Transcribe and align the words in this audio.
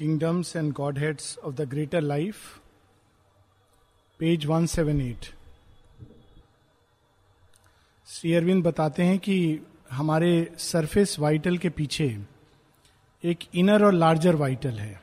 Kingdoms 0.00 0.54
and 0.56 0.74
Godheads 0.74 1.38
of 1.44 1.56
the 1.56 1.66
Greater 1.66 2.00
Life, 2.00 2.36
page 4.18 4.46
178 4.46 5.34
Shri 8.06 8.34
Aurobindo 8.34 8.64
बताते 8.64 9.02
हैं 9.02 9.18
कि 9.18 9.58
हमारे 9.90 10.54
सरफेस 10.58 11.18
वाइटल 11.18 11.58
के 11.58 11.68
पीछे 11.68 12.18
एक 13.24 13.38
इनर 13.54 13.84
और 13.84 13.92
लार्जर 13.92 14.34
वाइटल 14.34 14.78
है। 14.78 15.02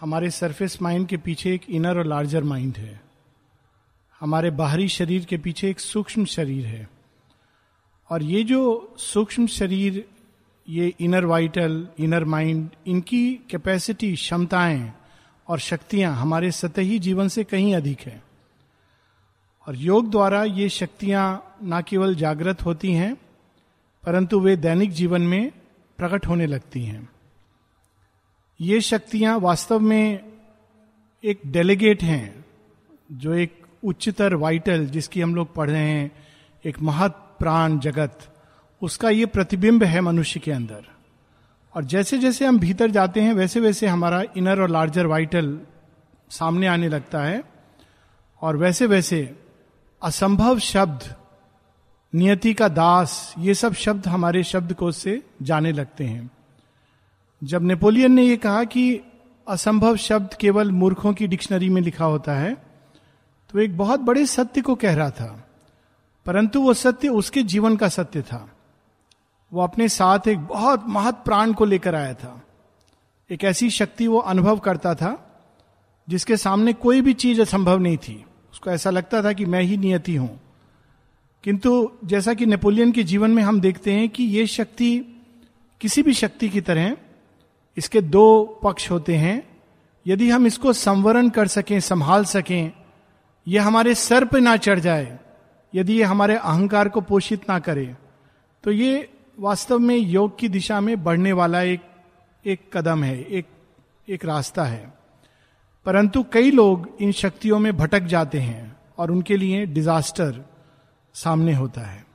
हमारे 0.00 0.30
सरफेस 0.30 0.82
माइंड 0.82 1.08
के 1.08 1.16
पीछे 1.16 1.54
एक 1.54 1.70
इनर 1.70 1.98
और 1.98 2.06
लार्जर 2.06 2.42
माइंड 2.42 2.76
है। 2.76 3.00
हमारे 4.20 4.50
बाहरी 4.50 4.88
शरीर 4.88 5.24
के 5.24 5.38
पीछे 5.38 5.70
एक 5.70 5.80
सूक्ष्म 5.80 6.24
शरीर 6.24 6.66
है। 6.66 6.90
और 8.10 8.22
ये 8.22 8.44
जो 8.44 8.94
सूक्ष्म 8.98 9.46
शरीर 9.46 10.08
ये 10.72 10.94
इनर 11.00 11.24
वाइटल 11.24 11.88
इनर 11.98 12.24
माइंड 12.24 12.70
इनकी 12.86 13.34
कैपेसिटी 13.50 14.14
क्षमताएँ 14.14 14.92
और 15.48 15.58
शक्तियाँ 15.58 16.16
हमारे 16.16 16.50
सतही 16.50 16.98
जीवन 16.98 17.28
से 17.28 17.44
कहीं 17.44 17.74
अधिक 17.74 18.00
है। 18.00 18.22
और 19.68 19.76
योग 19.76 20.10
द्वारा 20.10 20.44
ये 20.44 20.68
शक्तियाँ 20.68 21.56
न 21.62 21.82
केवल 21.82 22.14
जागृत 22.14 22.64
होती 22.64 22.92
हैं, 22.92 23.16
परंतु 24.04 24.40
वे 24.40 24.56
दैनिक 24.56 24.90
जीवन 24.90 25.22
में 25.22 25.52
प्रकट 25.98 26.26
होने 26.26 26.46
लगती 26.46 26.84
हैं। 26.84 27.08
ये 28.60 28.80
शक्तियाँ 28.80 29.38
वास्तव 29.38 29.80
में 29.80 30.20
एक 31.24 31.40
डेलीगेट 31.46 32.02
हैं, 32.02 32.44
जो 33.12 33.34
एक 33.34 33.66
उच्चतर 33.84 34.34
वाइटल 34.34 34.86
जिसकी 34.86 35.20
हम 35.20 35.34
लोग 35.34 35.54
पढ़ 35.54 35.70
रहे 35.70 35.90
हैं, 35.90 36.12
एक 36.64 36.80
महत 36.82 37.36
प्राण 37.38 37.78
जगत। 37.78 38.31
उसका 38.82 39.10
ये 39.10 39.26
प्रतिबिंब 39.26 39.84
है 39.84 40.00
मनुष्य 40.00 40.40
के 40.40 40.52
अंदर। 40.52 40.84
और 41.76 41.84
जैसे 41.84 42.18
जैसे 42.18 42.46
हम 42.46 42.58
भीतर 42.58 42.90
जाते 42.90 43.20
हैं 43.20 43.32
वैसे 43.32 43.60
वैसे 43.60 43.86
हमारा 43.86 44.22
इनर 44.36 44.60
और 44.60 44.70
लार्जर 44.70 45.06
वाइटल 45.06 45.60
सामने 46.30 46.66
आने 46.66 46.88
लगता 46.88 47.22
है। 47.22 47.44
और 48.42 48.56
वैसे 48.56 48.86
वैसे 48.86 49.38
असंभव 50.02 50.58
शब्द, 50.58 51.14
नियति 52.14 52.54
का 52.54 52.68
दास, 52.68 53.34
ये 53.38 53.54
सब 53.54 53.74
शब्द 53.74 54.08
हमारे 54.08 54.42
शब्द 54.42 54.74
कोश 54.74 54.96
से 54.96 55.22
जाने 55.42 55.72
लगते 55.72 56.04
हैं। 56.04 56.30
जब 57.44 57.62
नेपोलियन 57.62 58.12
ने 58.12 58.22
यह 58.22 58.36
कहा 58.36 58.64
कि 58.64 59.00
असंभव 59.48 59.96
शब्द 59.96 60.34
केवल 60.34 60.70
मूर्खों 60.70 61.14
की 61.14 61.26
डिक्शनरी 61.26 61.68
में 61.68 61.82
लिखा 61.82 62.04
होता 62.04 62.32
है 62.32 62.54
तो 63.50 63.58
एक 63.58 63.78
बहुत 63.78 64.00
बड़े 64.00 64.26
सत्य 64.26 64.60
को 64.60 64.74
कह 64.74 64.94
रहा 64.94 65.10
था। 65.10 65.48
परंतु 66.26 66.60
वो 66.60 66.74
सत्य 66.74 67.08
उसके 67.08 67.42
जीवन 67.42 67.76
का 67.76 67.88
सत्य 67.88 68.22
था। 68.22 68.51
वो 69.52 69.62
अपने 69.62 69.88
साथ 69.88 70.28
एक 70.28 70.38
बहुत 70.38 70.84
महत 70.88 71.14
प्राण 71.14 71.52
को 71.52 71.64
लेकर 71.64 71.94
आया 71.94 72.14
था। 72.14 72.42
एक 73.30 73.44
ऐसी 73.44 73.70
शक्ति 73.70 74.06
वो 74.06 74.18
अनुभव 74.18 74.58
करता 74.58 74.94
था, 74.94 75.40
जिसके 76.08 76.36
सामने 76.36 76.72
कोई 76.72 77.00
भी 77.00 77.12
चीज़ 77.14 77.40
असंभव 77.40 77.78
नहीं 77.78 77.96
थी। 77.96 78.24
उसको 78.52 78.70
ऐसा 78.70 78.90
लगता 78.90 79.22
था 79.22 79.32
कि 79.32 79.44
मैं 79.44 79.62
ही 79.62 79.76
नियति 79.76 80.16
हूँ। 80.16 80.40
किंतु 81.44 81.90
जैसा 82.04 82.34
कि 82.34 82.46
नेपोलियन 82.46 82.92
के 82.92 83.02
जीवन 83.02 83.30
में 83.30 83.42
हम 83.42 83.60
देखते 83.60 83.92
हैं 83.92 84.08
कि 84.08 84.24
ये 84.24 84.46
शक्ति 84.46 85.22
किसी 85.80 86.02
भी 86.02 86.12
शक्ति 86.12 86.48
की 86.48 86.60
तरह 86.60 86.96
इसके 87.76 88.00
दो 88.00 88.44
पक्ष 88.62 88.90
होते 88.90 89.16
हैं। 89.16 89.60
यदि 90.06 90.30
हम 90.30 90.46
इसको 90.46 90.72
संवरण 90.72 91.28
कर 91.28 91.46
सकें, 91.46 91.80
संभाल 91.80 92.24
सकें, 92.24 92.72
यह 93.48 93.66
हमारे 93.66 93.94
सर 93.94 94.24
पर 94.24 94.40
ना 94.40 94.56
चढ़ 94.56 94.78
जाए, 94.78 95.18
यदि 95.74 95.92
ये 95.92 96.02
हमारे 96.02 96.36
अहंकार 96.36 96.88
को 96.88 97.00
पोषित 97.00 97.48
ना 97.48 97.58
करे 97.58 97.94
तो 98.64 98.70
ये 98.70 99.08
वास्तव 99.42 99.78
में 99.78 99.96
योग 99.96 100.38
की 100.38 100.48
दिशा 100.48 100.80
में 100.80 101.04
बढ़ने 101.04 101.32
वाला 101.32 101.62
एक 101.62 101.80
एक 102.46 102.60
कदम 102.72 103.04
है, 103.04 103.22
एक 103.22 103.46
एक 104.08 104.24
रास्ता 104.24 104.64
है। 104.64 104.94
परंतु 105.86 106.24
कई 106.32 106.50
लोग 106.50 106.96
इन 107.00 107.12
शक्तियों 107.12 107.58
में 107.58 107.76
भटक 107.76 108.00
जाते 108.00 108.38
हैं 108.38 108.76
और 108.98 109.10
उनके 109.10 109.36
लिए 109.36 109.66
डिजास्टर 109.66 110.44
सामने 111.14 111.54
होता 111.54 111.80
है। 111.80 112.06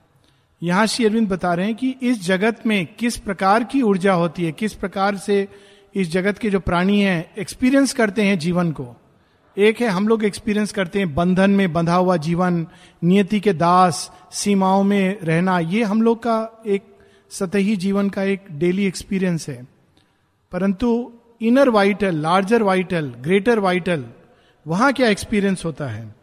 यहाँ 0.63 0.87
श्री 0.87 1.05
अरविंद 1.05 1.29
बता 1.29 1.53
रहे 1.53 1.65
हैं 1.65 1.75
कि 1.75 1.95
इस 2.01 2.23
जगत 2.23 2.63
में 2.65 2.85
किस 2.85 3.17
प्रकार 3.17 3.63
की 3.63 3.81
ऊर्जा 3.81 4.13
होती 4.13 4.45
है, 4.45 4.51
किस 4.51 4.73
प्रकार 4.73 5.17
से 5.17 5.47
इस 5.95 6.11
जगत 6.11 6.37
के 6.37 6.49
जो 6.49 6.59
प्राणी 6.59 7.01
हैं 7.01 7.35
एक्सपीरियंस 7.37 7.93
करते 7.93 8.23
हैं 8.23 8.39
जीवन 8.39 8.71
को। 8.71 8.95
एक 9.57 9.81
है, 9.81 9.87
हम 9.87 10.07
लोग 10.07 10.23
एक्सपीरियंस 10.23 10.71
करते 10.71 10.99
हैं 10.99 11.15
बंधन 11.15 11.51
में 11.51 11.73
बंधा 11.73 11.95
हुआ 11.95 12.17
जीवन, 12.17 12.67
नियति 13.03 13.39
के 13.39 13.53
दास, 13.53 14.11
सीमाओं 14.31 14.83
में 14.83 15.19
रहना, 15.19 15.59
ये 15.59 15.83
हम 15.83 16.01
लोग 16.01 16.19
का 16.19 16.63
एक 16.67 16.96
सतही 17.31 17.75
जीवन 17.75 18.09
का 18.09 18.23
एक 18.23 18.45
डेली 18.51 18.85
एक्सपीरियंस 18.85 19.49
है। 19.49 19.67
परंतु 20.51 21.13
inner 21.41 21.69
vital 21.69 22.15
larger 22.15 22.63
vital 22.63 23.15
greater 23.19 23.59
vital 23.59 24.05
वहाँ 24.67 24.93
क्या 24.93 25.09
एक्सपीरियंस 25.09 25.65
होता 25.65 25.87
है? 25.87 26.15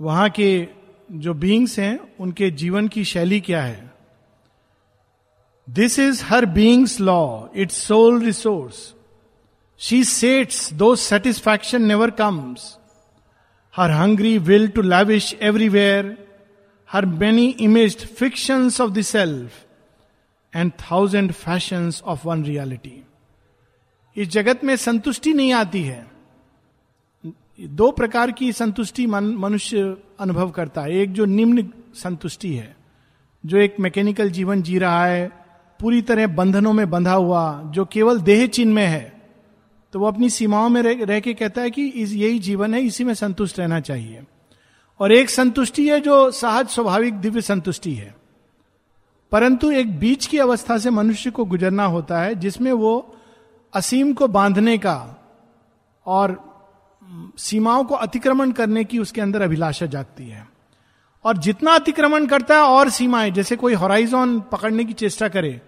वहाँ 0.00 0.30
के 0.30 0.68
जो 1.12 1.34
बींग्स 1.34 1.78
हैं, 1.78 2.16
उनके 2.20 2.50
जीवन 2.50 2.88
की 2.88 3.04
शैली 3.04 3.40
क्या 3.40 3.62
है? 3.62 3.90
This 5.70 5.98
is 5.98 6.24
her 6.24 6.46
being's 6.46 7.00
law 7.00 7.46
its 7.56 7.76
sole 7.76 8.22
resource 8.22 8.94
she 9.78 10.04
sates 10.04 10.72
though 10.72 10.96
satisfaction 10.96 11.82
never 11.82 12.10
comes 12.10 12.78
her 13.76 13.90
hungry 13.90 14.38
will 14.38 14.68
to 14.68 14.82
lavish 14.82 15.34
everywhere 15.42 16.25
her 16.90 17.06
many 17.06 17.46
image 17.60 17.96
fictions 18.08 18.80
of 18.80 18.90
the 18.90 19.00
self 19.02 19.64
and 20.52 20.72
thousand 20.82 21.32
fashion 21.32 21.90
of 22.04 22.26
one 22.28 22.44
reality 22.44 23.02
इस 24.16 24.28
जगत 24.28 24.64
में 24.64 24.74
संतुष्टि 24.76 25.32
नहीं 25.32 25.52
आती 25.52 25.82
है। 25.82 26.06
दो 27.60 27.90
प्रकार 27.90 28.30
की 28.30 28.52
संतुष्टि 28.52 29.06
मनुष्य 29.06 29.96
अनुभव 30.20 30.50
करता 30.50 30.82
है। 30.82 30.96
एक 30.96 31.12
जो 31.12 31.24
निम्न 31.24 31.68
संतुष्टि 31.94 32.54
है 32.54 32.76
जो 33.44 33.58
एक 33.58 33.76
मैकेनिकल 33.80 34.30
जीवन 34.30 34.62
जी 34.62 34.78
रहा 34.78 35.04
है 35.06 35.26
पूरी 35.80 36.02
तरह 36.02 36.26
बंधनों 36.26 36.72
में 36.72 36.88
बंधा 36.90 37.12
हुआ 37.12 37.62
जो 37.74 37.84
केवल 37.84 38.20
देह 38.20 38.46
चिन्ह 38.46 38.74
में 38.74 38.86
है 38.86 39.12
तो 39.92 40.00
वो 40.00 40.06
अपनी 40.06 40.30
सीमाओं 40.30 40.68
में 40.68 40.80
रह, 40.82 41.04
रह 41.04 41.20
के 41.20 41.34
कहता 41.34 41.62
है 41.62 41.70
कि 41.70 41.86
इस 41.88 42.12
यही 42.12 42.38
जीवन 42.38 42.74
है 42.74 42.80
इसी 42.82 43.04
में 43.04 43.14
संतुष्ट 43.14 43.58
रहना 43.58 43.80
चाहिए। 43.80 44.22
और 45.00 45.12
एक 45.12 45.30
संतुष्टि 45.30 45.88
है 45.88 46.00
जो 46.00 46.30
सहज 46.30 46.68
स्वाभाविक 46.68 47.14
दिव्य 47.14 47.40
संतुष्टि 47.40 47.92
है। 47.94 48.14
परंतु 49.32 49.70
एक 49.70 49.98
बीच 49.98 50.26
की 50.26 50.38
अवस्था 50.38 50.78
से 50.78 50.90
मनुष्य 50.90 51.30
को 51.30 51.44
गुजरना 51.44 51.84
होता 51.84 52.20
है, 52.20 52.34
जिसमें 52.34 52.72
वो 52.72 53.16
असीम 53.72 54.12
को 54.12 54.28
बांधने 54.28 54.76
का 54.78 54.96
और 56.06 56.42
सीमाओं 57.38 57.84
को 57.84 57.94
अतिक्रमण 57.94 58.52
करने 58.52 58.84
की 58.84 58.98
उसके 58.98 59.20
अंदर 59.20 59.42
अभिलाषा 59.42 59.86
जागती 59.86 60.28
है। 60.28 60.46
और 61.24 61.36
जितना 61.36 61.74
अतिक्रमण 61.74 62.26
करता 62.26 62.54
है, 62.54 62.62
और 62.62 62.90
सीमाएँ, 62.90 63.30
जैसे 63.30 63.56
कोई 63.56 63.74
हॉराइजॉन 63.74 64.40
पकड़ने 64.52 64.84
की 64.84 64.92
चेष्टा 64.92 65.28
करे 65.28 65.60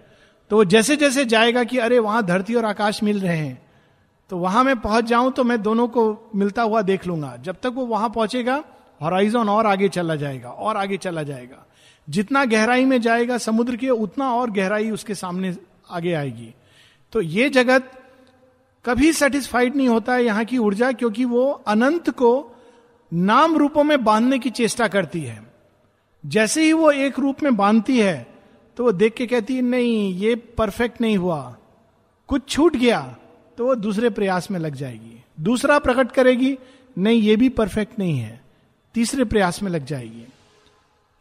तो 0.51 0.55
वो 0.55 0.63
जैसे 0.65 0.95
जैसे 0.95 1.25
जाएगा 1.25 1.63
कि 1.63 1.77
अरे, 1.77 1.99
वहाँ 1.99 2.25
धरती 2.25 2.55
और 2.55 2.65
आकाश 2.65 3.01
मिल 3.03 3.19
रहे 3.19 3.37
हैं 3.37 3.61
तो 4.31 4.37
वहाँ 4.37 4.63
मैं 4.63 4.79
पहुँच 4.79 5.05
जाऊँ 5.05 5.31
तो 5.31 5.43
मैं 5.43 5.61
दोनों 5.61 5.87
को 5.87 6.31
मिलता 6.35 6.61
हुआ 6.61 6.81
देख 6.81 7.05
लूँगा। 7.07 7.35
जब 7.37 7.55
तक 7.63 7.71
वो 7.75 7.85
वहाँ 7.85 8.09
पहुंचेगा 8.09 8.63
हॉराइजन 9.01 9.49
और 9.49 9.65
आगे 9.65 9.89
चला 9.89 10.15
जाएगा, 10.15 10.49
और 10.49 10.77
आगे 10.77 10.97
चला 10.97 11.23
जाएगा। 11.23 11.65
जितना 12.07 12.43
गहराई 12.45 12.85
में 12.85 12.99
जाएगा 13.01 13.37
समुद्र 13.37 13.75
के, 13.75 13.89
उतना 13.89 14.31
और 14.33 14.51
गहराई 14.51 14.89
उसके 14.91 15.15
सामने 15.15 15.55
आगे 15.89 16.13
आएगी। 16.13 16.53
तो 17.13 17.21
ये 17.21 17.49
जगत 17.49 17.91
कभी 18.85 19.11
सेटिस्फाइड 19.13 19.75
नहीं 19.75 19.87
होता 19.89 20.13
है 20.13 20.23
यहाँ 20.25 20.45
की 20.45 20.57
ऊर्जा, 20.57 20.91
क्योंकि 20.91 21.25
वो 21.25 21.49
अनंत 21.67 22.09
को 22.11 22.55
नाम 23.11 23.55
रूपों 23.57 23.83
में 23.83 24.03
बांधने 24.03 24.39
की 24.39 24.49
चेष्टा 24.51 24.87
करती 24.87 25.21
है। 25.21 25.41
जैसे 26.23 26.63
ही 26.63 26.73
वो 26.73 26.91
एक 26.91 27.19
रूप 27.19 27.43
में 27.43 27.55
बांधती 27.55 27.99
है 27.99 28.27
तो 28.77 28.83
वो 28.83 28.91
देख 28.91 29.13
के 29.13 29.25
कहती 29.27 29.55
है, 29.55 29.61
नहीं, 29.61 30.13
ये 30.13 30.35
परफेक्ट 30.57 31.01
नहीं 31.01 31.17
हुआ। 31.17 31.55
कुछ 32.29 32.47
छूट 32.49 32.75
गया 32.75 32.99
तो 33.57 33.65
वो 33.65 33.75
दूसरे 33.75 34.09
प्रयास 34.09 34.49
में 34.51 34.59
लग 34.59 34.75
जाएगी। 34.75 35.23
दूसरा 35.37 35.79
प्रकट 35.79 36.11
करेगी, 36.11 36.57
नहीं, 36.97 37.21
ये 37.21 37.35
भी 37.35 37.49
परफेक्ट 37.49 37.99
नहीं 37.99 38.17
है। 38.19 38.41
तीसरे 38.95 39.25
प्रयास 39.25 39.63
में 39.63 39.71
लग 39.71 39.85
जाएगी। 39.85 40.25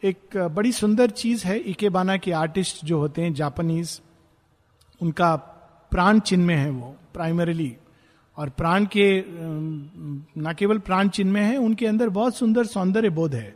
एक 0.03 0.37
बड़ी 0.37 0.73
सुंदर 0.73 1.11
चीज़ 1.11 1.45
है, 1.47 1.59
इकेबाना 1.59 2.17
के 2.17 2.33
आर्टिस्ट 2.33 2.85
जो 2.85 2.99
होते 2.99 3.23
हैं, 3.23 3.35
जापानीज, 3.35 4.01
उनका 5.01 5.37
प्राण 5.93 6.19
चिन्ह 6.21 6.47
में 6.47 6.57
है 6.57 6.71
वो 6.71 6.97
प्राइमरीली 7.15 7.77
और 8.37 8.49
प्राण 8.49 8.87
के 8.87 9.25
न 9.27 10.55
केवल 10.59 10.79
प्राण 10.79 11.09
चिन्ह 11.09 11.33
में 11.33 11.43
है, 11.43 11.57
उनके 11.57 11.87
अंदर 11.87 12.09
बहुत 12.09 12.37
सुंदर 12.37 12.67
सौंदर्य 12.67 13.11
बोध 13.11 13.35
है। 13.35 13.55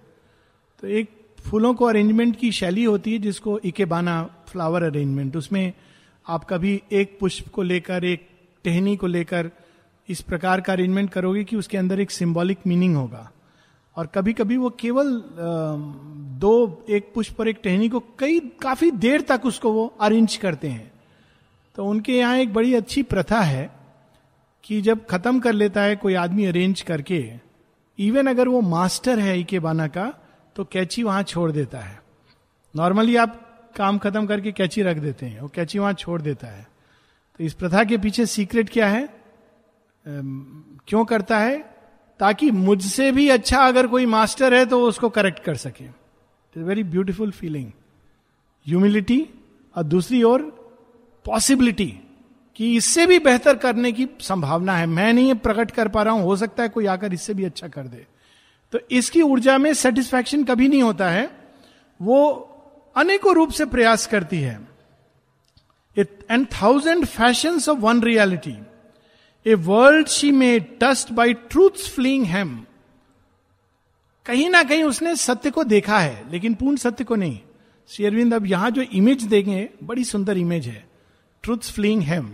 तो 0.83 0.89
एक 0.89 1.11
फूलों 1.41 1.75
को 1.75 1.85
अरेंजमेंट 1.85 2.37
की 2.37 2.53
शैली 2.53 2.85
होती 2.85 3.13
है, 3.13 3.19
जिसको 3.19 3.59
इकेबाना 3.59 4.23
फ्लावर 4.49 4.83
अरेंजमेंट 4.83 5.37
उसमें 5.37 5.73
आप 6.29 6.45
कभी 6.45 6.83
एक 6.93 7.19
पुष्प 7.21 7.49
को 7.49 7.63
लेकर, 7.63 8.05
एक 8.05 8.29
टहनी 8.65 8.97
को 8.97 9.07
लेकर 9.07 9.51
इस 10.09 10.21
प्रकार 10.21 10.61
का 10.61 10.73
अरेंजमेंट 10.73 11.11
करोगे 11.11 11.45
कि 11.45 11.57
उसके 11.57 11.79
अंदर 11.79 12.01
एक 12.01 12.11
सिंबॉलिक 12.11 12.59
मीनिंग 12.67 12.97
होगा। 12.97 13.32
और 13.97 14.07
कभी 14.07 14.33
कभी 14.33 14.57
वो 14.57 14.71
केवल 14.71 15.11
दो 16.41 16.85
एक 16.91 17.13
पुष्प 17.15 17.37
पर 17.37 17.49
एक 17.49 17.61
टहनी 17.65 17.89
को 17.89 18.01
कई, 18.19 18.39
काफ़ी 18.63 18.91
देर 18.91 19.21
तक 19.21 19.45
उसको 19.45 19.73
वो 19.73 19.87
अरेंज 20.01 20.37
करते 20.37 20.69
हैं। 20.69 20.91
तो 21.77 21.85
उनके 21.87 22.13
यहाँ 22.13 22.37
एक 22.37 22.53
बड़ी 22.53 22.75
अच्छी 22.75 23.03
प्रथा 23.03 23.41
है 23.41 23.71
कि 24.65 24.81
जब 24.81 25.05
खत्म 25.07 25.41
कर 25.41 25.53
लेता 25.53 25.83
है 25.83 25.97
कोई 25.97 26.15
आदमी 26.15 26.45
अरेंज 26.45 26.81
करके, 26.81 27.33
इवन 27.99 28.27
अगर 28.27 28.49
वो 28.49 28.61
मास्टर 28.61 29.19
है 29.19 29.39
इके 29.41 29.59
बाना 29.59 29.87
का 29.89 30.13
तो 30.57 30.65
कैची 30.65 31.03
वहाँ 31.03 31.23
छोड़ 31.23 31.51
देता 31.53 31.79
है। 31.79 32.01
नॉर्मली 32.75 33.17
आप 33.17 33.39
काम 33.77 33.99
खत्म 33.99 34.27
करके 34.27 34.53
कैची 34.53 34.83
रख 34.83 34.97
देते 34.97 35.27
हैं, 35.27 35.41
वो 35.41 35.49
कैची 35.49 35.79
वहाँ 35.79 35.93
छोड़ 35.93 36.21
देता 36.23 36.47
है। 36.47 36.67
तो 37.39 37.45
इस 37.45 37.55
प्रथा 37.55 37.85
के 37.85 37.99
पीछे 37.99 38.27
सीक्रेट 38.27 38.71
क्या 38.71 38.89
है? 38.89 39.09
क्यों 40.07 41.05
करता 41.05 41.39
है? 41.39 41.57
ताकि 42.23 42.51
मुझसे 42.51 43.11
भी 43.13 43.29
अच्छा 43.29 43.59
अगर 43.59 43.87
कोई 43.87 44.07
मास्टर 44.07 44.55
है 44.55 44.65
तो 44.67 44.81
उसको 44.89 45.09
करेक्ट 45.11 45.43
कर 45.45 45.57
सके। 45.57 45.85
वेरी 46.57 46.83
ब्यूटिफुल 46.85 47.31
फीलिंग 47.31 47.71
ह्यूमिलिटी 48.67 49.19
और 49.77 49.83
दूसरी 49.85 50.23
ओर 50.23 50.43
पॉसिबिलिटी 51.27 51.87
कि 52.57 52.75
इससे 52.77 53.07
भी 53.07 53.19
बेहतर 53.19 53.57
करने 53.57 53.93
की 53.93 54.09
संभावना 54.21 54.77
है। 54.77 54.87
मैं 54.87 55.13
नहीं 55.13 55.35
प्रकट 55.37 55.71
कर 55.71 55.89
पा 55.89 56.03
रहा 56.03 56.15
हूँ, 56.15 56.23
हो 56.23 56.37
सकता 56.37 56.63
है 56.63 56.69
कोई 56.69 56.87
आकर 56.87 57.13
इससे 57.13 57.35
भी 57.35 57.45
अच्छा 57.45 57.69
कर 57.69 57.83
दे। 57.83 58.07
तो 58.73 58.79
इसकी 58.91 59.23
ऊर्जा 59.23 59.59
में 59.59 59.73
सेटिस्फैक्शन 59.75 60.45
कभी 60.45 60.69
नहीं 60.69 60.83
होता 60.83 61.09
है। 61.11 61.31
वो 62.01 62.19
अनेकों 62.97 63.35
रूप 63.35 63.51
से 63.51 63.65
प्रयास 63.67 64.07
करती 64.07 64.41
है। 64.41 64.61
And 65.97 66.47
thousand 66.53 67.05
fashion 67.07 67.61
of 67.69 67.79
one 67.79 68.03
reality 68.03 68.57
a 69.47 69.55
world 69.57 70.09
she 70.09 70.31
may 70.33 70.59
trust 70.81 71.13
by 71.13 71.33
truth 71.35 71.89
fling 71.89 72.25
him 72.27 72.59
कहीं 74.27 74.49
ना 74.51 74.63
कहीं 74.63 74.83
उसने 74.85 75.15
सत्य 75.17 75.51
को 75.51 75.65
देखा 75.65 75.99
है, 75.99 76.31
लेकिन 76.31 76.55
पूर्ण 76.55 76.77
सत्य 76.77 77.05
को 77.05 77.15
नहीं। 77.17 77.39
श्री 77.91 78.05
अरविंद, 78.07 78.35
अब 78.35 78.47
यहाँ 78.47 78.71
जो 78.71 78.83
इमेज 78.83 79.23
देंगे 79.25 79.69
बड़ी 79.85 80.05
सुंदर 80.05 80.39
इमेज 80.39 80.67
है। 80.67 80.85
ट्रूथ 81.45 81.73
फ्लिंग 81.73 82.03
हेम 82.03 82.31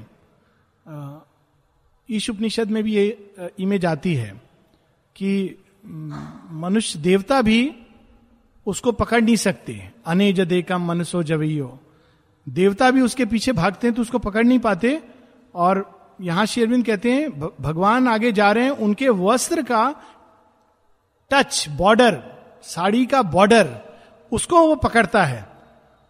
ईश 2.09 2.29
उपनिषद 2.31 2.71
में 2.71 2.83
भी 2.85 2.95
ये 2.95 3.53
इमेज 3.59 3.85
आती 3.87 4.15
है 4.15 4.31
कि 5.17 5.57
मनुष्य 5.85 6.99
देवता 6.99 7.41
भी 7.43 7.71
उसको 8.67 8.93
पकड़ 8.93 9.21
नहीं 9.21 9.37
सकते। 9.39 9.81
अने 10.07 10.33
जदे 10.33 10.61
का 10.63 10.79
मनसो 10.79 11.23
जवैयो। 11.23 11.79
देवता 12.47 12.91
भी 12.91 13.01
उसके 13.01 13.25
पीछे 13.27 13.53
भागते 13.55 13.87
हैं 13.87 13.95
तो 13.97 14.03
उसको 14.03 14.19
पकड़ 14.21 14.45
नहीं 14.47 14.59
पाते, 14.59 15.01
और 15.55 15.98
यहाँ 16.19 16.45
शेरविंद 16.47 16.85
कहते 16.87 17.13
हैं 17.13 17.31
भगवान 17.61 18.09
आगे 18.09 18.33
जा 18.33 18.51
रहे 18.53 18.65
हैं, 18.65 18.71
उनके 18.71 19.09
वस्त्र 19.09 19.63
का 19.63 19.95
टच 21.31 21.67
बॉर्डर 21.69 22.23
साड़ी 22.65 23.05
का 23.07 23.23
बॉर्डर 23.25 23.69
उसको 24.33 24.61
वो 24.61 24.75
पकड़ता 24.77 25.25
है। 25.25 25.47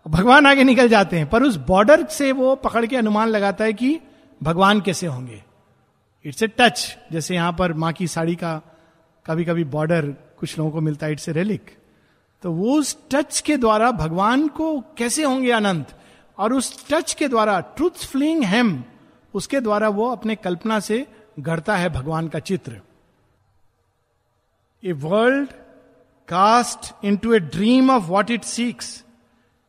भगवान 0.07 0.47
आगे 0.47 0.65
निकल 0.65 0.89
जाते 0.89 1.19
हैं, 1.19 1.29
पर 1.29 1.43
उस 1.43 1.57
बॉर्डर 1.67 2.07
से 2.07 2.31
वो 2.33 2.55
पकड़ 2.57 2.85
के 2.87 2.97
अनुमान 2.97 3.29
लगाता 3.29 3.65
है 3.65 3.73
कि 3.73 3.99
भगवान 4.41 4.81
कैसे 4.81 5.07
होंगे। 5.07 5.43
इट्स 6.25 6.43
ए 6.43 6.47
टच 6.59 6.97
जैसे 7.13 7.35
यहाँ 7.35 7.53
पर 7.53 7.73
माँ 7.73 7.93
की 7.93 8.07
साड़ी 8.07 8.35
का 8.35 8.61
कभी 9.27 9.45
कभी 9.45 9.65
बॉर्डर 9.67 10.07
कुछ 10.39 10.59
लोगों 10.59 10.71
को 10.71 10.81
मिलता 10.81 11.07
है 11.07 11.13
इट्स 11.13 11.29
ए 11.29 11.33
रेलिक 11.33 11.77
तो 12.43 12.53
वो 12.53 12.79
उस 12.79 12.97
टच 13.11 13.41
के 13.41 13.57
द्वारा 13.57 13.91
भगवान 13.91 14.47
को 14.49 14.79
कैसे 14.99 15.23
होंगे 15.23 15.51
अनंत? 15.51 15.87
और 16.39 16.53
उस 16.53 16.87
टच 16.91 17.13
के 17.13 17.29
द्वारा 17.29 17.61
ट्रूथ 17.77 18.07
फ्लिंग 18.07 18.45
हेम 18.45 18.73
उसके 19.39 19.61
द्वारा 19.61 19.89
वो 19.89 20.11
अपने 20.11 20.37
कल्पना 20.37 20.81
से 20.81 21.07
गढ़ता 21.41 21.77
है 21.77 21.89
भगवान 21.89 22.29
का 22.29 22.39
चित्र। 22.39 22.81
A 24.85 24.93
world 24.93 25.53
cast 26.29 26.95
in 27.05 27.17
to 27.17 27.33
a 27.33 27.39
dream 27.41 27.91
of 27.91 28.05
what 28.05 28.31
it 28.31 28.45
seeks 28.45 29.05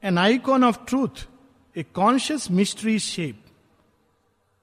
N 0.03 0.17
icon 0.17 0.63
of 0.63 0.79
truth 0.87 1.27
a 1.77 1.83
conscious 1.83 2.51
mystery 2.51 2.99
shape 2.99 3.43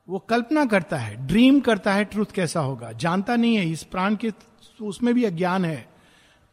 वो 0.08 0.19
कल्पना 0.19 0.64
करता 0.64 0.97
है 0.97 1.26
ड्रीम 1.26 1.61
करता 1.61 1.93
है 1.93 2.05
ट्रूथ 2.05 2.26
कैसा 2.35 2.61
होगा। 2.61 2.93
जानता 2.93 3.37
नहीं 3.37 3.56
है, 3.56 3.70
इस 3.70 3.82
प्राण 3.82 4.17
के 4.17 4.32
उसमें 4.82 5.14
भी 5.14 5.25
अज्ञान 5.25 5.64
है। 5.64 5.88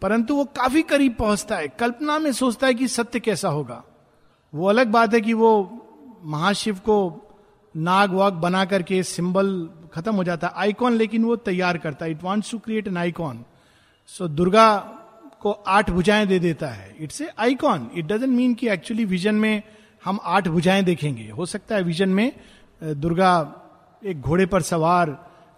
परंतु 0.02 0.36
वो 0.36 0.46
काफ़ी 0.46 0.82
करीब 0.82 1.16
पहुँचता 1.16 1.56
है, 1.56 1.68
कल्पना 1.68 2.18
में 2.20 2.32
सोचता 2.32 2.68
है 2.68 2.74
कि 2.74 2.88
सत्य 2.88 3.20
कैसा 3.20 3.50
होगा। 3.50 3.84
वो 4.54 4.68
अलग 4.68 4.88
बात 4.88 5.14
है 5.14 5.22
कि 5.22 5.34
वो 5.34 5.52
महाशिव 6.24 6.76
को 6.76 6.96
नाग 7.76 8.12
वाग 8.14 8.34
बना 8.40 8.64
करके 8.66 9.02
सिंबल 9.04 9.70
खत्म 9.94 10.16
हो 10.16 10.24
जाता 10.24 10.48
है 10.48 10.54
आइकॉन, 10.58 10.94
लेकिन 10.94 11.24
वो 11.26 11.36
तैयार 11.38 11.78
करता। 11.78 12.06
है 12.06 12.12
it 12.12 12.24
wants 12.24 12.52
to 12.52 12.58
create 12.60 12.88
an 12.88 12.98
icon 12.98 13.44
so 14.10 14.28
Durga 14.30 14.76
को 15.42 15.52
आठ 15.52 15.90
भुजाएँ 15.90 16.26
दे 16.28 16.40
देता 16.40 16.68
है। 16.68 16.96
It's 17.00 17.22
a 17.22 17.30
icon 17.40 17.90
it 17.96 18.06
doesn't 18.06 18.32
mean 18.32 18.54
कि 18.54 18.68
एक्चुअली 18.70 19.06
विजन 19.06 19.36
में 19.36 19.62
हम 20.04 20.20
आठ 20.24 20.48
भुजाएँ 20.48 20.84
देखेंगे। 20.84 21.30
हो 21.30 21.46
सकता 21.46 21.76
है 21.76 21.84
विजन 21.84 22.10
में 22.10 22.32
दुर्गा 22.82 23.32
एक 24.02 24.22
घोड़े 24.22 24.46
पर 24.46 24.62
सवार, 24.62 25.10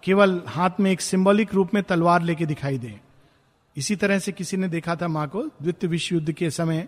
केवल 0.03 0.41
हाथ 0.47 0.79
में 0.79 0.91
एक 0.91 1.01
सिंबॉलिक 1.01 1.53
रूप 1.53 1.73
में 1.73 1.81
तलवार 1.83 2.21
लेके 2.21 2.45
दिखाई 2.45 2.77
दे। 2.77 2.99
इसी 3.75 3.95
तरह 3.95 4.19
से 4.19 4.31
किसी 4.31 4.57
ने 4.57 4.67
देखा 4.67 4.95
था 4.95 5.07
माँ 5.07 5.27
को 5.27 5.43
द्वितीय 5.61 5.89
विश्व 5.89 6.15
युद्ध 6.15 6.31
के 6.31 6.49
समय 6.49 6.87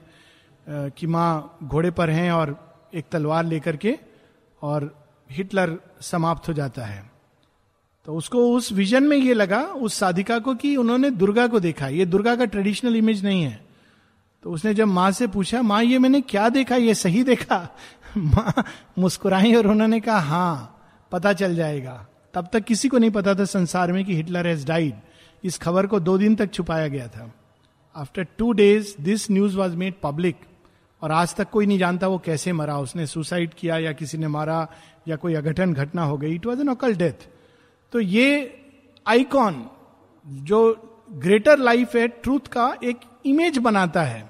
कि 0.67 1.07
माँ 1.07 1.57
घोड़े 1.63 1.91
पर 1.91 2.09
हैं 2.09 2.31
और 2.31 2.55
एक 2.93 3.05
तलवार 3.11 3.45
लेकर 3.45 3.75
के, 3.75 3.97
और 4.61 4.93
हिटलर 5.31 5.77
समाप्त 6.01 6.47
हो 6.47 6.53
जाता 6.53 6.81
है। 6.81 7.11
तो 8.05 8.15
उसको 8.15 8.55
उस 8.55 8.71
विजन 8.71 9.03
में 9.03 9.17
ये 9.17 9.33
लगा, 9.33 9.61
उस 9.61 9.93
साधिका 9.93 10.39
को 10.39 10.55
कि 10.55 10.75
उन्होंने 10.75 11.11
दुर्गा 11.11 11.47
को 11.47 11.59
देखा। 11.59 11.87
ये 11.87 12.05
दुर्गा 12.05 12.35
का 12.35 12.45
ट्रेडिशनल 12.45 12.95
इमेज 12.95 13.25
नहीं 13.25 13.43
है। 13.43 13.65
तो 14.43 14.51
उसने 14.51 14.73
जब 14.73 14.85
माँ 14.85 15.11
से 15.11 15.27
पूछा, 15.27 15.61
माँ, 15.61 15.83
ये 15.83 15.99
मैंने 15.99 16.21
क्या 16.21 16.49
देखा? 16.49 16.75
ये 16.75 16.93
सही 16.93 17.23
देखा? 17.23 17.75
माँ 18.17 18.65
मुस्कुराई 18.99 19.55
और 19.55 19.67
उन्होंने 19.67 19.99
कहा 19.99 20.19
हाँ 20.19 20.73
पता 21.11 21.33
चल 21.33 21.55
जाएगा। 21.55 22.07
तब 22.33 22.49
तक 22.53 22.59
किसी 22.59 22.87
को 22.87 22.97
नहीं 22.97 23.11
पता 23.11 23.35
था 23.35 23.45
संसार 23.45 23.91
में 23.91 24.05
कि 24.05 24.15
हिटलर 24.15 24.47
हैज़ 24.47 24.67
डाइड 24.67 24.93
इस 25.43 25.57
खबर 25.57 25.87
को 25.87 25.99
दो 25.99 26.17
दिन 26.17 26.35
तक 26.35 26.53
छुपाया 26.53 26.87
गया 26.87 27.07
था। 27.07 27.31
After 27.95 28.27
two 28.37 28.51
days 28.51 28.95
this 29.01 29.31
news 29.31 29.57
was 29.57 29.75
made 29.75 29.93
public 30.03 30.35
और 31.01 31.11
आज 31.11 31.35
तक 31.35 31.49
कोई 31.49 31.65
नहीं 31.65 31.79
जानता 31.79 32.07
वो 32.07 32.17
कैसे 32.17 32.53
मरा। 32.53 32.77
उसने 32.77 33.07
सुसाइड 33.07 33.53
किया 33.53 33.77
या 33.77 33.91
किसी 33.91 34.17
ने 34.17 34.27
मारा 34.27 34.67
या 35.07 35.15
कोई 35.15 35.33
अघटन 35.33 35.73
घटना 35.73 36.03
हो 36.03 36.17
गई 36.17 36.33
इट 36.35 36.45
वॉज़ 36.45 36.61
एन 36.61 36.67
अकल 36.67 36.95
डेथ 36.95 37.27
तो 37.93 37.99
ये 37.99 38.27
आइकॉन 39.05 39.65
जो 40.25 40.59
ग्रेटर 41.15 41.59
लाइफ 41.59 41.95
है 41.95 42.07
ट्रूथ 42.07 42.47
का 42.51 42.75
एक 42.83 42.99
इमेज 43.25 43.57
बनाता 43.57 44.01
है। 44.03 44.29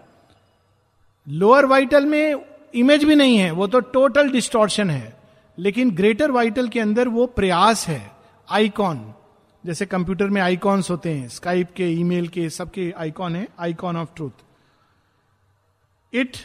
लोअर 1.28 1.66
वाइटल 1.66 2.06
में 2.06 2.44
इमेज 2.76 3.04
भी 3.04 3.16
नहीं 3.16 3.38
है, 3.38 3.52
वो 3.52 3.68
तो 3.68 3.80
टोटल 3.80 4.30
डिस्टॉर्शन 4.32 4.90
है। 4.90 5.16
लेकिन 5.58 5.92
ग्रेटर 5.92 6.32
वाइटल 6.32 6.68
के 6.68 6.80
अंदर 6.80 7.08
वो 7.08 7.26
प्रयास 7.28 7.88
है 7.88 8.02
आइकॉन 8.48 9.00
जैसे 9.64 9.86
कंप्यूटर 9.86 10.30
में 10.30 10.42
आइकॉन्स 10.42 10.90
होते 10.92 11.14
हैं 11.14 11.28
स्काइप 11.30 11.72
के 11.76 11.88
ईमेल 11.92 12.28
के, 12.28 12.50
सबके 12.50 12.94
आइकॉन 12.98 13.36
है 13.36 13.48
icon 13.60 13.98
of 13.98 14.10
truth 14.16 14.46
it 16.14 16.38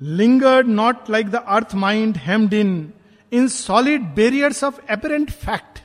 lingered 0.00 0.68
not 0.68 1.10
like 1.10 1.28
the 1.30 1.44
earth 1.48 1.74
mind 1.74 2.16
hemmed 2.16 2.54
in 2.54 2.92
in 3.32 3.48
solid 3.48 4.02
barriers 4.02 4.64
of 4.64 4.80
apparent 4.90 5.30
fact 5.30 5.78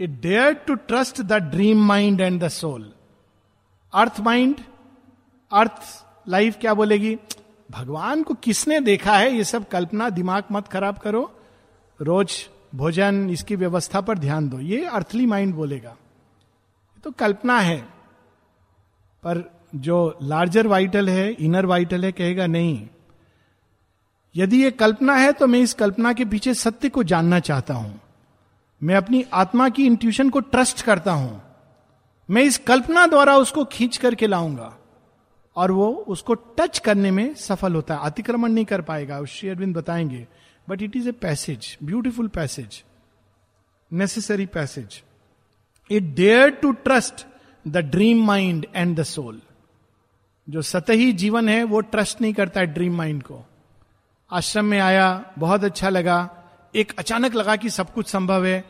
it 0.00 0.10
dare 0.10 0.52
to 0.52 0.74
trust 0.74 1.22
the 1.22 1.32
dream 1.32 1.84
mind 1.84 2.20
and 2.20 2.42
the 2.42 2.48
soul 2.48 2.92
earth 3.92 4.20
mind 4.20 4.56
earth 5.52 6.06
life 6.28 6.58
क्या 6.60 6.74
बोलेगी? 6.74 7.18
भगवान 7.70 8.22
को 8.22 8.34
किसने 8.34 8.80
देखा 8.80 9.16
है? 9.16 9.32
ये 9.32 9.44
सब 9.44 9.68
कल्पना 9.68 10.10
दिमाग 10.10 10.44
मत 10.52 10.68
खराब 10.68 10.98
करो। 10.98 11.40
रोज 12.00 12.48
भोजन, 12.74 13.30
इसकी 13.30 13.56
व्यवस्था 13.56 14.00
पर 14.00 14.18
ध्यान 14.18 14.48
दो। 14.48 14.58
ये 14.58 14.84
अर्थली 14.84 15.26
माइंड 15.26 15.54
बोलेगा। 15.54 15.96
तो 17.04 17.10
कल्पना 17.10 17.58
है। 17.60 17.80
पर 19.22 19.60
जो 19.74 20.18
लार्जर 20.22 20.66
वाइटल 20.66 21.08
है 21.08 21.30
इनर 21.30 21.66
वाइटल 21.66 22.04
है, 22.04 22.12
कहेगा 22.12 22.46
नहीं। 22.46 22.88
यदि 24.34 24.62
ये 24.62 24.70
कल्पना 24.70 25.14
है 25.16 25.32
तो 25.32 25.46
मैं 25.46 25.60
इस 25.60 25.72
कल्पना 25.74 26.12
के 26.12 26.24
पीछे 26.24 26.54
सत्य 26.54 26.88
को 26.88 27.02
जानना 27.02 27.40
चाहता 27.40 27.74
हूँ। 27.74 28.00
मैं 28.82 28.94
अपनी 28.94 29.24
आत्मा 29.32 29.68
की 29.68 29.86
इंट्यूशन 29.86 30.30
को 30.30 30.40
ट्रस्ट 30.40 30.82
करता 30.82 31.12
हूँ। 31.12 31.40
मैं 32.28 32.42
इस 32.42 32.58
कल्पना 32.58 33.06
द्वारा 33.06 33.36
उसको 33.36 33.64
खींच 33.64 33.96
करके 33.96 34.26
लाऊँगा, 34.26 34.74
और 35.56 35.70
वो 35.72 35.88
उसको 36.08 36.34
टच 36.34 36.78
करने 36.78 37.10
में 37.10 37.34
सफल 37.34 37.74
होता 37.74 37.94
है। 37.94 38.00
अतिक्रमण 38.04 38.52
नहीं 38.52 38.64
कर 38.64 38.80
पाएगा 38.82 39.24
श्री 39.24 39.48
अरविंद 39.48 39.76
बताएँगे। 39.76 40.26
But 40.68 40.82
it 40.82 40.96
is 40.96 41.08
a 41.08 41.12
passage 41.12 41.76
beautiful 41.82 42.28
passage 42.28 42.82
necessary 43.90 44.46
passage 44.46 45.02
it 45.90 46.14
dare 46.14 46.50
to 46.52 46.72
trust 46.72 47.26
the 47.64 47.78
dream 47.86 48.24
mind 48.26 48.66
and 48.74 48.96
the 49.00 49.02
soul 49.02 49.40
जो 50.48 50.62
सतही 50.62 51.12
जीवन 51.12 51.48
है, 51.48 51.62
वो 51.64 51.80
ट्रस्ट 51.80 52.20
नहीं 52.20 52.34
करता 52.34 52.60
है 52.60 52.66
ड्रीम 52.66 52.96
माइंड 52.96 53.22
को। 53.22 53.44
आश्रम 54.30 54.64
में 54.64 54.78
आया, 54.78 55.24
बहुत 55.38 55.64
अच्छा 55.64 55.88
लगा। 55.88 56.30
एक 56.74 56.92
अचानक 56.98 57.34
लगा 57.34 57.56
कि 57.56 57.70
सब 57.70 57.92
कुछ 57.92 58.08
संभव 58.08 58.46
है। 58.46 58.64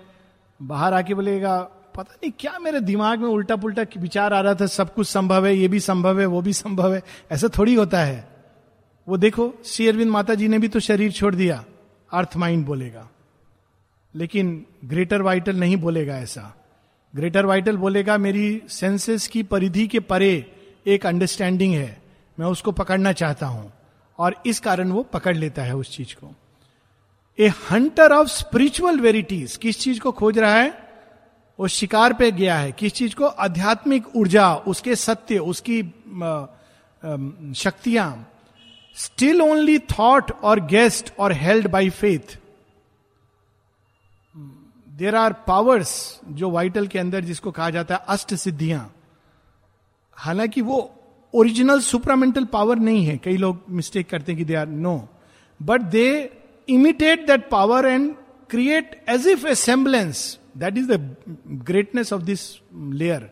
बाहर 0.62 0.94
आके 0.94 1.14
बोलेगा, 1.14 1.58
पता 1.96 2.14
नहीं 2.14 2.32
क्या 2.38 2.58
मेरे 2.58 2.80
दिमाग 2.80 3.18
में 3.18 3.28
उल्टा 3.28 3.56
पुल्टा 3.56 3.82
विचार 3.98 4.32
आ 4.32 4.40
रहा 4.40 4.54
था, 4.54 4.66
सब 4.66 4.94
कुछ 4.94 5.08
संभव 5.08 5.46
है, 5.46 5.56
ये 5.56 5.68
भी 5.68 5.80
संभव 5.80 6.20
है, 6.20 6.26
वो 6.26 6.42
भी 6.42 6.52
संभव 6.52 6.94
है। 6.94 7.02
ऐसा 7.30 7.48
थोड़ी 7.58 7.74
होता 7.74 8.00
है। 8.00 8.28
वो 9.08 9.16
देखो, 9.16 9.54
श्री 9.64 9.88
अरविंद 9.88 10.10
माता 10.10 10.34
जी 10.34 10.48
ने 10.48 10.58
भी 10.58 10.68
तो 10.68 10.80
शरीर 10.80 11.12
छोड़ 11.12 11.34
दिया, 11.34 11.64
अर्थ 12.12 12.36
माइंड 12.36 12.66
बोलेगा। 12.66 13.08
लेकिन 14.14 14.66
ग्रेटर 14.84 15.22
वाइटल 15.22 15.56
नहीं 15.56 15.76
बोलेगा 15.76 16.18
ऐसा। 16.18 16.54
ग्रेटर 17.16 17.46
वाइटल 17.46 17.76
बोलेगा, 17.76 18.18
मेरी 18.18 18.62
सेंसेस 18.68 19.28
की 19.28 19.42
परिधि 19.42 19.86
के 19.86 20.00
परे 20.00 20.52
एक 20.86 21.06
अंडरस्टैंडिंग 21.06 21.74
है, 21.74 22.02
मैं 22.40 22.46
उसको 22.46 22.72
पकड़ना 22.72 23.12
चाहता 23.12 23.46
हूँ। 23.46 23.72
और 24.18 24.42
इस 24.46 24.60
कारण 24.60 24.90
वो 24.92 25.02
पकड़ 25.02 25.36
लेता 25.36 25.62
है 25.62 25.76
उस 25.76 25.96
चीज़ 25.96 26.14
को। 26.14 26.34
A 27.38 27.48
hunter 27.70 28.12
of 28.12 28.28
spiritual 28.28 29.00
verities, 29.00 29.56
किस 29.56 29.80
चीज़ 29.80 30.00
को 30.00 30.12
खोज 30.12 30.38
रहा 30.38 30.54
है? 30.54 30.88
वो 31.58 31.68
शिकार 31.68 32.12
पे 32.12 32.30
गया 32.32 32.58
है। 32.58 32.72
किस 32.72 32.92
चीज़ 32.92 33.14
को? 33.14 33.24
आध्यात्मिक 33.24 34.16
ऊर्जा, 34.16 34.54
उसके 34.54 34.96
सत्य, 34.96 35.38
उसकी 35.38 35.82
शक्तियाँ। 37.54 38.32
Still 38.96 39.42
only 39.42 39.78
thought 39.78 40.30
or 40.30 40.60
guessed 40.60 41.12
or 41.18 41.32
held 41.32 41.68
by 41.70 41.90
faith 41.90 42.38
there 44.88 45.14
are 45.14 45.32
powers 45.32 46.20
जो 46.28 46.50
वाइटल 46.50 46.86
के 46.86 46.98
अंदर 46.98 47.24
जिसको 47.24 47.50
कहा 47.50 47.70
जाता 47.70 47.94
है, 47.94 48.00
अष्ट 48.08 48.34
सिद्धियाँ। 48.34 48.94
हालाँकि 50.12 50.60
वो 50.60 50.97
ओरिजिनल 51.34 51.80
सुपरामेंटल 51.80 52.44
पावर 52.44 52.78
नहीं 52.78 53.04
है. 53.06 53.16
कई 53.18 53.36
लोग 53.36 53.62
मिस्टेक 53.70 54.08
करते 54.10 54.32
हैं 54.32 54.38
कि 54.38 54.44
they 54.44 54.54
are 54.54 54.66
no 54.66 55.08
but 55.60 55.80
they 55.80 56.08
imitate 56.68 57.26
that 57.26 57.48
power 57.50 57.86
and 57.86 58.14
create 58.50 59.04
as 59.08 59.26
if 59.26 59.46
a 59.46 59.54
semblance 59.54 60.38
that 60.56 60.78
is 60.78 60.92
the 60.92 61.16
greatness 61.66 62.12
of 62.12 62.22
this 62.22 62.40
layer 62.74 63.30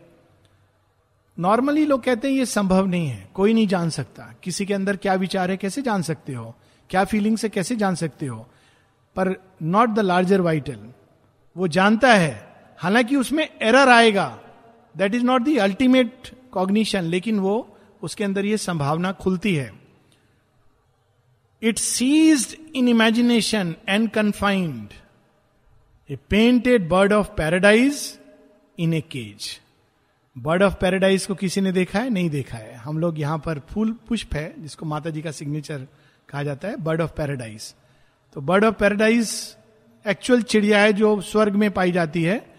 normally 1.37 1.85
लोग 1.85 2.03
कहते 2.03 2.27
हैं 2.27 2.35
ये 2.35 2.45
संभव 2.45 2.85
नहीं 2.85 3.07
है. 3.07 3.29
कोई 3.33 3.53
नहीं 3.53 3.67
जान 3.67 3.89
सकता. 3.89 4.23
किसी 4.43 4.65
के 4.65 4.73
अंदर 4.73 4.95
क्या 4.95 5.13
विचार 5.13 5.51
है, 5.51 5.57
कैसे 5.57 5.81
जान 5.81 6.01
सकते 6.01 6.33
हो? 6.33 6.55
क्या 6.89 7.03
फीलिंग 7.03 7.37
से 7.37 7.49
कैसे 7.49 7.75
जान 7.75 7.95
सकते 7.95 8.25
हो? 8.25 8.47
पर 9.15 9.33
नॉट 9.61 9.89
द 9.89 9.99
लार्जर 9.99 10.41
वाइटल 10.41 10.79
वो 11.55 11.67
जानता 11.67 12.13
है. 12.13 12.33
हालाँकि 12.77 13.15
उसमें 13.15 13.47
एरर 13.61 13.89
आएगा. 13.89 14.27
That 14.97 15.15
is 15.15 15.23
not 15.23 15.41
the 15.41 15.57
ultimate 15.57 16.29
cognition 16.51 17.03
लेकिन 17.03 17.39
वो 17.39 17.76
उसके 18.03 18.23
अंदर 18.23 18.45
ये 18.45 18.57
संभावना 18.57 19.11
खुलती 19.11 19.55
है। 19.55 19.71
It 21.61 21.77
sees 21.77 22.57
in 22.75 22.87
imagination 22.87 23.75
and 23.89 24.09
confined 24.09 24.89
a 26.09 26.15
painted 26.29 26.87
bird 26.89 27.13
of 27.13 27.27
paradise 27.27 28.19
in 28.79 28.93
a 28.93 29.01
cage 29.01 29.59
bird 30.35 30.63
of 30.63 30.75
paradise 30.75 31.25
को 31.25 31.35
किसी 31.35 31.61
ने 31.61 31.71
देखा 31.71 31.99
है? 31.99 32.09
नहीं 32.09 32.29
देखा 32.29 32.57
है। 32.57 32.75
हम 32.75 32.99
लोग 32.99 33.19
यहाँ 33.19 33.37
पर 33.37 33.59
फूल 33.69 33.91
पुष्प 34.07 34.33
है, 34.33 34.53
जिसको 34.59 34.85
माता 34.85 35.09
जी 35.09 35.21
का 35.21 35.31
सिग्नेचर 35.31 35.87
कहा 36.29 36.43
जाता 36.43 36.67
है 36.67 36.75
बर्ड 36.77 37.01
ऑफ़ 37.01 37.11
पैराडाइज 37.11 37.73
तो 38.35 38.41
बर्ड 38.41 38.63
ऑफ़ 38.63 38.75
पैराडाइज 38.75 39.31
एक्चुअल 40.05 40.41
चिड़िया 40.41 40.79
है 40.79 40.93
जो 40.93 41.19
स्वर्ग 41.21 41.55
में 41.55 41.71
पाई 41.71 41.91
जाती 41.91 42.23
है, 42.23 42.55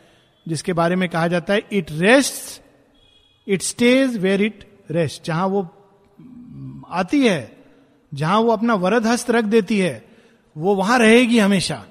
जिसके 0.46 0.72
बारे 0.72 0.96
में 0.96 1.08
कहा 1.08 1.28
जाता 1.28 1.54
है 1.54 1.62
it 1.72 1.90
rest 1.90 2.62
it 3.46 3.62
stays 3.62 4.16
where 4.16 4.42
it 4.42 4.67
rest 4.90 5.24
जहाँ 5.24 5.46
वो 5.46 5.62
आती 6.88 7.26
है, 7.26 7.56
जहाँ 8.14 8.38
वो 8.40 8.52
अपना 8.52 8.74
वरद 8.74 9.06
हस्त 9.06 9.30
रख 9.30 9.44
देती 9.44 9.78
है, 9.78 10.04
वो 10.56 10.74
वहाँ 10.74 10.98
रहेगी 10.98 11.38
हमेशा। 11.38 11.84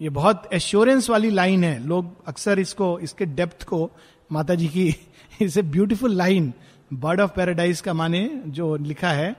ये 0.00 0.08
बहुत 0.08 0.48
एश्योरेंस 0.52 1.10
वाली 1.10 1.30
लाइन 1.30 1.64
है। 1.64 1.86
लोग 1.86 2.26
अक्सर 2.26 2.58
इसको, 2.58 2.98
इसके 2.98 3.26
डेप्थ 3.26 3.64
को 3.64 3.90
माता 4.32 4.54
जी 4.54 4.68
की 4.68 4.96
इसे 5.42 5.62
beautiful 5.62 6.14
line 6.14 6.52
bird 6.92 7.20
of 7.20 7.30
paradise 7.30 7.80
का 7.80 7.94
माने 7.94 8.42
जो 8.46 8.76
लिखा 8.76 9.10
है 9.10 9.36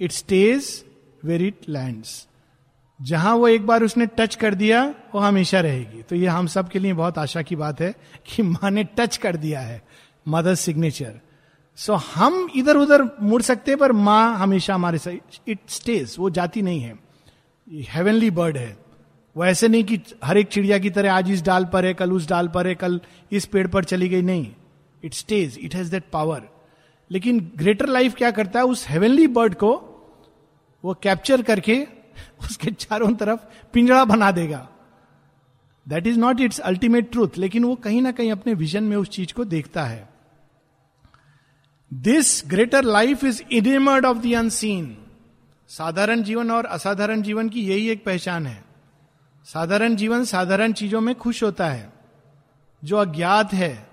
it 0.00 0.12
stays 0.12 0.84
where 1.24 1.42
it 1.42 1.60
land 1.68 2.04
जहाँ 3.02 3.34
वो 3.34 3.48
एक 3.48 3.66
बार 3.66 3.82
उसने 3.82 4.06
टच 4.06 4.34
कर 4.34 4.54
दिया, 4.54 4.94
वो 5.14 5.18
हमेशा 5.18 5.60
रहेगी। 5.60 6.02
तो 6.02 6.16
ये 6.16 6.26
हम 6.26 6.46
सब 6.46 6.68
के 6.68 6.78
लिए 6.78 6.92
बहुत 6.92 7.18
आशा 7.18 7.42
की 7.42 7.56
बात 7.56 7.80
है 7.80 7.94
कि 8.26 8.42
माँ 8.42 8.70
ने 8.70 8.84
टच 8.84 9.16
कर 9.16 9.36
दिया 9.36 9.60
है 9.60 9.82
मदर 10.28 10.54
सिग्नेचर 10.54 11.20
सो 11.76 11.92
so, 11.92 12.00
हम 12.14 12.48
इधर 12.56 12.76
उधर 12.76 13.16
मुड़ 13.22 13.42
सकते 13.42 13.70
हैं 13.70 13.78
पर 13.78 13.92
माँ 13.92 14.38
हमेशा 14.38 14.74
हमारे 14.74 14.98
साथ 14.98 15.40
इट 15.48 15.58
स्टेज 15.68 16.16
वो 16.18 16.30
जाती 16.30 16.62
नहीं 16.62 16.80
है। 16.80 16.98
हेवनली 17.68 18.30
बर्ड 18.30 18.56
है। 18.56 18.76
वो 19.36 19.44
ऐसे 19.44 19.68
नहीं 19.68 19.84
कि 19.84 20.00
हर 20.24 20.38
एक 20.38 20.46
चिड़िया 20.46 20.78
की 20.78 20.90
तरह 20.90 21.12
आज 21.12 21.30
इस 21.30 21.42
डाल 21.42 21.64
पर 21.64 21.86
है 21.86 21.94
कल 21.94 22.12
उस 22.12 22.28
डाल 22.28 22.48
पर 22.48 22.66
है 22.66 22.74
कल 22.74 23.00
इस 23.32 23.46
पेड़ 23.46 23.66
पर 23.68 23.84
चली 23.84 24.08
गई 24.08 24.22
नहीं। 24.22 24.54
It 25.04 25.14
stays 25.14 25.58
it 25.60 25.74
has 25.74 25.90
that 25.90 26.04
power 26.12 26.42
लेकिन 27.10 27.52
ग्रेटर 27.56 27.86
लाइफ 27.86 28.14
क्या 28.14 28.30
करता 28.30 28.58
है? 28.58 28.64
उस 28.64 28.88
हेवनली 28.88 29.26
बर्ड 29.26 29.54
को 29.54 29.72
वो 30.84 30.94
कैप्चर 30.94 31.42
करके 31.42 31.86
उसके 32.40 32.70
चारों 32.70 33.14
तरफ़ 33.14 33.40
पिंजड़ा 33.72 34.04
बना 34.04 34.30
देगा। 34.30 34.68
That 35.88 36.06
is 36.06 36.18
not 36.18 36.40
its 36.40 36.58
ultimate 36.58 37.12
truth 37.12 37.38
लेकिन 37.38 37.64
वो 37.64 37.74
कहीं 37.74 38.02
ना 38.02 38.12
कहीं 38.12 38.32
अपने 38.32 38.54
विजन 38.54 38.84
में 38.84 38.96
उस 38.96 39.08
चीज़ 39.08 39.34
को 39.34 39.44
देखता 39.44 39.84
है। 39.84 40.13
This 41.94 42.42
greater 42.46 42.84
life 42.84 43.24
is 43.24 43.42
enamoured 43.52 44.04
of 44.04 44.18
the 44.18 44.32
unseen 44.34 44.96
साधारण 45.68 46.22
जीवन 46.22 46.50
और 46.50 46.66
असाधारण 46.66 47.22
जीवन 47.22 47.48
की 47.48 47.60
यही 47.60 47.88
एक 47.88 48.04
पहचान 48.04 48.46
है। 48.46 48.64
साधारण 49.46 49.96
जीवन 49.96 50.24
साधारण 50.24 50.72
चीज़ों 50.72 51.00
में 51.00 51.14
खुश 51.14 51.42
होता 51.42 51.68
है। 51.68 51.92
जो 52.84 52.96
अज्ञात 52.96 53.52
है, 53.52 53.88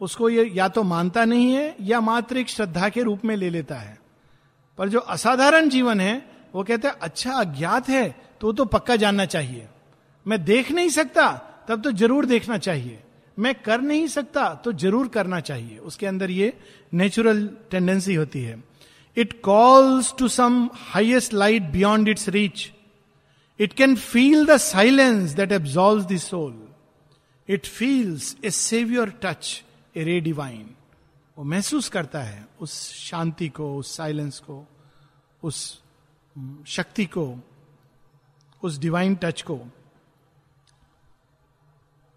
उसको 0.00 0.28
ये 0.28 0.50
या 0.54 0.68
तो 0.68 0.82
मानता 0.82 1.24
नहीं 1.24 1.52
है, 1.52 1.76
या 1.80 2.00
मात्र 2.00 2.36
एक 2.36 2.48
श्रद्धा 2.48 2.88
के 2.88 3.02
रूप 3.02 3.24
में 3.24 3.36
ले 3.36 3.50
लेता 3.50 3.76
है। 3.76 3.98
पर 4.78 4.88
जो 4.88 4.98
असाधारण 4.98 5.68
जीवन 5.68 6.00
है, 6.00 6.30
वो 6.54 6.64
कहते 6.64 6.88
हैं 6.88 6.94
अच्छा 6.94 7.32
अज्ञात 7.32 7.88
है 7.88 8.14
तो 8.40 8.52
तो 8.52 8.64
पक्का 8.64 8.96
जानना 8.96 9.24
चाहिए। 9.24 9.68
मैं 10.26 10.44
देख 10.44 10.72
नहीं 10.72 10.88
सकता, 10.88 11.32
तब 11.68 11.82
तो 11.82 11.92
ज़रूर 11.92 12.26
देखना 12.26 12.58
चाहिए। 12.58 13.02
मैं 13.36 13.54
कर 13.62 13.80
नहीं 13.80 14.06
सकता 14.08 14.48
तो 14.64 14.72
ज़रूर 14.72 15.08
करना 15.08 15.40
चाहिए। 15.40 15.78
उसके 15.80 16.06
अंदर 16.06 16.30
ये 16.30 16.52
नेचुरल 16.92 17.46
टेंडेंसी 17.70 18.14
होती 18.14 18.42
है। 18.42 18.62
It 19.16 19.40
calls 19.42 20.14
to 20.18 20.28
some 20.28 20.68
highest 20.74 21.34
light 21.34 21.62
beyond 21.72 22.08
its 22.08 22.28
reach 22.28 22.70
it 23.60 23.72
can 23.72 23.96
feel 23.96 24.44
the 24.46 24.56
silence 24.58 25.30
that 25.32 25.52
absolve 25.52 26.04
the 26.04 26.16
soul 26.18 26.54
it 27.48 27.66
feels 27.66 28.36
a 28.44 28.50
saviour 28.50 29.10
touch 29.22 29.62
a 29.94 30.04
ray 30.04 30.20
divine 30.20 30.68
वो 31.36 31.44
महसूस 31.44 31.88
करता 31.88 32.20
है 32.22 32.46
उस 32.60 32.72
शांति 32.94 33.48
को, 33.48 33.76
उस 33.76 33.96
साइलेंस 33.96 34.38
को, 34.40 34.64
उस 35.42 35.80
शक्ति 36.66 37.04
को, 37.06 37.24
उस 38.62 38.78
डिवाइन 38.78 39.14
टच 39.14 39.42
को। 39.42 39.58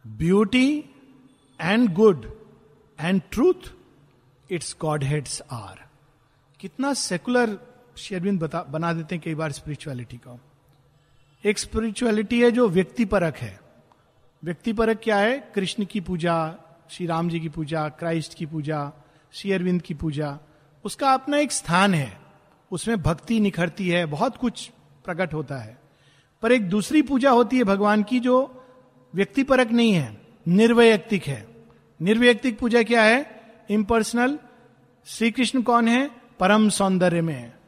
Beauty 0.05 0.83
and 1.61 1.93
good 1.93 2.31
and 2.99 3.21
truth 3.31 3.71
its 4.51 4.75
godheads 4.81 5.03
heads 5.03 5.41
are 5.51 5.79
कितना 6.59 6.93
सेकुलर 6.93 7.59
शेरविंद 7.97 8.65
बना 8.69 8.93
देते 8.93 9.15
हैं 9.15 9.23
कई 9.25 9.35
बार 9.35 9.51
स्पिरिचुअलिटी 9.51 10.17
को। 10.17 10.39
एक 11.45 11.59
स्पिरिचुअलिटी 11.59 12.41
है 12.41 12.51
जो 12.51 12.69
व्यक्ति 12.69 13.05
परक 13.05 13.37
है। 13.37 13.59
व्यक्ति 14.43 14.73
परक 14.73 14.99
क्या 15.03 15.17
है? 15.17 15.51
कृष्ण 15.55 15.85
की 15.85 16.01
पूजा, 16.01 16.55
श्री 16.89 17.05
राम 17.05 17.29
जी 17.29 17.39
की 17.39 17.49
पूजा 17.49 17.89
क्राइस्ट 17.89 18.33
की 18.33 18.45
पूजा, 18.45 18.91
श्री 19.31 19.51
अरविंद 19.51 19.81
की 19.81 19.93
पूजा। 19.93 20.39
उसका 20.83 21.13
अपना 21.13 21.37
एक 21.37 21.51
स्थान 21.51 21.93
है। 21.93 22.21
उसमें 22.71 23.01
भक्ति 23.01 23.39
निखरती 23.39 23.89
है, 23.89 24.05
बहुत 24.05 24.37
कुछ 24.37 24.71
प्रकट 25.05 25.33
होता 25.33 25.57
है। 25.57 25.77
पर 26.41 26.51
एक 26.51 26.69
दूसरी 26.69 27.01
पूजा 27.01 27.31
होती 27.31 27.57
है 27.57 27.63
भगवान 27.63 28.03
की 28.03 28.19
जो 28.19 28.65
व्यक्तिपरक 29.15 29.67
नहीं 29.67 29.93
है। 29.93 30.26
निर्वैयक्तिक 30.47 31.23
है। 31.23 31.47
निर्वैयक्तिक 32.01 32.59
पूजा 32.59 32.83
क्या 32.83 33.03
है? 33.03 33.41
इम्पर्सनल 33.69 34.39
श्री 35.05 35.31
कृष्ण 35.31 35.61
कौन 35.61 35.87
है? 35.87 36.11
परम 36.39 36.69
सौंदर्य 36.69 37.21
में 37.21 37.33
है। 37.33 37.59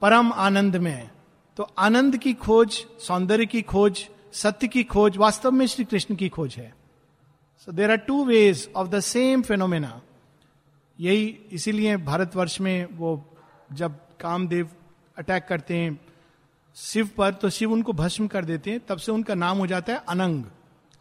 परम 0.00 0.32
आनंद 0.32 0.76
में 0.76 0.90
है। 0.90 1.10
तो 1.56 1.62
आनंद 1.78 2.16
की 2.16 2.34
खोज, 2.34 2.70
सौंदर्य 3.00 3.46
की 3.46 3.62
खोज, 3.62 4.08
सत्य 4.32 4.68
की 4.68 4.84
खोज, 4.84 5.16
वास्तव 5.16 5.50
में 5.50 5.66
श्री 5.66 5.84
कृष्ण 5.84 6.14
की 6.14 6.28
खोज 6.28 6.54
है। 6.54 6.74
So 7.58 7.72
there 7.72 7.90
are 7.90 7.96
two 7.96 8.24
ways 8.24 8.70
of 8.76 8.88
the 8.88 9.00
same 9.00 9.42
phenomena 9.42 10.00
यही 11.00 11.38
इसीलिए 11.52 11.96
भारतवर्ष 11.96 12.60
में 12.60 12.88
वो 12.92 13.36
जब 13.72 13.96
कामदेव 14.20 14.68
अटैक 15.18 15.46
करते 15.48 15.76
हैं, 15.76 16.00
शिव 16.76 17.10
पर 17.16 17.34
तो 17.34 17.50
शिव 17.50 17.72
उनको 17.72 17.92
भस्म 17.92 18.26
कर 18.26 18.44
देते 18.44 18.70
हैं, 18.70 18.80
तब 18.80 18.98
से 18.98 19.12
उनका 19.12 19.34
नाम 19.34 19.58
हो 19.58 19.66
जाता 19.66 19.92
है 19.92 20.02
अनंग। 20.08 20.44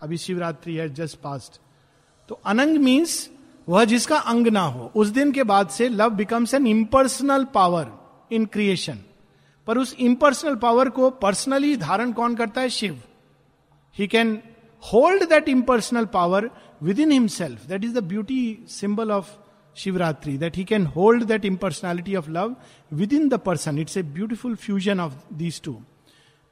अभी 0.02 0.18
शिवरात्रि 0.18 0.76
है 0.76 0.94
जस्ट 0.94 1.20
पास्ट 1.20 1.60
तो 2.30 2.40
अनंग 2.46 2.78
मीन्स 2.78 3.30
वह 3.70 3.86
जिसका 3.86 4.18
अंग 4.18 4.48
ना 4.48 4.62
हो, 4.62 4.92
उस 4.96 5.08
दिन 5.08 5.32
के 5.32 5.44
बाद 5.44 5.70
से 5.70 5.90
love 5.90 6.10
becomes 6.10 6.54
an 6.54 6.68
impersonal 6.68 7.44
power 7.44 7.92
in 8.32 8.46
creation 8.46 9.00
पर 9.68 9.78
उस 9.78 9.96
इम्पर्सनल 10.00 10.56
पावर 10.56 10.90
को 10.90 11.10
पर्सनली 11.10 11.76
धारण 11.78 12.12
कौन 12.12 12.36
करता 12.36 12.62
है? 12.62 12.70
Shiva. 12.70 13.02
He 13.98 14.08
can 14.08 14.42
hold 14.84 15.30
that 15.30 15.50
impersonal 15.50 16.06
power 16.06 16.50
within 17.00 17.12
himself 17.12 17.66
that 17.66 17.84
is 17.84 17.94
the 17.94 18.04
beauty 18.04 18.66
symbol 18.68 19.12
of 19.12 19.30
Shivratri 19.76 20.38
that 20.38 20.58
he 20.58 20.64
can 20.64 20.86
hold 20.86 21.24
that 21.24 21.46
that 21.46 22.16
of 22.16 22.30
love 22.30 22.56
within 23.14 23.30
the 23.30 23.34
person 23.34 23.80
it's 23.80 23.98
a 23.98 24.04
beautiful 24.04 24.56
fusion 24.56 25.00
of 25.00 25.14
these 25.34 25.62
two. 25.68 25.76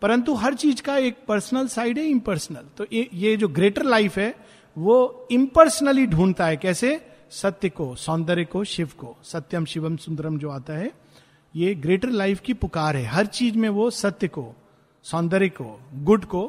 परंतु 0.03 0.33
हर 0.33 0.53
चीज़ 0.53 0.81
का 0.81 0.95
एक 0.97 1.17
personal 1.27 1.67
side 1.67 1.97
है 1.97 2.05
impersonal 2.05 2.65
तो 2.77 2.85
ये, 2.93 3.09
ये 3.13 3.35
जो 3.37 3.47
greater 3.47 3.83
life 3.83 4.17
है 4.17 4.33
वो 4.77 5.27
इम्पर्सनली 5.31 6.05
ढूंढता 6.07 6.45
है 6.45 6.57
कैसे? 6.57 6.99
सत्य 7.31 7.69
को 7.69 7.95
सौंदर्य 7.95 8.45
को 8.45 8.63
शिव 8.63 8.89
को। 8.97 9.15
सत्यम 9.23 9.65
शिवम 9.65 9.95
सुंदरम 9.97 10.37
जो 10.37 10.49
आता 10.49 10.73
है 10.73 10.91
ये 11.55 11.73
ग्रेटर 11.75 12.09
लाइफ 12.09 12.41
की 12.41 12.53
पुकार 12.53 12.95
है। 12.95 13.05
हर 13.05 13.25
चीज़ 13.25 13.57
में 13.57 13.69
वो 13.69 13.89
सत्य 13.89 14.27
को 14.27 14.45
सौंदर्य 15.05 15.49
को 15.49 15.79
गुड 15.93 16.25
को 16.25 16.43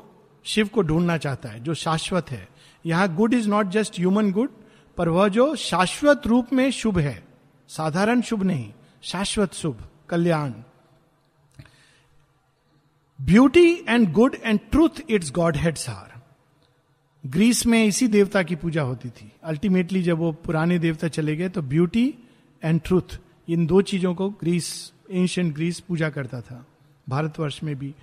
शिव 0.44 0.68
को 0.68 0.82
ढूंढना 0.82 1.16
चाहता 1.18 1.48
है 1.48 1.60
जो 1.60 1.74
शाश्वत 1.74 2.30
है। 2.30 2.48
यहाँ 2.86 3.14
good 3.16 3.34
is 3.34 3.48
not 3.48 3.66
just 3.68 4.00
human 4.00 4.32
good 4.32 4.50
पर 4.96 5.08
वह 5.08 5.28
जो 5.28 5.54
शाश्वत 5.56 6.26
रूप 6.26 6.52
में 6.52 6.70
शुभ 6.72 6.98
है 6.98 7.22
साधारण 7.68 8.20
शुभ 8.20 8.42
नहीं 8.42 8.72
शाश्वत 9.02 9.54
शुभ 9.54 9.88
कल्याण। 10.08 10.52
Beauty 13.24 13.70
and 13.88 14.12
good 14.12 14.36
and 14.44 14.60
truth 14.70 15.00
its 15.10 15.30
godheads 15.32 15.56
heads 15.56 15.88
are. 15.90 16.12
Greece 17.24 17.64
में 17.66 17.84
इसी 17.84 18.08
देवता 18.08 18.42
की 18.42 18.56
पूजा 18.56 18.82
होती 18.82 19.08
थी। 19.08 19.30
अल्टीमेटली 19.44 20.02
जब 20.02 20.18
वो 20.18 20.32
पुराने 20.44 20.78
देवता 20.78 21.08
चले 21.08 21.36
गए 21.36 21.48
तो 21.48 21.62
ब्यूटी 21.62 22.06
एंड 22.62 22.80
ट्रूथ, 22.80 23.18
इन 23.48 23.66
दो 23.66 23.80
चीज़ों 23.82 24.14
को 24.14 24.28
ग्रीस 24.30 24.92
एंशियंट 25.10 25.54
ग्रीस 25.54 25.80
पूजा 25.80 26.10
करता 26.10 26.40
था, 26.40 26.64
भारतवर्ष 27.06 27.62
में 27.62 27.74
भी। 27.78 27.94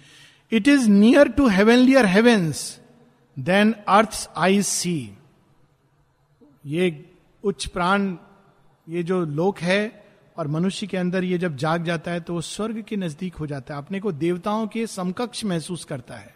It 0.51 0.67
is 0.67 0.89
near 0.89 1.27
to 1.27 1.47
heavenlier 1.47 2.05
heavens 2.05 2.79
than 3.37 3.73
earth 3.87 4.29
I 4.37 4.61
see. 4.63 5.17
ये 6.65 7.05
उच्च 7.43 7.65
प्राण, 7.65 8.15
ये 8.87 9.03
जो 9.03 9.23
लोक 9.25 9.59
है 9.59 10.00
और 10.37 10.47
मनुष्य 10.47 10.87
के 10.87 10.97
अंदर 10.97 11.23
ये 11.23 11.37
जब 11.37 11.55
जाग 11.55 11.83
जाता 11.83 12.11
है 12.11 12.19
तो 12.19 12.33
वो 12.33 12.41
स्वर्ग 12.41 12.83
के 12.87 12.95
नज़दीक 12.95 13.35
हो 13.35 13.47
जाता 13.47 13.73
है। 13.73 13.81
अपने 13.81 13.99
को 13.99 14.11
देवताओं 14.11 14.67
के 14.67 14.87
समकक्ष 14.87 15.45
महसूस 15.45 15.85
करता 15.85 16.15
है। 16.15 16.35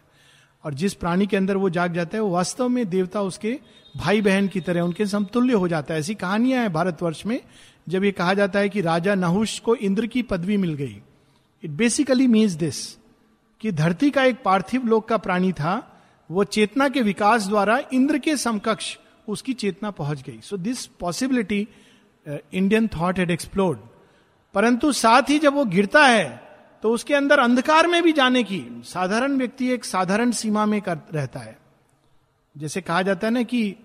और 0.64 0.74
जिस 0.74 0.94
प्राणी 0.94 1.28
के 1.28 1.38
अंदर 1.38 1.58
वो 1.58 1.70
जाग 1.70 1.94
जाता 1.94 2.18
है, 2.18 2.22
वो 2.24 2.30
वास्तव 2.30 2.70
में 2.70 2.90
देवता 2.90 3.22
उसके 3.22 3.60
भाई 3.98 4.22
बहन 4.22 4.48
की 4.48 4.62
तरह, 4.62 4.82
उनके 4.82 5.06
समतुल्य 5.06 5.54
हो 5.54 5.68
जाता 5.68 5.94
है। 5.94 6.00
ऐसी 6.00 6.16
कहानियाँ 6.16 6.62
हैं 6.62 6.74
भारतवर्ष 6.74 7.26
में, 7.26 7.42
जब 7.90 8.04
ये 8.04 8.12
कहा 8.12 8.34
जाता 8.34 8.60
है 8.60 8.70
कि 8.70 8.82
राजा 8.82 9.16
नहुष 9.16 9.60
को 9.60 9.76
इंद्र 9.76 10.08
की 10.08 10.22
पदवी 10.22 10.58
मिल 10.58 10.74
गई। 10.74 11.02
इट 11.64 11.72
बेसिकली 11.72 12.28
मीन्स 12.28 12.52
दिस 12.52 12.98
कि 13.62 13.72
धरती 13.72 14.10
का 14.12 14.24
एक 14.24 14.44
पार्थिव 14.44 14.86
लोक 14.86 15.08
का 15.08 15.18
प्राणी 15.18 15.52
था, 15.52 16.02
वो 16.32 16.44
चेतना 16.44 16.90
के 16.90 17.02
विकास 17.02 17.48
द्वारा 17.48 17.82
इंद्र 17.94 18.18
के 18.18 18.38
समकक्ष 18.38 18.98
उसकी 19.28 19.54
चेतना 19.54 19.92
पहुँच 19.92 20.22
गई। 20.22 20.40
So 20.44 20.58
this 20.58 20.86
possibility 20.86 21.68
Indian 22.26 22.88
thought 22.88 23.20
had 23.20 23.32
explored 23.32 23.80
परंतु 24.56 24.92
साथ 24.92 25.30
ही 25.30 25.40
जब 25.40 25.54
वो 25.54 25.66
गिरता 25.66 26.06
है 26.06 26.44
तो 26.84 26.92
उसके 26.92 27.14
अंदर 27.14 27.40
अंधकार 27.40 27.88
में 27.88 28.02
भी 28.04 28.12
जाने 28.14 28.44
की, 28.44 28.62
साधारण 28.86 29.38
व्यक्ति 29.38 29.70
एक 29.72 29.86
साधारण 29.86 30.32
सीमा 30.32 30.66
में 30.66 30.82
कर, 30.82 30.98
रहता 31.14 31.40
है। 31.40 31.58
जैसे 32.56 32.82
कहा 32.82 33.02
जाता 33.02 33.28
है 33.28 33.34
ना 33.34 33.44
कि 33.44 33.76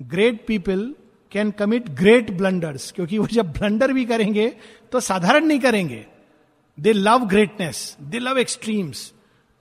great 0.00 0.46
people 0.46 0.94
can 1.32 1.50
commit 1.50 1.88
great 1.90 2.30
blunders 2.30 2.90
क्योंकि 2.92 3.18
वो 3.18 3.26
जब 3.26 3.52
ब्लंडर 3.52 3.92
भी 3.92 4.04
करेंगे 4.04 4.48
तो 4.92 5.00
साधारण 5.00 5.44
नहीं 5.44 5.60
करेंगे। 5.60 6.04
They 6.78 6.92
love 6.92 7.26
greatness 7.26 7.96
they 8.02 8.18
love 8.18 8.38
extremes 8.38 9.12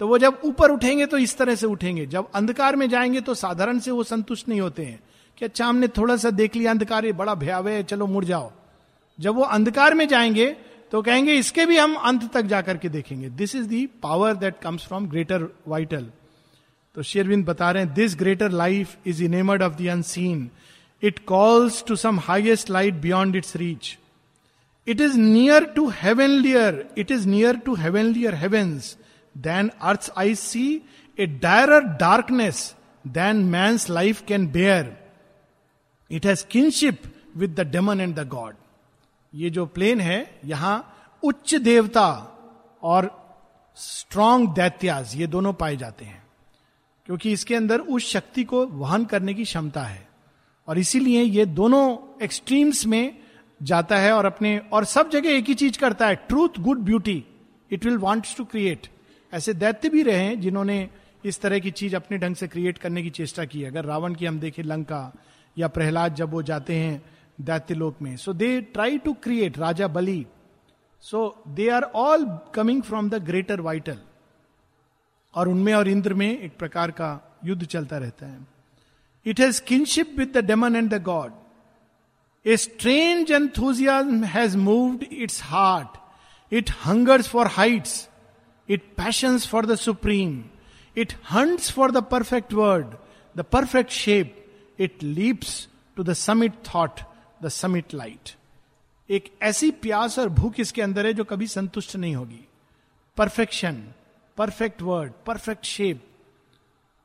तो 0.01 0.07
वो 0.07 0.17
जब 0.17 0.41
ऊपर 0.45 0.71
उठेंगे 0.71 1.05
तो 1.05 1.17
इस 1.17 1.37
तरह 1.37 1.55
से 1.55 1.67
उठेंगे। 1.67 2.05
जब 2.05 2.31
अंधकार 2.35 2.75
में 2.75 2.89
जाएँगे 2.89 3.21
तो 3.21 3.33
साधारण 3.33 3.79
से 3.79 3.91
वो 3.91 4.03
संतुष्ट 4.03 4.49
नहीं 4.49 4.61
होते 4.61 4.85
हैं। 4.85 4.99
कि 5.37 5.45
अच्छा 5.45 5.65
हमने 5.65 5.87
थोड़ा 5.87 6.15
सा 6.17 6.29
देख 6.29 6.55
लिया, 6.55 6.71
अंधकार 6.71 7.05
ये 7.05 7.11
बड़ा 7.13 7.33
भयावह 7.35 7.71
है, 7.71 7.83
चलो 7.83 8.07
मुड़ 8.07 8.25
जाओ। 8.25 8.51
जब 9.19 9.35
वो 9.35 9.43
अंधकार 9.43 9.93
में 9.93 10.07
जाएँगे 10.07 10.55
तो 10.91 11.01
कहेंगे, 11.01 11.33
इसके 11.33 11.65
भी 11.65 11.77
हम 11.77 11.95
अंत 11.95 12.31
तक 12.33 12.41
जाकर 12.41 12.77
के 12.77 12.89
देखेंगे। 12.89 13.29
This 13.29 13.55
is 13.55 13.67
the 13.67 13.85
power 14.03 14.35
that 14.35 14.59
comes 14.63 14.85
from 14.87 15.07
greater 15.07 15.47
vital 15.67 16.07
तो 16.95 17.03
शेरविंद 17.03 17.45
बता 17.45 17.71
रहे 17.71 17.83
हैं 17.83 17.93
this 17.93 18.15
greater 18.15 18.51
life 18.51 18.95
is 19.07 19.23
enamoured 19.23 19.61
of 19.63 19.73
the 19.73 19.87
unseen 19.87 20.49
it 21.03 21.19
calls 21.19 21.83
to 21.87 21.95
some 21.95 22.19
highest 22.19 22.69
light 22.69 22.93
beyond 22.93 23.35
its 23.35 23.55
reach 23.55 23.97
it 24.87 25.01
is 25.01 25.17
near 25.17 25.63
to 25.65 25.87
heavenlier 26.01 26.85
it 26.97 27.11
is 27.11 27.27
near 27.27 27.55
to 27.55 27.75
heavenlier 27.75 28.35
heavens 28.35 28.95
than 29.37 29.71
earth 29.81 30.11
I 30.17 30.35
see 30.35 30.81
a 31.19 31.25
dire 31.25 31.79
darkness 31.79 32.75
than 33.07 33.43
man 33.45 33.77
life 33.89 34.21
can 34.27 34.47
bear 34.47 34.95
it 36.11 36.25
has 36.25 36.45
kinship 36.45 37.01
with 37.37 37.59
the 37.59 37.67
demon 37.67 38.01
and 38.01 38.15
the 38.15 38.27
god 38.27 38.55
ये 39.33 39.49
जो 39.49 39.65
plane 39.65 40.01
है, 40.01 40.39
यहाँ 40.45 40.95
उच्च 41.23 41.55
देवता 41.55 42.07
और 42.83 43.09
strong 43.77 44.49
दैत्याज 44.49 45.15
ये 45.15 45.27
दोनों 45.27 45.53
पाए 45.53 45.75
जाते 45.75 46.05
हैं। 46.05 46.23
क्योंकि 47.05 47.31
इसके 47.31 47.55
अंदर 47.55 47.79
उस 47.79 48.09
शक्ति 48.11 48.43
को 48.43 48.65
वहन 48.65 49.05
करने 49.05 49.33
की 49.33 49.43
क्षमता 49.43 49.83
है। 49.83 50.07
और 50.67 50.77
इसीलिए 50.79 51.21
ये 51.21 51.45
दोनों 51.45 51.97
एक्सट्रीम्स 52.23 52.85
में 52.85 53.17
जाता 53.63 53.97
है 53.97 54.11
और 54.11 54.25
अपने 54.25 54.57
और 54.73 54.85
सब 54.85 55.09
जगह 55.09 55.29
एक 55.29 55.45
ही 55.45 55.53
चीज़ 55.55 55.79
करता 55.79 56.07
है 56.07 56.15
truth 56.15 56.59
good 56.59 56.79
beauty 56.79 57.23
it 57.71 57.85
will 57.85 57.97
wants 57.97 58.35
to 58.37 58.45
create 58.45 58.87
ऐसे 59.33 59.53
दैत्य 59.53 59.89
भी 59.89 60.03
रहे 60.03 60.23
हैं 60.23 60.39
जिन्होंने 60.41 60.89
इस 61.25 61.41
तरह 61.41 61.59
की 61.59 61.71
चीज़ 61.71 61.95
अपने 61.95 62.17
ढंग 62.17 62.35
से 62.35 62.47
क्रिएट 62.47 62.77
करने 62.77 63.03
की 63.03 63.09
चेष्टा 63.09 63.45
की 63.45 63.63
अगर 63.63 63.85
रावण 63.85 64.15
की 64.15 64.25
हम 64.25 64.39
देखें, 64.39 64.63
लंका 64.63 65.13
या 65.57 65.67
प्रहलाद 65.67 66.15
जब 66.15 66.31
वो 66.31 66.41
जाते 66.43 66.75
हैं 66.75 67.01
दैत्य 67.41 67.73
लोक 67.75 68.01
में। 68.01 68.15
So 68.17 68.33
they 68.33 68.59
try 68.61 68.97
to 68.97 69.13
create 69.13 69.57
Raja 69.57 69.87
Bali 69.87 70.25
so 71.03 71.43
they 71.47 71.69
are 71.69 71.83
all 71.83 72.25
coming 72.53 72.81
from 72.83 73.09
the 73.09 73.23
greater 73.23 73.61
vital 73.61 73.97
और 75.33 75.47
उनमें 75.47 75.73
और 75.73 75.87
इंद्र 75.87 76.13
में 76.13 76.39
एक 76.39 76.57
प्रकार 76.57 76.91
का 76.91 77.39
युद्ध 77.45 77.63
चलता 77.65 77.97
रहता 77.97 78.25
है। 78.25 78.47
It 79.25 79.39
has 79.39 79.61
kinship 79.61 80.15
with 80.17 80.31
the 80.37 80.45
demon 80.45 80.75
and 80.75 80.89
the 80.93 81.01
god 81.03 81.33
a 82.45 82.57
strange 82.57 83.31
enthusiasm 83.31 84.23
has 84.23 84.57
moved 84.57 85.03
its 85.11 85.41
heart 85.43 85.97
it 86.53 86.69
hungers 86.85 87.27
for 87.27 87.47
heights 87.47 88.07
it 88.69 88.83
passions 88.97 89.47
for 89.47 89.65
the 89.65 89.75
supreme 89.75 90.43
it 90.97 91.13
hunts 91.31 91.71
for 91.71 91.91
the 91.91 92.03
perfect 92.03 92.53
word 92.53 92.95
the 93.35 93.41
perfect 93.41 93.91
shape 93.91 94.44
it 94.79 95.03
leaps 95.03 95.67
to 95.95 96.03
the 96.03 96.13
summit 96.13 96.53
thought 96.75 96.99
the 97.43 97.49
summit 97.49 97.93
light 97.93 98.29
एक 99.09 99.33
ऐसी 99.41 99.71
प्यास 99.71 100.19
और 100.19 100.29
भूख 100.29 100.59
इसके 100.59 100.81
अंदर 100.81 101.05
है 101.05 101.13
जो 101.13 101.23
कभी 101.23 101.47
संतुष्ट 101.47 101.95
नहीं 101.95 102.15
होगी। 102.15 102.47
Perfection 103.17 103.83
perfect 104.37 104.81
word 104.81 105.13
perfect 105.25 105.65
shape 105.65 106.05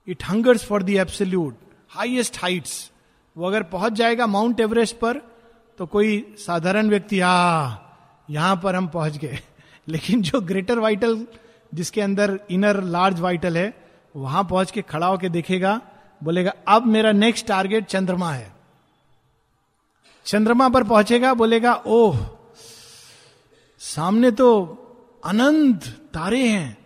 it 0.08 0.24
hungers 0.24 0.64
for 0.64 0.82
the 0.82 0.90
absolute 0.90 1.56
highest 1.88 2.38
heights 2.38 2.90
वो 3.36 3.46
अगर 3.46 3.62
पहुँच 3.62 3.92
जाएगा 3.92 4.26
माउंट 4.26 4.60
एवरेस्ट 4.60 4.96
पर 4.96 5.18
तो 5.78 5.86
कोई 5.86 6.34
साधारण 6.38 6.88
व्यक्ति, 6.88 7.20
आ, 7.20 7.76
यहाँ 8.30 8.60
पर 8.64 8.74
हम 8.74 8.88
पहुँच 8.88 9.16
गए। 9.16 9.38
लेकिन 9.88 10.22
जो 10.22 10.40
ग्रेटर 10.40 10.78
वाइटल 10.78 11.26
जिसके 11.74 12.00
अंदर 12.00 12.40
इनर 12.50 12.82
लार्ज 12.82 13.20
वाइटल 13.20 13.56
है, 13.58 13.88
वहाँ 14.16 14.44
पहुँच 14.44 14.70
के 14.70 14.82
खड़ा 14.82 15.06
होकर 15.06 15.28
देखेगा 15.28 15.80
बोलेगा, 16.20 16.52
अब 16.68 16.86
मेरा 16.86 17.12
नेक्स्ट 17.12 17.46
टारगेट 17.46 17.84
चंद्रमा 17.84 18.32
है। 18.32 18.52
चंद्रमा 20.26 20.68
पर 20.68 20.84
पहुंचेगा, 20.84 21.32
बोलेगा, 21.34 21.74
ओह, 21.86 22.18
सामने 23.80 24.30
तो 24.30 24.50
अनंत 25.24 25.86
तारे 26.14 26.48
हैं। 26.48 26.76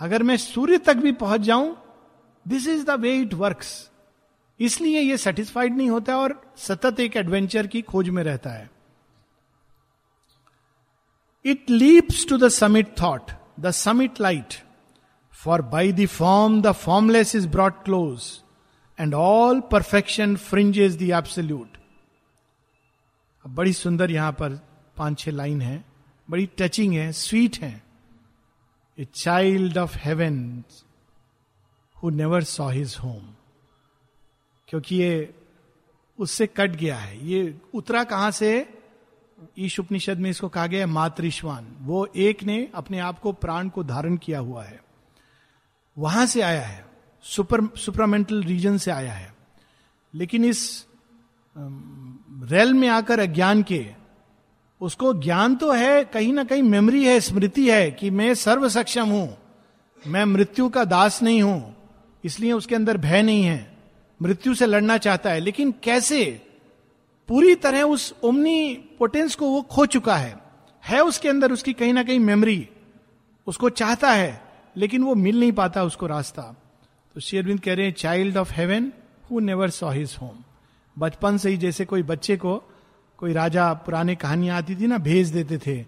अगर 0.00 0.22
मैं 0.22 0.36
सूर्य 0.36 0.78
तक 0.78 0.96
भी 0.96 1.12
पहुँच 1.12 1.40
जाऊँ 1.40 1.76
this 2.46 2.66
is 2.68 2.84
the 2.86 2.90
way 2.90 3.16
it 3.16 3.34
works 3.34 3.90
इसलिए 4.60 5.00
ये 5.00 5.16
सेटिस्फाइड 5.16 5.76
नहीं 5.76 5.90
होता 5.90 6.16
और 6.16 6.40
सतत 6.56 7.00
एक 7.00 7.16
एडवेंचर 7.16 7.66
की 7.66 7.82
खोज 7.82 8.08
में 8.08 8.22
रहता 8.22 8.50
है। 8.50 8.70
It 11.44 11.70
leaps 11.70 12.26
to 12.28 12.38
the 12.38 12.48
summit 12.48 13.00
thought 13.00 13.30
the 13.60 13.70
summit 13.70 14.20
light 14.20 14.54
for 15.44 15.62
by 15.62 15.92
the 15.92 16.06
form 16.06 16.60
the 16.62 16.72
formless 16.72 17.34
is 17.34 17.48
brought 17.48 17.82
close 17.84 18.30
and 18.98 19.14
all 19.14 19.60
perfection 19.60 20.36
fringe 20.36 20.78
is 20.78 20.98
the 20.98 21.10
absolute 21.10 21.78
बड़ी 23.44 23.72
सुंदर 23.72 24.10
यहाँ 24.10 24.32
पर 24.32 24.58
पाँच 24.96 25.18
छह 25.18 25.30
लाइन 25.30 25.60
है, 25.62 25.84
बड़ी 26.28 26.48
टचिंग 26.58 26.94
है 26.94 27.12
स्वीट 27.12 27.56
है। 27.58 27.82
A 28.98 29.04
child 29.04 29.78
of 29.78 29.96
heaven 29.98 30.64
who 31.96 32.10
never 32.10 32.42
saw 32.44 32.68
his 32.68 32.96
home 33.04 33.22
क्योंकि 34.68 34.96
ये 34.96 35.34
उससे 36.18 36.46
कट 36.46 36.70
गया 36.70 36.96
है। 36.96 37.26
ये 37.26 37.54
उतरा 37.74 38.04
कहाँ 38.04 38.30
से? 38.30 38.68
ईश 39.58 39.78
उपनिषद 39.80 40.18
में 40.18 40.30
इसको 40.30 40.48
कहा 40.48 40.66
गया 40.66 40.80
है, 40.80 40.86
मातृश्वान। 40.86 41.76
वो 41.80 42.06
एक 42.16 42.42
ने 42.42 42.68
अपने 42.74 42.98
आप 42.98 43.18
को 43.18 43.32
प्राण 43.32 43.68
को 43.68 43.84
धारण 43.84 44.16
किया 44.16 44.38
हुआ 44.38 44.64
है। 44.64 44.80
वहाँ 46.00 46.26
से 46.26 46.40
आया 46.40 46.60
है, 46.60 46.84
सुपर, 47.24 47.60
सुपरामेंटल 47.76 48.42
रीजन 48.42 48.76
से 48.78 48.90
आया 48.90 49.12
है। 49.12 49.34
लेकिन 50.14 50.44
इस 50.44 50.86
रेल 51.56 52.72
में 52.74 52.88
आकर 52.88 53.20
अज्ञान 53.20 53.62
के, 53.62 53.86
उसको 54.80 55.12
ज्ञान 55.14 55.56
तो 55.56 55.72
है, 55.72 56.04
कहीं 56.04 56.32
ना 56.32 56.44
कहीं 56.44 56.62
मेमोरी 56.62 57.04
है, 57.04 57.18
स्मृति 57.20 57.68
है 57.70 57.90
कि 57.90 58.10
मैं 58.10 58.34
सर्व 58.34 58.68
सक्षम 58.68 59.08
हूँ, 59.08 59.36
मैं 60.02 60.24
मृत्यु 60.24 60.68
का 60.68 60.84
दास 60.84 61.22
नहीं 61.22 61.42
हूँ, 61.42 61.76
इसलिए 62.24 62.52
उसके 62.52 62.74
अंदर 62.74 62.96
भय 62.96 63.22
नहीं 63.22 63.44
है, 63.44 63.76
मृत्यु 64.20 64.54
से 64.54 64.66
लड़ना 64.66 64.96
चाहता 64.98 65.30
है। 65.30 65.40
लेकिन 65.40 65.74
कैसे? 65.82 66.24
पूरी 67.28 67.54
तरह 67.54 67.82
उस 67.82 68.14
ओमनी 68.24 68.74
पोटेंस 68.98 69.34
को 69.34 69.48
वो 69.48 69.60
खो 69.62 69.86
चुका 69.86 70.16
है 70.16 70.36
है 70.84 71.00
उसके 71.00 71.28
अंदर 71.28 71.52
उसकी 71.52 71.72
कहीं 71.72 71.92
ना 71.92 72.02
कहीं 72.02 72.18
मेमोरी 72.18 72.68
उसको 73.46 73.68
चाहता 73.70 74.10
है 74.10 74.49
लेकिन 74.76 75.02
वो 75.02 75.14
मिल 75.14 75.40
नहीं 75.40 75.52
पाता 75.52 75.84
उसको 75.84 76.06
रास्ता। 76.06 76.42
तो 77.14 77.20
शेरविंद 77.20 77.60
कह 77.60 77.74
रहे 77.74 77.86
हैं 77.86 77.92
child 77.94 78.36
of 78.36 78.52
heaven 78.54 78.92
who 79.30 79.40
never 79.40 79.70
saw 79.70 79.90
his 79.90 80.16
home 80.22 80.44
बचपन 80.96 81.36
से 81.36 81.50
ही 81.50 81.56
जैसे 81.56 81.84
कोई 81.84 82.02
बच्चे 82.02 82.36
को 82.36 82.56
कोई 83.18 83.32
राजा, 83.32 83.72
पुराने 83.74 84.14
कहानियाँ 84.16 84.56
आती 84.56 84.76
थी 84.76 84.86
ना, 84.86 84.98
भेज 84.98 85.30
देते 85.30 85.58
थे। 85.58 85.84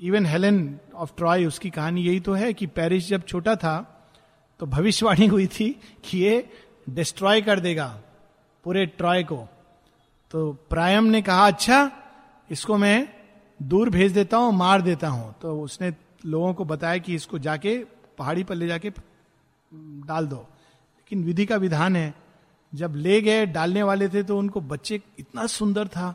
इवन 0.00 0.26
हेलन 0.26 0.78
ऑफ़ 0.94 1.12
ट्रॉय 1.16 1.44
उसकी 1.46 1.70
कहानी 1.70 2.02
यही 2.02 2.20
तो 2.20 2.32
है 2.32 2.52
कि 2.52 2.66
पेरिस 2.68 3.08
जब 3.08 3.24
छोटा 3.24 3.54
था 3.56 3.76
तो 4.60 4.66
भविष्यवाणी 4.66 5.26
हुई 5.26 5.46
थी 5.48 5.68
कि 6.04 6.18
ये 6.18 6.48
डिस्ट्रॉय 6.90 7.40
कर 7.40 7.60
देगा 7.60 7.86
पूरे 8.64 8.84
ट्रॉय 8.88 9.22
को। 9.22 9.36
तो 10.30 10.52
प्रायम 10.70 11.04
ने 11.04 11.22
कहा 11.22 11.46
अच्छा 11.46 11.90
इसको 12.50 12.76
मैं 12.76 13.08
दूर 13.60 13.90
भेज 13.90 14.12
देता 14.12 14.36
हूँ, 14.36 14.52
मार 14.52 14.82
देता 14.82 15.08
हूँ। 15.08 15.34
तो 15.42 15.60
उसने 15.62 15.90
लोगों 16.26 16.54
को 16.54 16.64
बताया 16.64 16.98
कि 16.98 17.14
इसको 17.14 17.38
जाके 17.38 17.84
पहाड़ी 18.18 18.44
पर 18.44 18.54
ले 18.54 18.66
जाके 18.66 18.92
डाल 19.74 20.26
दो। 20.26 20.36
लेकिन 20.36 21.24
विधि 21.24 21.46
का 21.46 21.56
विधान 21.56 21.96
है, 21.96 22.14
जब 22.74 22.94
ले 22.96 23.20
गए, 23.20 23.46
डालने 23.46 23.82
वाले 23.82 24.08
थे 24.08 24.22
तो 24.22 24.38
उनको 24.38 24.60
बच्चे 24.60 25.02
इतना 25.18 25.46
सुंदर 25.46 25.88
था 25.88 26.14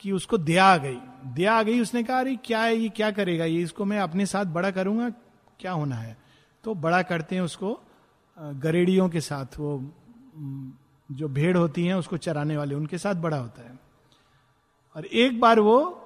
कि 0.00 0.12
उसको 0.12 0.38
दया 0.38 0.64
आ 0.64 0.76
गई। 0.76 0.98
दया 1.26 1.54
आ 1.54 1.62
गई, 1.62 1.80
उसने 1.80 2.02
कहा, 2.02 2.18
अरे, 2.18 2.36
क्या 2.36 2.60
है 2.60 2.76
ये? 2.76 2.88
क्या 2.88 3.10
करेगा? 3.10 3.44
ये 3.44 3.62
इसको 3.62 3.84
मैं 3.84 3.98
अपने 3.98 4.26
साथ 4.26 4.44
बड़ा 4.44 4.70
करूँगा, 4.70 5.10
क्या 5.60 5.72
होना 5.72 5.96
है? 5.96 6.18
तो 6.64 6.74
बड़ा 6.74 7.02
करते 7.02 7.34
हैं 7.34 7.42
उसको 7.42 7.80
गरेड़ियों 8.38 9.08
के 9.08 9.20
साथ, 9.20 9.46
वो, 9.58 9.90
जो 11.12 11.28
भेड़ 11.28 11.56
होती 11.56 11.86
हैं, 11.86 11.94
उसको 11.94 12.16
चराने 12.16 12.56
वाले, 12.56 12.74
उनके 12.74 12.98
साथ 12.98 13.14
बड़ा 13.14 13.36
होता 13.36 13.62
है। 13.62 13.78
और 14.96 15.06
एक 15.06 15.40
बार 15.40 15.60
वो 15.60 16.05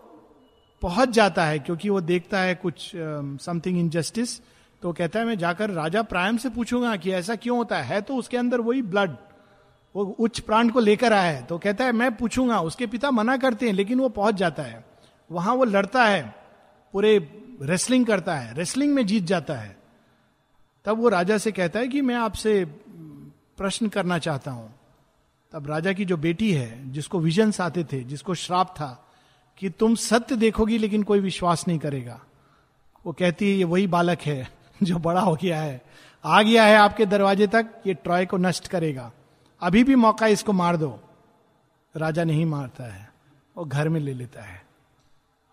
पहुँच 0.82 1.08
जाता 1.08 1.44
है 1.44 1.58
क्योंकि 1.58 1.88
वो 1.88 2.00
देखता 2.00 2.40
है 2.40 2.54
कुछ 2.54 2.90
समथिंग 3.44 3.78
इनजस्टिस 3.78 4.40
तो 4.82 4.92
कहता 4.92 5.18
है 5.18 5.24
मैं 5.26 5.38
जाकर 5.38 5.70
राजा 5.70 6.02
प्रायम 6.02 6.36
से 6.36 6.48
पूछूँगा 6.50 6.94
कि 6.96 7.10
ऐसा 7.12 7.34
क्यों 7.36 7.56
होता 7.58 7.78
है, 7.78 7.84
है 7.84 8.00
तो 8.00 8.16
उसके 8.16 8.36
अंदर 8.36 8.60
वही 8.60 8.82
ब्लड 8.82 9.16
वो 9.94 10.04
उच्च 10.04 10.38
प्राण 10.40 10.68
को 10.68 10.80
लेकर 10.80 11.12
आया 11.12 11.30
है। 11.30 11.42
तो 11.42 11.58
कहता 11.58 11.84
है 11.84 11.92
मैं 11.92 12.14
पूछूँगा। 12.16 12.60
उसके 12.60 12.86
पिता 12.86 13.10
मना 13.10 13.36
करते 13.36 13.66
हैं 13.66 13.72
लेकिन 13.72 14.00
वो 14.00 14.08
पहुँच 14.08 14.34
जाता 14.34 14.62
है। 14.62 14.84
वहाँ 15.30 15.54
वो 15.54 15.64
लड़ता 15.64 16.04
है 16.04 16.22
पूरे 16.94 17.18
रेसलिंग 17.62 18.06
करता 18.06 18.34
है 18.34 18.54
रेसलिंग 18.54 18.94
में 18.94 19.04
जीत 19.06 19.24
जाता 19.24 19.54
है। 19.54 19.76
तब 20.84 20.98
वो 20.98 21.08
राजा 21.08 21.38
से 21.38 21.52
कहता 21.52 21.78
है 21.78 21.88
कि 21.88 22.00
मैं 22.00 22.14
आपसे 22.14 22.64
प्रश्न 23.58 23.88
करना 23.88 24.18
चाहता 24.18 24.50
हूँ। 24.50 24.72
तब 25.52 25.66
राजा 25.66 25.92
की 25.92 26.04
जो 26.04 26.16
बेटी 26.16 26.52
है 26.52 26.92
जिसको 26.92 27.18
विजन्स 27.20 27.60
आते 27.60 27.84
थे 27.84 28.02
जिसको 28.04 28.34
श्राप 28.34 28.74
था 28.76 28.90
कि 29.60 29.70
तुम 29.70 29.94
सत्य 29.94 30.36
देखोगी 30.36 30.78
लेकिन 30.78 31.02
कोई 31.02 31.20
विश्वास 31.20 31.68
नहीं 31.68 31.78
करेगा। 31.78 32.20
वो 33.06 33.12
कहती 33.12 33.50
है, 33.50 33.56
ये 33.56 33.64
वही 33.64 33.86
बालक 33.86 34.20
है 34.20 34.50
जो 34.82 34.98
बड़ा 34.98 35.20
हो 35.20 35.38
गया 35.42 35.62
है। 35.62 35.82
आ 36.24 36.42
गया 36.42 36.64
है 36.64 36.76
आपके 36.76 37.06
दरवाजे 37.06 37.46
तक, 37.46 37.66
ये 37.86 37.94
ट्रॉय 37.94 38.26
को 38.26 38.36
नष्ट 38.36 38.68
करेगा। 38.68 39.12
अभी 39.60 39.84
भी 39.84 39.94
मौका 39.94 40.26
इसको 40.26 40.52
मार 40.52 40.76
दो। 40.76 41.00
राजा 41.96 42.24
नहीं 42.24 42.46
मारता 42.46 42.84
है, 42.84 43.12
वो 43.56 43.64
घर 43.64 43.88
में 43.88 44.00
ले 44.00 44.14
लेता 44.14 44.42
है। 44.42 44.66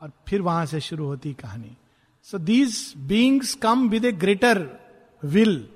और 0.01 0.11
फिर 0.27 0.41
वहाँ 0.41 0.65
से 0.65 0.79
शुरू 0.79 1.05
होती 1.05 1.33
कहानी। 1.33 1.77
So 2.23 2.37
these 2.37 2.93
beings 2.97 3.53
come 3.53 3.89
with 3.89 4.05
a 4.05 4.11
greater 4.11 4.69
will 5.23 5.69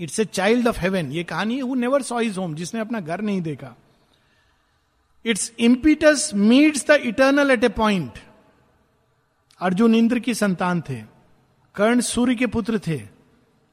it's 0.00 0.20
a 0.20 0.24
child 0.24 0.68
of 0.68 0.80
heaven 0.80 1.12
ये 1.12 1.24
कहानी 1.24 1.56
है 1.56 1.74
नेवर 1.74 2.02
सॉ 2.02 2.20
इज़ 2.20 2.38
होम 2.38 2.54
जिसने 2.54 2.80
अपना 2.80 3.00
घर 3.00 3.20
नहीं 3.20 3.42
देखा। 3.42 3.76
Its 5.24 5.52
impetus 5.60 6.30
meets 6.34 6.86
the 6.86 7.00
eternal 7.04 7.50
at 7.50 7.64
a 7.64 7.68
point 7.68 8.18
Arjun 9.60 9.94
Indra 9.94 10.18
की 10.18 10.34
संतान 10.34 10.80
थे 10.80 11.02
कर्ण 11.74 12.00
सूर्य 12.00 12.34
के 12.34 12.46
पुत्र 12.46 12.78
थे 12.86 13.00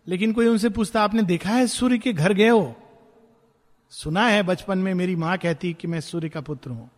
लेकिन 0.07 0.33
कोई 0.33 0.47
उनसे 0.47 0.69
पूछता 0.69 1.01
आपने 1.01 1.23
देखा 1.23 1.49
है 1.49 1.67
सूर्य 1.67 1.97
के 1.97 2.13
घर 2.13 2.33
गए 2.33 2.49
हो 2.49 2.75
सुना 3.91 4.27
है 4.27 4.43
बचपन 4.43 4.77
में 4.77 4.93
मेरी 4.93 5.15
माँ 5.15 5.37
कहती 5.37 5.73
कि 5.73 5.87
मैं 5.87 5.99
सूर्य 6.01 6.29
का 6.29 6.41
पुत्र 6.41 6.71
हूँ 6.71 6.89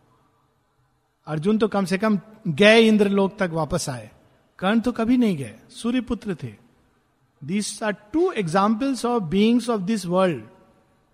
अर्जुन 1.26 1.58
तो 1.58 1.68
कम 1.68 1.84
से 1.84 1.98
कम 1.98 2.18
गए 2.48 2.80
इंद्र 2.80 3.08
लोक 3.08 3.36
तक 3.38 3.50
वापस 3.52 3.88
आए 3.88 4.10
कर्ण 4.58 4.80
तो 4.80 4.92
कभी 4.92 5.16
नहीं 5.16 5.36
गए 5.36 5.54
सूर्य 5.70 6.00
पुत्र 6.00 6.34
थे 6.42 6.54
this 7.42 7.82
are 7.82 7.92
two 8.12 8.30
examples 8.32 9.04
of 9.04 9.22
beings 9.22 9.68
of 9.70 9.82
this 9.82 10.06
world 10.06 10.42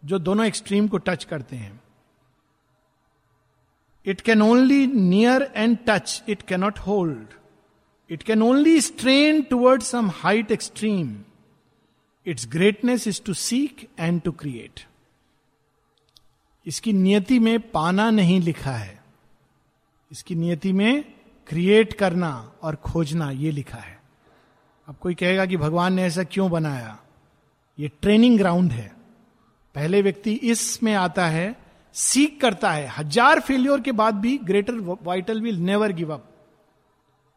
जो 0.03 0.19
दोनों 0.19 0.47
एक्सट्रीम 0.47 0.89
को 0.89 0.99
टच 0.99 1.25
करते 1.25 1.57
हैं 1.57 1.81
it 4.07 4.21
can 4.21 4.43
only 4.43 4.87
near 4.87 5.53
and 5.57 5.79
touch 5.87 6.23
it 6.29 6.43
cannot 6.43 6.79
hold 6.79 7.27
it 8.11 8.23
can 8.23 8.43
only 8.43 8.81
strain 8.81 9.43
toward 9.43 9.83
some 9.83 10.11
height 10.11 10.51
extreme 10.51 11.17
its 12.27 12.49
greatness 12.49 13.09
is 13.09 13.23
to 13.23 13.35
seek 13.35 13.89
and 14.01 14.23
to 14.23 14.33
create 14.33 14.81
इसकी 16.67 16.93
नियति 16.93 17.39
में 17.39 17.71
पाना 17.71 18.11
नहीं 18.11 18.41
लिखा 18.41 18.73
है। 18.73 19.03
इसकी 20.13 20.35
नियति 20.35 20.73
में 20.73 21.05
क्रिएट 21.49 21.93
करना 21.93 22.53
और 22.63 22.77
खोजना 22.77 23.31
ये 23.31 23.51
लिखा 23.51 23.79
है। 23.79 24.01
अब 24.89 24.97
कोई 24.97 25.15
कहेगा 25.15 25.47
कि 25.47 25.57
भगवान 25.57 25.95
ने 25.95 26.03
ऐसा 26.03 26.23
क्यों 26.23 26.51
बनाया? 26.51 26.99
ये 27.79 27.91
ट्रेनिंग 28.03 28.39
ग्राउंड 28.39 28.73
है। 28.73 28.97
पहले 29.75 30.03
व्यक्ति 30.03 30.33
इसमें 30.33 30.95
आता 30.95 31.27
है 31.27 31.66
सीख 31.97 32.39
करता 32.41 32.71
है। 32.73 32.87
हज़ार 32.89 33.41
फेल्योर 33.41 33.81
के 33.81 33.93
बाद 33.95 34.15
भी 34.17 34.37
greater 34.45 34.81
vital 35.03 35.41
will 35.41 35.59
never 35.61 35.93
give 35.93 36.13
up 36.15 36.25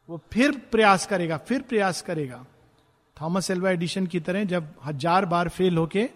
वो 0.09 0.21
फिर 0.31 0.51
प्रयास 0.71 1.05
करेगा, 1.05 1.37
फिर 1.39 1.61
प्रयास 1.61 2.01
करेगा। 2.01 2.45
थॉमस 3.17 3.49
एल्वा 3.51 3.71
एडिशन 3.71 4.07
की 4.07 4.19
तरह 4.21 4.43
जब 4.45 4.73
हज़ार 4.85 5.25
बार 5.27 5.49
फेल 5.49 5.77
होके 5.77 6.09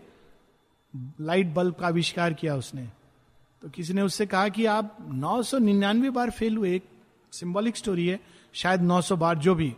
लाइट 0.93 1.53
बल्ब 1.53 1.75
का 1.75 1.87
आविष्कार 1.87 2.33
किया 2.33 2.55
उसने 2.55 2.87
तो 3.61 3.69
किसी 3.69 3.93
ने 3.93 4.01
उससे 4.01 4.25
कहा 4.25 4.47
कि 4.49 4.65
आप 4.67 4.97
नौ 5.09 5.41
सौ 5.43 5.57
निन्यानवे 5.59 6.09
बार 6.11 6.29
फेल 6.31 6.57
हुए, 6.57 6.73
एक 6.75 6.83
सिंबॉलिक 7.33 7.77
स्टोरी 7.77 8.07
है, 8.07 8.19
शायद 8.55 8.81
नौ 8.81 8.99
सौ 9.01 9.15
बार 9.17 9.37
जो 9.37 9.53
भी। 9.55 9.69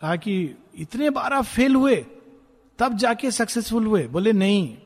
कहा 0.00 0.14
कि 0.16 0.34
इतने 0.76 1.10
बार 1.10 1.32
आप 1.32 1.44
फेल 1.46 1.74
हुए, 1.74 1.96
तब 2.78 2.96
जाके 2.96 3.30
सक्सेसफुल 3.30 3.86
हुए। 3.86 4.06
बोले, 4.08 4.32
नहीं 4.34 4.76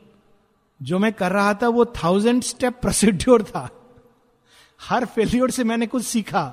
जो 0.82 0.98
मैं 0.98 1.12
कर 1.12 1.32
रहा 1.32 1.52
था 1.54 1.68
वो 1.68 1.84
थाउज़ेंड 1.94 2.42
स्टेप 2.42 2.80
प्रोसीड्योर 2.80 3.42
था। 3.42 3.68
हर 4.80 5.04
फेल्योर 5.06 5.50
से 5.50 5.64
मैंने 5.64 5.86
कुछ 5.86 6.04
सीखा 6.04 6.52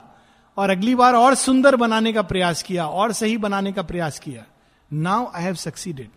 और 0.57 0.69
अगली 0.69 0.95
बार 0.95 1.15
और 1.15 1.35
सुंदर 1.35 1.75
बनाने 1.75 2.13
का 2.13 2.21
प्रयास 2.23 2.63
किया, 2.63 2.87
और 2.87 3.11
सही 3.13 3.37
बनाने 3.37 3.71
का 3.71 3.81
प्रयास 3.83 4.19
किया। 4.19 4.45
Now 4.91 5.31
I 5.35 5.43
have 5.43 5.55
succeeded 5.55 6.09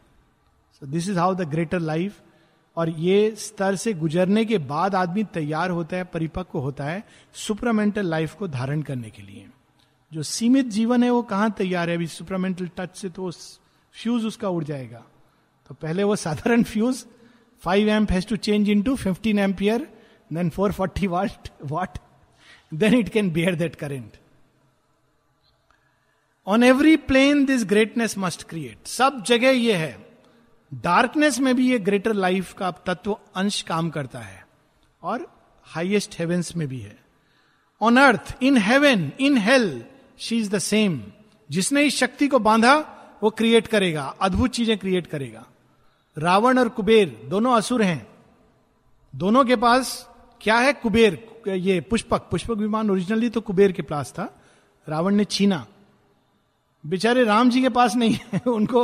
so 0.83 0.87
this 0.87 1.09
is 1.09 1.19
how 1.19 1.35
the 1.35 1.49
greater 1.49 1.81
life 1.81 2.21
और 2.77 2.89
ये 2.91 3.35
स्तर 3.39 3.77
से 3.77 3.93
गुजरने 3.95 4.45
के 4.45 4.59
बाद 4.59 4.95
आदमी 4.95 5.25
तैयार 5.25 5.71
होता 5.71 5.97
है, 5.97 6.05
परिपक्व 6.05 6.59
होता 6.59 6.85
है 6.85 7.03
सुपरामेंटल 7.37 8.07
लाइफ 8.07 8.35
को 8.35 8.49
धारण 8.49 8.83
करने 8.83 9.11
के 9.11 9.23
लिए। 9.23 9.47
जो 10.13 10.23
सीमित 10.25 10.67
जीवन 10.69 11.03
है 11.03 11.11
वो 11.11 11.23
कहाँ 11.25 11.51
तैयार 11.51 11.91
है? 11.91 11.97
अभी 11.97 12.07
सुपरामेंटल 12.09 12.71
टच 12.77 12.97
से 12.97 13.09
तो 13.09 13.31
फ्यूज 13.95 14.25
उसका 14.27 14.49
उड़ 14.49 14.65
जाएगा। 14.65 15.03
तो 15.71 15.75
पहले 15.75 16.03
वो 16.03 16.17
साधारण 16.17 16.63
fuse 16.65 17.05
five 17.63 17.89
amp 17.89 18.13
has 18.13 18.27
to 18.27 18.37
change 18.37 18.69
into 18.83 18.97
fifteen 18.97 19.39
ampere 19.39 19.89
then 20.33 20.51
four 20.51 20.73
forty 20.73 21.07
watt 21.07 21.49
watt 21.65 21.99
then 22.75 22.95
it 22.95 23.09
can 23.09 23.31
bear 23.31 23.55
that 23.55 23.77
current 23.77 24.17
on 26.47 26.63
every 26.63 26.97
plane 26.97 27.45
this 27.45 27.65
greatness 27.65 28.19
must 28.19 28.43
create 28.43 28.87
सब 28.87 29.23
जगह 29.27 29.51
ये 29.51 29.75
है। 29.75 29.97
डार्कनेस 30.73 31.39
में 31.39 31.55
भी 31.57 31.71
ये 31.71 31.79
ग्रेटर 31.79 32.13
लाइफ 32.13 32.53
का 32.53 32.71
तत्व 32.71 33.17
अंश 33.37 33.61
काम 33.63 33.91
करता 33.91 34.19
है। 34.19 34.47
और 35.03 35.27
हाइएस्ट 35.67 36.19
हेवेंस 36.19 36.57
में 36.57 36.69
भी 36.69 36.81
है। 36.81 36.97
On 37.81 37.97
earth 37.97 38.37
in 38.43 38.57
heaven 38.57 39.11
in 39.21 39.37
hell 39.39 39.85
she 40.19 40.39
is 40.39 40.51
the 40.51 40.59
same 40.59 41.01
जिसने 41.51 41.83
इस 41.83 41.97
शक्ति 41.97 42.29
को 42.29 42.39
बांधा, 42.39 42.75
वो 43.23 43.31
क्रिएट 43.31 43.67
करेगा। 43.67 44.03
अद्भुत 44.21 44.51
चीज़ें 44.51 44.79
क्रिएट 44.79 45.07
करेगा। 45.07 45.47
रावण 46.19 46.59
और 46.59 46.69
कुबेर, 46.69 47.23
दोनों 47.25 47.57
असुर 47.57 47.83
हैं। 47.83 48.07
दोनों 49.17 49.45
के 49.45 49.57
पास 49.57 50.09
क्या 50.41 50.57
है 50.57 50.73
कुबेर? 50.73 51.29
ये 51.49 51.81
पुष्पक 51.81 52.29
पुष्पक 52.31 52.57
विमान 52.57 52.91
ओरिजिनली 52.91 53.29
तो 53.29 53.41
कुबेर 53.41 53.73
के 53.73 53.83
पास 53.83 54.13
था। 54.13 54.41
रावण 54.89 55.15
ने 55.15 55.25
छीना। 55.25 55.67
बेचारे 56.87 57.25
राम 57.25 57.51
जी 57.51 57.63
के 57.63 57.69
पास 57.69 57.97
नहीं 57.97 58.15
है, 58.15 58.41
उनको 58.47 58.83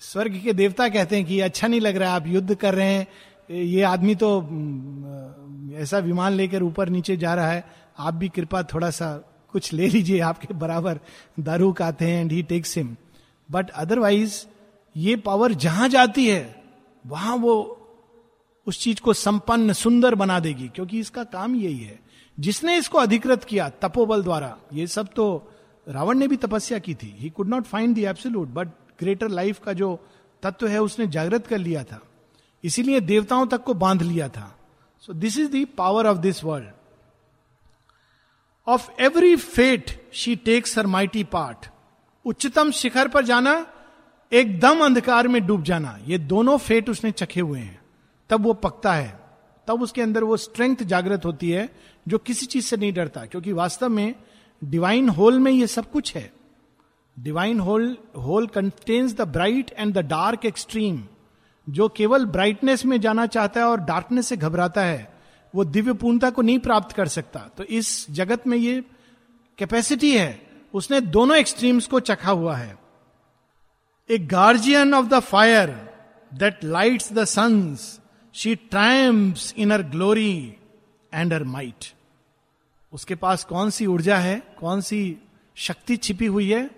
स्वर्ग 0.00 0.40
के 0.44 0.52
देवता 0.52 0.88
कहते 0.88 1.16
हैं 1.16 1.24
कि 1.24 1.40
अच्छा 1.40 1.68
नहीं 1.68 1.80
लग 1.80 1.96
रहा 1.96 2.10
है, 2.10 2.16
आप 2.16 2.26
युद्ध 2.26 2.54
कर 2.54 2.74
रहे 2.74 2.94
हैं, 2.94 3.06
ये 3.50 3.82
आदमी 3.82 4.14
तो 4.14 4.40
ऐसा 5.74 5.98
विमान 5.98 6.32
लेकर 6.32 6.62
ऊपर 6.62 6.88
नीचे 6.88 7.16
जा 7.16 7.34
रहा 7.34 7.48
है, 7.48 7.64
आप 7.98 8.14
भी 8.14 8.28
कृपा 8.28 8.62
थोड़ा 8.62 8.90
सा 8.90 9.16
कुछ 9.52 9.72
ले 9.72 9.88
लीजिए, 9.88 10.20
आपके 10.20 10.54
बराबर 10.54 11.00
दारू 11.40 11.74
आते 11.82 12.04
हैं 12.04 12.20
and 12.20 12.32
he 12.32 12.42
takes 12.42 12.76
him 12.78 12.96
but 13.50 13.70
otherwise 13.70 14.46
ये 14.96 15.16
पावर 15.16 15.52
जहाँ 15.52 15.88
जाती 15.88 16.28
है, 16.28 16.64
वहाँ 17.06 17.36
वो 17.36 17.80
उस 18.66 18.80
चीज़ 18.80 19.00
को 19.00 19.12
संपन्न, 19.12 19.72
सुंदर 19.72 20.14
बना 20.14 20.40
देगी, 20.40 20.68
क्योंकि 20.68 20.98
इसका 20.98 21.24
काम 21.24 21.56
यही 21.56 21.78
है। 21.78 22.00
जिसने 22.40 22.78
इसको 22.78 22.98
अधिकृत 22.98 23.44
किया, 23.44 23.68
तपोबल 23.68 24.22
द्वारा, 24.22 24.56
ये 24.72 24.86
सब 24.86 25.08
तो 25.16 25.52
रावण 25.88 26.18
ने 26.18 26.28
भी 26.28 26.36
तपस्या 26.36 26.78
की 26.78 26.94
थी। 26.94 27.16
He 27.18 27.30
could 27.30 27.48
not 27.48 27.64
find 27.64 27.94
the 27.94 28.04
absolute 28.04 28.48
but 28.48 28.68
greater 29.00 29.28
life 29.28 29.58
का 29.58 29.72
जो 29.72 30.06
तत्व 30.42 30.66
है, 30.66 30.82
उसने 30.82 31.06
जागृत 31.06 31.46
कर 31.46 31.58
लिया 31.58 31.84
था। 31.84 32.00
इसीलिए 32.64 33.00
देवताओं 33.00 33.46
तक 33.46 33.62
को 33.62 33.74
बाँध 33.74 34.02
लिया 34.02 34.28
था। 34.28 34.58
So 35.00 35.12
this 35.12 35.38
is 35.38 35.48
the 35.48 35.66
power 35.78 36.06
of 36.06 36.18
this 36.18 36.44
world 36.44 36.68
of 38.66 38.90
every 39.00 39.36
fate 39.36 40.10
she 40.12 40.36
takes 40.36 40.78
her 40.78 40.86
mighty 40.86 41.24
part 41.24 41.66
उच्चतम 42.24 42.70
शिखर 42.70 43.08
पर 43.08 43.24
जाना 43.24 43.66
एकदम 44.32 44.84
अंधकार 44.84 45.28
में 45.28 45.46
डूब 45.46 45.62
जाना। 45.62 45.98
ये 46.06 46.18
दोनों 46.18 46.58
फेट 46.58 46.90
उसने 46.90 47.10
चखे 47.10 47.40
हुए 47.40 47.58
हैं। 47.58 47.82
तब 48.30 48.42
वो 48.42 48.54
पकता 48.54 48.94
है। 48.94 49.20
तब 49.68 49.82
उसके 49.82 50.02
अंदर 50.02 50.24
वो 50.24 50.36
स्ट्रेंथ 50.36 50.76
जागृत 50.76 51.24
होती 51.24 51.50
है, 51.50 51.70
जो 52.08 52.18
किसी 52.18 52.46
चीज़ 52.46 52.64
से 52.64 52.76
नहीं 52.76 52.92
डरता, 52.92 53.20
क्योंकि 53.20 53.52
वास्तव 53.52 53.88
में 53.88 54.14
डिवाइन 54.64 55.08
होल 55.08 55.38
में 55.38 55.52
ये 55.52 55.66
सब 55.66 55.90
कुछ 55.90 56.16
है। 56.16 56.32
Divine 57.18 57.60
whole 57.60 57.96
whole 58.16 58.46
contains 58.46 59.14
the 59.14 59.20
bright 59.20 59.70
and 59.78 59.94
the 59.94 59.98
dark 59.98 60.44
extreme 60.44 61.04
जो 61.68 61.88
केवल 61.88 62.26
ब्राइटनेस 62.26 62.86
में 62.86 63.00
जाना 63.00 63.26
चाहता 63.26 63.60
है 63.60 63.66
और 63.66 63.80
डार्कनेस 63.80 64.26
से 64.26 64.36
घबराता 64.36 64.80
है, 64.80 65.14
वो 65.54 65.64
दिव्य 65.64 65.92
पूर्णता 65.92 66.30
को 66.30 66.42
नहीं 66.42 66.58
प्राप्त 66.58 66.96
कर 66.96 67.08
सकता। 67.08 67.38
तो 67.38 67.64
इस 67.64 68.10
जगत 68.10 68.46
में 68.46 68.58
ये 68.58 68.84
कैपेसिटी 69.58 70.16
है। 70.18 70.46
उसने 70.74 71.00
दोनों 71.00 71.36
एक्सट्रीम्स 71.36 71.86
को 71.86 72.00
चखा 72.00 72.30
हुआ 72.30 72.56
है। 72.56 72.83
A 74.10 74.18
guardian 74.18 74.94
of 74.94 75.06
the 75.06 75.20
fire 75.20 75.70
that 76.34 76.64
lights 76.64 77.12
the 77.12 77.24
suns 77.24 78.00
she 78.34 78.54
triumphs 78.54 79.54
in 79.58 79.72
her 79.72 79.82
glory 79.82 80.56
and 81.14 81.32
her 81.32 81.44
might 81.44 81.84
उसके 82.92 83.14
पास 83.14 83.44
कौन 83.44 83.70
सी 83.70 83.86
ऊर्जा 83.86 84.16
है? 84.18 84.40
कौन 84.60 84.80
सी 84.80 85.16
शक्ति 85.54 85.96
छिपी 85.96 86.26
हुई 86.26 86.52
है? 86.52 86.70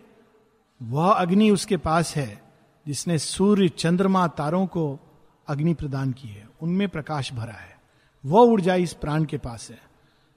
वह 0.82 1.12
अग्नि 1.12 1.50
उसके 1.50 1.76
पास 1.76 2.16
है, 2.16 2.42
जिसने 2.86 3.18
सूर्य 3.18 3.68
चंद्रमा 3.68 4.26
तारों 4.28 4.66
को 4.66 4.98
अग्नि 5.48 5.74
प्रदान 5.74 6.12
की 6.12 6.28
है। 6.28 6.48
उनमें 6.62 6.88
प्रकाश 6.88 7.32
भरा 7.32 7.52
है। 7.52 7.76
वह 8.24 8.40
ऊर्जा 8.40 8.74
इस 8.74 8.92
प्राण 8.92 9.24
के 9.24 9.38
पास 9.38 9.70
है। 9.70 9.78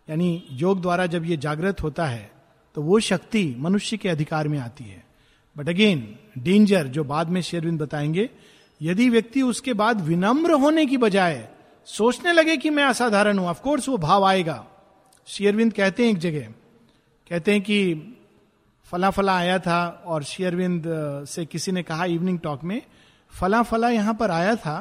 यानी 0.08 0.48
योग 0.52 0.82
द्वारा 0.82 1.06
जब 1.06 1.26
ये 1.26 1.38
जागृत 1.38 1.84
होता 1.84 2.06
है 2.06 2.32
तो 2.76 2.82
वो 2.82 3.00
शक्ति 3.00 3.56
मनुष्य 3.60 3.98
के 3.98 4.10
अधिकार 4.10 4.48
में 4.48 4.60
आती 4.60 4.84
है। 4.84 5.09
बट 5.60 5.70
अगेन 5.70 6.16
डेंजर 6.38 6.88
जो 6.88 7.04
बाद 7.04 7.30
में 7.30 7.42
शेरविंद 7.42 7.82
बताएँगे, 7.82 8.30
यदि 8.82 9.10
व्यक्ति 9.10 9.42
उसके 9.42 9.74
बाद 9.74 10.02
विनम्र 10.02 10.54
होने 10.54 10.86
की 10.86 10.98
बजाय 10.98 11.48
सोचने 11.88 12.32
लगे 12.32 12.56
कि 12.58 12.70
मैं 12.70 12.84
असाधारण 12.84 13.40
हूँ 13.40 13.48
ऑफकोर्स 13.48 13.90
वो 13.90 13.98
भाव 13.98 14.26
आएगा। 14.26 14.66
शेयरविंद 15.28 15.74
कहते 15.74 16.04
हैं 16.04 16.12
एक 16.12 16.18
जगह, 16.18 16.48
कहते 17.30 17.52
हैं 17.52 17.62
कि 17.62 17.80
फला 18.86 19.10
फला 19.10 19.38
आया 19.38 19.60
था 19.60 20.04
और 20.06 20.24
शेयरविंद 20.24 20.84
से 21.28 21.46
किसी 21.46 21.72
ने 21.72 21.84
कहा 21.84 22.06
इवनिंग 22.06 22.40
टॉक 22.40 22.64
में 22.64 22.82
फला 23.34 23.62
फला 23.64 23.90
यहाँ 23.90 24.14
पर 24.14 24.32
आया 24.32 24.56
था, 24.56 24.78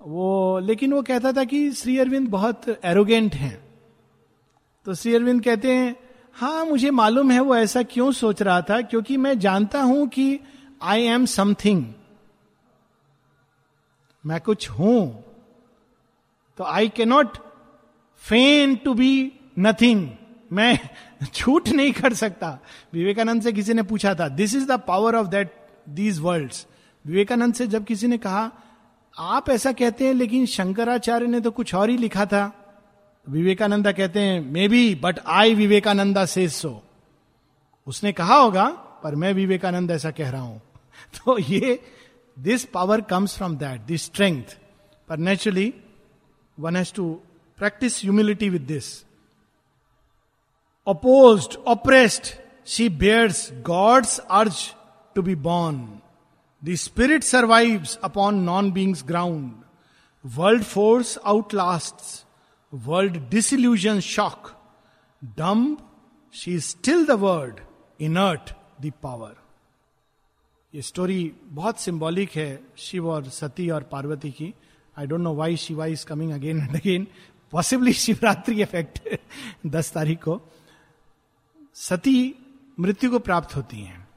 वो, 0.00 0.58
लेकिन 0.58 0.92
वो 0.92 1.02
कहता 1.02 1.32
था 1.32 1.44
कि 1.44 1.70
श्री 1.72 1.98
अरविंद 1.98 2.28
बहुत 2.28 2.80
एरोगेंट 2.84 3.34
हैं। 3.34 3.56
तो 4.86 4.94
श्री 4.94 5.14
अरविंद 5.14 5.42
कहते 5.44 5.72
हैं 5.72 6.05
हाँ 6.36 6.64
मुझे 6.66 6.90
मालूम 6.90 7.30
है 7.30 7.40
वो 7.40 7.54
ऐसा 7.56 7.82
क्यों 7.82 8.10
सोच 8.12 8.40
रहा 8.42 8.60
था, 8.62 8.80
क्योंकि 8.80 9.16
मैं 9.16 9.38
जानता 9.38 9.82
हूँ 9.82 10.06
कि 10.08 10.40
आई 10.82 11.02
एम 11.02 11.24
समथिंग 11.26 11.84
मैं 14.24 14.40
कुछ 14.40 14.68
हूँ। 14.70 15.24
तो 16.58 16.64
I 16.64 16.88
cannot 16.88 17.36
feign 18.22 18.74
to 18.76 18.94
be 18.94 19.32
nothing 19.58 20.08
मैं 20.52 20.78
झूठ 21.34 21.68
नहीं 21.68 21.92
कर 21.92 22.14
सकता। 22.14 22.58
विवेकानंद 22.94 23.42
से 23.42 23.52
किसी 23.52 23.74
ने 23.74 23.82
पूछा 23.82 24.14
था 24.14 24.28
this 24.28 24.54
is 24.54 24.66
the 24.66 24.80
power 24.80 25.16
of 25.16 25.26
that 25.26 25.56
these 25.88 26.18
world 26.18 26.52
Vivekananda 27.04 27.54
से 27.54 27.66
जब 27.66 27.84
किसी 27.84 28.06
ने 28.06 28.18
कहा, 28.18 28.50
आप 29.14 29.50
ऐसा 29.50 29.72
कहते 29.72 30.06
हैं, 30.06 30.14
लेकिन 30.14 30.46
शंकराचार्य 30.46 31.26
ने 31.26 31.40
तो 31.40 31.50
कुछ 31.50 31.74
और 31.74 31.90
ही 31.90 31.96
लिखा 31.96 32.26
था। 32.26 32.65
विवेकानंदा 33.28 33.92
कहते 33.92 34.20
हैं, 34.20 34.40
may 34.40 34.68
be 34.68 34.94
but 34.94 35.18
I 35.26 35.54
Vivekananda 35.54 36.24
से 36.24 36.48
सो। 36.48 36.82
उसने 37.86 38.12
कहा 38.12 38.36
होगा, 38.36 38.68
पर 39.02 39.14
मैं 39.14 39.32
विवेकानंद 39.32 39.90
ऐसा 39.90 40.10
कह 40.10 40.30
रहा 40.30 40.40
हूँ। 40.40 40.60
तो 41.16 41.38
ये 41.38 41.80
this 42.38 42.64
power 42.64 43.00
comes 43.00 43.36
from 43.36 43.56
that 43.56 43.80
this 43.80 44.04
strength 44.04 44.44
पर 45.08 45.16
naturally 45.16 45.74
one 46.58 46.76
has 46.76 46.92
to 46.94 47.12
practise 47.58 48.02
humility 48.02 48.48
with 48.48 48.62
this 48.62 49.04
oppose 50.86 51.56
oppressed 51.66 52.22
she 52.66 52.88
bears 52.88 53.50
god's 53.52 54.18
urge 54.18 54.56
to 55.14 55.22
be 55.22 55.34
born 55.34 56.00
the 56.64 56.74
spirit 56.74 57.22
survives 57.22 57.98
upon 58.04 58.34
non 58.34 58.72
beings 58.72 59.04
ground 59.04 59.52
world 60.26 60.62
force 60.62 61.18
outlast 61.54 62.25
World 62.74 63.18
disillusion 63.30 64.00
shock 64.00 64.52
Dumb, 65.40 65.76
she 66.32 66.56
is 66.56 66.64
still 66.74 67.06
the 67.06 67.16
word. 67.16 67.54
Inert, 68.02 68.50
the 68.82 68.92
power. 69.04 69.30
ये 70.74 70.82
story 70.82 71.32
बहुत 71.44 71.80
symbolic 71.80 72.30
है 72.30 72.64
शिव 72.76 73.10
और 73.10 73.24
सती 73.24 73.70
और 73.70 73.82
पार्वती 73.82 74.30
की. 74.30 74.54
I 74.98 75.06
don't 75.06 75.20
know 75.20 75.34
why 75.34 75.56
Shiva 75.56 75.86
is 75.86 76.06
coming 76.06 76.32
again 76.32 76.58
and 76.58 76.76
again 76.76 77.06
possibly 77.52 77.92
Shivratri 77.92 78.62
effect 78.62 79.18
दस 79.66 79.92
तारीख 79.92 80.22
को. 80.22 80.40
सती 81.74 82.34
मृत्यु 82.80 83.10
को 83.10 83.18
प्राप्त 83.18 83.56
होती 83.56 83.80
हैं. 83.80 84.08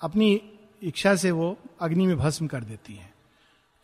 अपनी 0.00 0.42
इच्छा 0.82 1.16
से 1.16 1.30
वो 1.30 1.58
अग्नि 1.80 2.06
में 2.06 2.16
भस्म 2.16 2.46
कर 2.46 2.64
देती 2.64 2.94
हैं. 2.94 3.14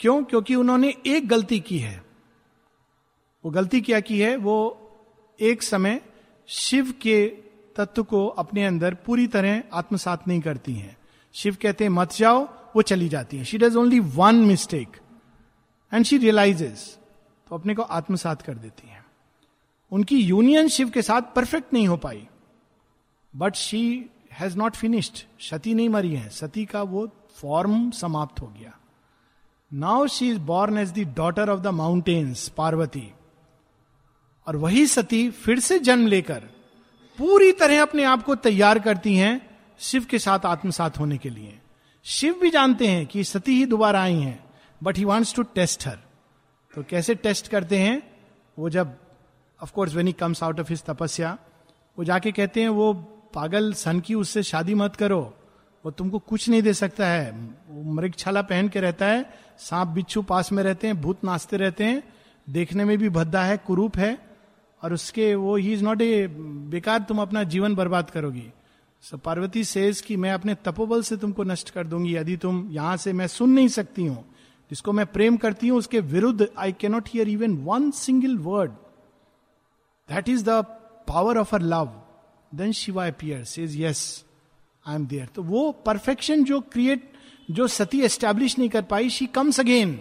क्यों? 0.00 0.24
क्योंकि 0.24 0.54
उन्होंने 0.54 0.94
एक 1.06 1.28
गलती 1.28 1.60
की 1.60 1.78
है. 1.78 2.03
वो 3.44 3.50
गलती 3.50 3.80
क्या 3.80 4.00
की 4.00 4.20
है, 4.20 4.36
वो 4.36 4.80
एक 5.40 5.62
समय 5.62 6.00
शिव 6.48 6.92
के 7.02 7.26
तत्व 7.76 8.02
को 8.02 8.26
अपने 8.26 8.64
अंदर 8.64 8.94
पूरी 8.94 9.26
तरह 9.26 9.62
आत्मसात 9.72 10.28
नहीं 10.28 10.40
करती 10.40 10.74
हैं। 10.74 10.96
शिव 11.34 11.56
कहते 11.62 11.84
हैं, 11.84 11.90
मत 11.90 12.12
जाओ, 12.12 12.42
वो 12.76 12.82
चली 12.82 13.08
जाती 13.08 13.36
है। 13.36 13.44
She 13.44 13.58
does 13.58 13.76
only 13.76 14.00
one 14.00 14.34
mistake 14.34 14.96
and 15.92 16.04
she 16.04 16.18
realises 16.18 16.98
तो 17.48 17.54
अपने 17.54 17.74
को 17.74 17.82
आत्मसात 17.82 18.42
कर 18.42 18.54
देती 18.54 18.88
है। 18.88 19.04
उनकी 19.92 20.18
यूनियन 20.18 20.68
शिव 20.68 20.90
के 20.90 21.02
साथ 21.02 21.34
परफेक्ट 21.36 21.72
नहीं 21.72 21.88
हो 21.88 21.96
पाई। 21.96 22.26
But 23.34 23.54
she 23.54 24.10
has 24.32 24.56
not 24.58 24.76
finished 24.76 25.18
Sati 25.40 25.74
नहीं 25.74 25.88
मरी 25.88 26.14
है। 26.14 26.28
सती 26.28 26.64
का 26.64 26.82
वो 26.82 27.08
फॉर्म 27.36 27.90
समाप्त 27.90 28.40
हो 28.40 28.46
गया। 28.46 28.78
Now 29.72 30.06
she 30.06 30.28
is 30.30 30.38
born 30.38 30.78
as 30.78 30.92
the 30.92 31.14
daughter 31.16 31.50
of 31.50 31.60
the 31.60 31.66
mountains 31.66 32.48
Parvati 32.48 33.12
और 34.46 34.56
वही 34.56 34.86
सती 34.86 35.30
फिर 35.30 35.60
से 35.60 35.78
जन्म 35.78 36.06
लेकर 36.06 36.38
पूरी 37.18 37.52
तरह 37.52 37.82
अपने 37.82 38.04
आप 38.04 38.22
को 38.22 38.34
तैयार 38.34 38.78
करती 38.78 39.16
हैं 39.16 39.58
शिव 39.78 40.04
के 40.04 40.18
साथ 40.18 40.46
आत्मसात 40.46 40.98
होने 40.98 41.18
के 41.18 41.30
लिए। 41.30 41.58
शिव 42.04 42.38
भी 42.42 42.50
जानते 42.50 42.88
हैं 42.88 43.06
कि 43.06 43.24
सती 43.24 43.56
ही 43.56 43.66
दोबारा 43.66 44.02
आई 44.02 44.14
हैं 44.14 44.44
but 44.82 44.98
he 44.98 45.04
wants 45.04 45.34
to 45.34 45.42
test 45.42 45.86
her 45.86 45.98
तो 46.74 46.84
कैसे 46.90 47.14
टेस्ट 47.14 47.48
करते 47.48 47.78
हैं? 47.78 48.02
वो 48.58 48.70
जब 48.70 48.96
of course 49.62 49.94
when 49.94 50.06
he 50.06 50.12
comes 50.12 50.42
out 50.42 50.60
of 50.60 50.68
his 50.70 50.84
तपस्या, 50.84 51.38
वो 51.98 52.04
जाके 52.04 52.32
कहते 52.32 52.60
हैं, 52.60 52.68
वो 52.68 52.92
पागल 53.34 53.72
सन 53.72 54.00
की 54.00 54.14
उससे 54.14 54.42
शादी 54.42 54.74
मत 54.74 54.96
करो। 54.96 55.34
वो 55.84 55.90
तुमको 55.90 56.18
कुछ 56.18 56.48
नहीं 56.48 56.62
दे 56.62 56.74
सकता 56.74 57.06
है। 57.06 57.52
मृग 57.70 58.14
छाला 58.18 58.42
पहन 58.42 58.68
के 58.68 58.80
रहता 58.80 59.06
है, 59.06 59.34
सांप 59.58 59.88
बिच्छू 59.88 60.22
पास 60.22 60.52
में 60.52 60.62
रहते 60.62 60.86
हैं, 60.86 61.00
भूत 61.00 61.24
नाचते 61.24 61.56
रहते 61.56 61.84
हैं, 61.84 62.02
देखने 62.50 62.84
में 62.84 62.98
भी 62.98 63.08
भद्दा 63.08 63.42
है, 63.42 63.56
कुरूप 63.56 63.98
है। 63.98 64.33
और 64.84 64.92
उसके 64.92 65.34
वो 65.34 65.56
ही 65.56 65.72
इज़ 65.72 65.82
नॉट 65.84 66.02
ए 66.02 66.26
बेकार 66.70 67.04
तुम 67.08 67.20
अपना 67.22 67.42
जीवन 67.44 67.74
बर्बाद 67.74 68.10
करोगी। 68.10 68.46
सो 69.04 69.16
पार्वती 69.18 69.64
सेज 69.64 70.00
कि 70.00 70.16
मैं 70.16 70.32
अपने 70.32 70.54
तपोबल 70.64 71.02
से 71.02 71.16
तुमको 71.16 71.44
नष्ट 71.44 71.70
कर 71.70 71.86
दूँगी। 71.86 72.14
यदि 72.14 72.36
तुम 72.36 72.66
यहाँ 72.72 72.96
से 72.96 73.12
मैं 73.12 73.26
सुन 73.28 73.50
नहीं 73.50 73.68
सकती 73.70 74.06
हूँ, 74.06 74.24
जिसको 74.70 74.92
मैं 74.92 75.06
प्रेम 75.06 75.36
करती 75.36 75.68
हूँ, 75.68 75.78
उसके 75.78 76.00
विरुद्ध 76.02 76.48
I 76.58 76.72
cannot 76.72 77.08
hear 77.08 77.28
even 77.28 77.56
one 77.64 77.90
single 77.96 78.36
word 78.38 78.70
that 80.08 80.28
is 80.28 80.44
the 80.44 80.62
power 81.08 81.38
of 81.38 81.54
her 81.56 81.62
love 81.62 81.92
then 82.52 82.72
Shiva 82.74 83.06
appear 83.06 83.44
says 83.46 83.80
yes 83.80 84.24
I 84.86 84.94
am 84.94 85.06
there 85.06 85.28
तो 85.34 85.42
वो 85.42 85.70
परफेक्शन 85.86 86.44
जो 86.44 86.60
क्रिएट 86.72 87.10
जो 87.48 87.66
सती 87.68 88.00
एस्टेब्लिश 88.02 88.58
नहीं 88.58 88.68
कर 88.68 88.82
पाई 88.90 89.10
शी 89.10 89.26
कम्स 89.34 89.60
अगेन 89.60 89.94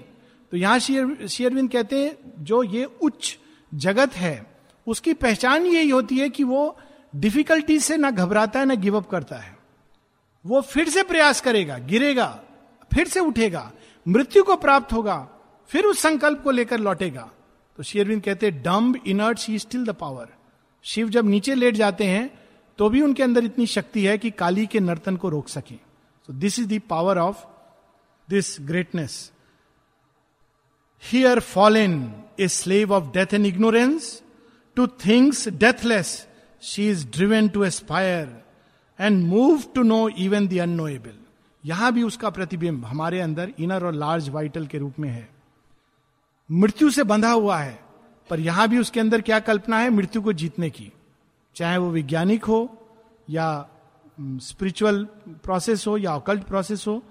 तो 0.52 0.58
यहाँ 0.58 0.80
शेयरविंद 0.80 1.70
कहते 1.72 1.98
हैं, 1.98 2.18
जो 2.40 2.64
ये 2.64 2.84
उच्च 3.02 3.38
जगत 3.72 4.16
है 4.16 4.36
उसकी 4.88 5.14
पहचान 5.14 5.66
यही 5.66 5.90
होती 5.90 6.18
है 6.18 6.30
कि 6.30 6.44
वो 6.44 6.78
डिफिकल्टी 7.16 7.80
से 7.80 7.98
ना 7.98 8.12
घबराता 8.12 8.60
है, 8.60 8.66
ना 8.66 8.76
गिव 8.76 8.98
अप 8.98 9.10
करता 9.10 9.36
है। 9.36 9.58
वो 10.46 10.62
फिर 10.62 10.90
से 10.90 11.04
प्रयास 11.04 11.42
करेगा, 11.42 11.78
गिरेगा, 11.78 12.28
फिर 12.92 13.08
से 13.08 13.20
उठेगा, 13.20 13.72
मृत्यु 14.06 14.44
को 14.44 14.56
प्राप्त 14.56 14.94
होगा, 14.94 15.18
फिर 15.70 15.86
उस 15.86 16.00
संकल्प 16.00 16.42
को 16.44 16.52
लेकर 16.52 16.80
लौटेगा। 16.80 17.30
तो 17.78 17.84
शेरविंद 17.84 18.22
कहते 18.24 18.46
हैं 18.46 18.62
dumb 18.64 19.00
inert 19.08 19.38
she 19.38 19.60
still 19.60 19.86
the 19.86 19.90
power 19.90 20.28
Shiva 20.86 21.10
जब 21.10 21.26
नीचे 21.26 21.56
लेट 21.56 21.76
जाते 21.76 22.04
हैं 22.04 22.30
तो 22.80 22.90
भी 22.90 23.02
उनके 23.02 23.24
अंदर 23.24 23.46
इतनी 23.46 23.66
शक्ति 23.68 24.06
है 24.06 24.18
कि 24.18 24.32
काली 24.32 24.66
के 24.66 24.80
नर्तन 24.80 25.16
को 25.18 25.30
रोक 25.30 25.48
सके। 25.48 25.76
So 25.76 26.34
this 26.34 26.60
is 26.60 26.80
power 26.90 27.18
of 27.18 27.44
this 28.30 28.58
greatness 28.62 29.32
here 31.04 31.40
fallen 31.40 31.96
a 32.40 32.48
slave 32.48 32.94
of 32.94 33.04
death 33.14 33.34
and 33.34 33.46
ignorance 33.46 34.22
to 34.76 34.88
things 34.88 35.48
deathless 35.48 36.28
she 36.62 36.90
is 36.90 37.08
driven 37.08 37.48
to 37.48 37.64
aspire 37.64 38.44
and 39.00 39.26
move 39.26 39.64
to 39.76 39.84
know 39.84 40.10
even 40.10 40.48
the 40.48 40.58
unknowable 40.58 41.18
यहाँ 41.66 41.94
भी 41.94 42.04
उसका 42.04 42.30
प्रतिबिंब 42.30 42.86
हमारे 42.86 43.20
अंदर 43.22 43.54
इनर 43.60 43.86
और 43.86 43.94
large 43.94 44.30
vital 44.30 44.68
के 44.68 44.78
रूप 44.78 45.00
में 45.00 45.10
है। 45.10 45.30
मृत्यु 46.52 46.90
से 46.90 47.04
बंधा 47.04 47.32
हुआ 47.32 47.58
है, 47.58 47.80
पर 48.30 48.40
यहाँ 48.40 48.68
भी 48.68 48.78
उसके 48.78 49.00
अंदर 49.00 49.22
क्या 49.22 49.40
कल्पना 49.40 49.78
है? 49.78 49.90
मृत्यु 49.90 50.22
को 50.22 50.34
जीतने 50.34 50.70
की। 50.70 50.92
चाहे 51.56 51.78
वो 51.78 51.90
वैज्ञानिक 51.90 52.46
हो 52.46 52.78
या 53.30 53.70
स्पिरिचुअल 54.22 55.08
प्रोसेस 55.30 55.88
हो 55.88 55.98
या 55.98 56.16
ऑकल्ट 56.16 56.44
प्रोसेस 56.44 56.88
हो, 56.88 57.04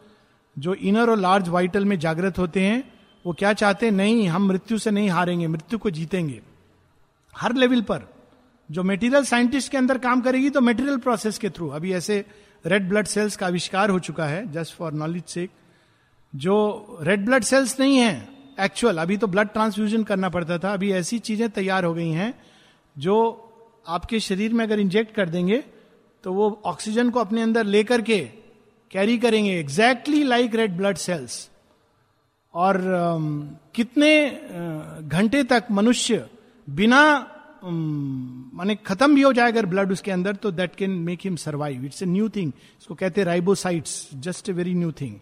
जो 0.58 0.74
इनर 0.74 1.10
और 1.10 1.18
लार्ज 1.18 1.48
वाइटल 1.48 1.84
में 1.84 1.98
जागृत 1.98 2.38
होते 2.38 2.60
हैं, 2.60 2.92
वो 3.26 3.32
क्या 3.32 3.52
चाहते 3.52 3.86
हैं? 3.86 3.92
नहीं, 3.92 4.28
हम 4.28 4.48
मृत्यु 4.48 4.78
से 4.78 4.90
नहीं 4.90 5.10
हारेंगे, 5.10 5.46
मृत्यु 5.46 5.78
को 5.78 5.90
जीतेंगे। 5.90 6.42
हर 7.34 7.54
लेवल 7.54 7.80
पर। 7.82 8.08
जो 8.70 8.82
मेटीरियल 8.82 9.24
साइंटिस्ट 9.24 9.70
के 9.72 9.76
अंदर 9.78 9.98
काम 9.98 10.20
करेगी 10.20 10.50
तो 10.50 10.60
मेटीरियल 10.60 10.96
प्रोसेस 10.98 11.38
के 11.38 11.50
थ्रू 11.50 11.68
अभी 11.68 11.92
ऐसे 11.92 12.24
रेड 12.64 12.88
ब्लड 12.88 13.06
सेल्स 13.06 13.36
का 13.36 13.46
आविष्कार 13.46 13.90
हो 13.90 13.98
चुका 13.98 14.26
है 14.26 14.50
जस्ट 14.52 14.74
फॉर 14.74 14.92
नॉलेज 14.92 15.24
से 15.24 15.48
जो 16.32 16.98
रेड 17.02 17.24
ब्लड 17.24 17.44
सेल्स 17.44 17.78
नहीं 17.80 17.96
है 17.98 18.28
एक्चुअल 18.60 18.98
अभी 18.98 19.16
तो 19.16 19.26
ब्लड 19.26 19.48
ट्रांसफ्यूजन 19.48 20.02
करना 20.02 20.28
पड़ता 20.28 20.58
था। 20.58 20.72
अभी 20.72 20.92
ऐसी 20.92 21.18
चीज़ें 21.18 21.48
तैयार 21.50 21.84
हो 21.84 21.94
गई 21.94 22.10
हैं 22.10 22.34
जो 22.96 23.16
आपके 23.86 24.20
शरीर 24.20 24.52
में 24.52 24.64
अगर 24.64 24.80
इंजेक्ट 24.80 25.14
कर 25.14 25.28
देंगे 25.28 25.62
तो 26.24 26.32
वो 26.32 26.50
ऑक्सीजन 26.64 27.10
को 27.10 27.20
अपने 27.20 27.42
अंदर 27.42 27.64
लेकर 27.66 28.02
के 28.02 28.18
कैरी 28.90 29.18
करेंगे। 29.18 29.58
Exactly 29.60 30.22
like 30.24 30.54
red 30.54 30.76
blood 30.76 30.96
cells 30.96 31.48
और 32.54 32.76
uh, 32.76 33.72
कितने 33.74 34.10
घंटे 35.08 35.42
तक 35.44 35.64
मनुष्य 35.70 36.26
बिना 36.68 37.28
माने 37.64 38.74
खत्म 38.76 39.14
भी 39.14 39.22
हो 39.22 39.32
जाए 39.32 39.48
अगर 39.48 39.66
ब्लड 39.66 39.92
उसके 39.92 40.10
अंदर 40.10 40.36
तो 40.36 40.50
that 40.50 40.74
can 40.76 40.90
make 41.00 41.20
him 41.24 41.36
survive 41.36 41.84
it's 41.84 42.02
a 42.02 42.06
new 42.06 42.28
thing 42.28 42.52
इसको 42.80 42.94
कहते 42.94 43.20
हैं 43.20 43.26
ribocytes 43.26 44.08
just 44.14 44.48
a 44.48 44.52
very 44.52 44.74
new 44.74 44.92
thing 44.92 45.16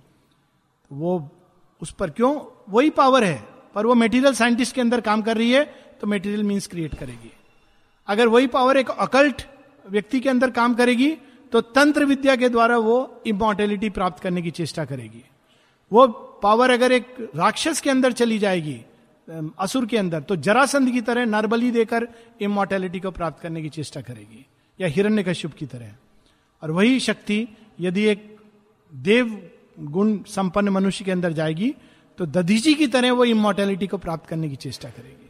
वो 0.90 1.30
उस 1.82 1.90
पर 1.90 2.10
क्यों? 2.10 2.34
वही 2.68 2.90
पावर 2.90 3.24
है। 3.24 3.42
पर 3.74 3.86
वो 3.86 3.94
मेटीरियल 3.94 4.34
साइंटिस्ट 4.34 4.74
के 4.74 4.80
अंदर 4.80 5.00
काम 5.00 5.22
कर 5.22 5.36
रही 5.36 5.50
है 5.50 5.64
तो 6.00 6.06
मेटीरियल 6.06 6.42
मीन्स 6.44 6.66
क्रिएट 6.66 6.94
करेगी। 6.94 7.32
अगर 8.08 8.28
वही 8.28 8.46
पावर 8.46 8.76
एक 8.76 8.90
अकल्ट 8.90 9.42
व्यक्ति 9.86 10.20
के 10.20 10.28
अंदर 10.28 10.50
काम 10.50 10.74
करेगी 10.74 11.10
तो 11.52 11.60
तंत्र 11.60 12.04
विद्या 12.04 12.36
के 12.36 12.48
द्वारा 12.48 12.76
वो 12.78 13.22
इमोर्टेलिटी 13.26 13.90
प्राप्त 13.90 14.22
करने 14.22 14.42
की 14.42 14.50
चेष्टा 14.50 14.84
करेगी। 14.84 15.22
वो 15.92 16.06
पावर 16.42 16.70
अगर 16.70 16.92
एक 16.92 17.16
राक्षस 17.36 17.80
के 17.80 17.90
अंदर 17.90 18.12
चली 18.12 18.38
जाएगी 18.38 18.80
असुर 19.30 19.86
के 19.86 19.96
अंदर। 19.96 20.20
तो 20.22 20.36
जरासंध 20.38 20.90
की 20.92 21.00
तरह 21.02 21.24
नरबली 21.26 21.70
देकर 21.70 22.08
इमोर्टेलिटी 22.40 23.00
को 23.00 23.10
प्राप्त 23.12 23.42
करने 23.42 23.62
की 23.62 23.68
चेष्टा 23.70 24.00
करेगी, 24.02 24.44
या 24.78 24.88
हिरण्य 24.88 25.22
कश्यप 25.22 25.54
की 25.54 25.66
तरह। 25.66 25.94
और 26.62 26.70
वही 26.70 27.00
शक्ति, 27.00 27.46
यदि 27.80 28.04
एक 28.06 28.36
देव 28.92 29.40
गुण 29.80 30.18
संपन्न 30.28 30.68
मनुष्य 30.68 31.04
के 31.04 31.10
अंदर 31.10 31.32
जाएगी 31.32 31.74
तो 32.18 32.26
दधीजी 32.28 32.74
की 32.74 32.86
तरह 32.88 33.12
वो 33.12 33.24
इमोर्टेलिटी 33.26 33.86
को 33.86 33.98
प्राप्त 33.98 34.28
करने 34.28 34.48
की 34.48 34.56
चेष्टा 34.56 34.88
करेगी। 34.90 35.28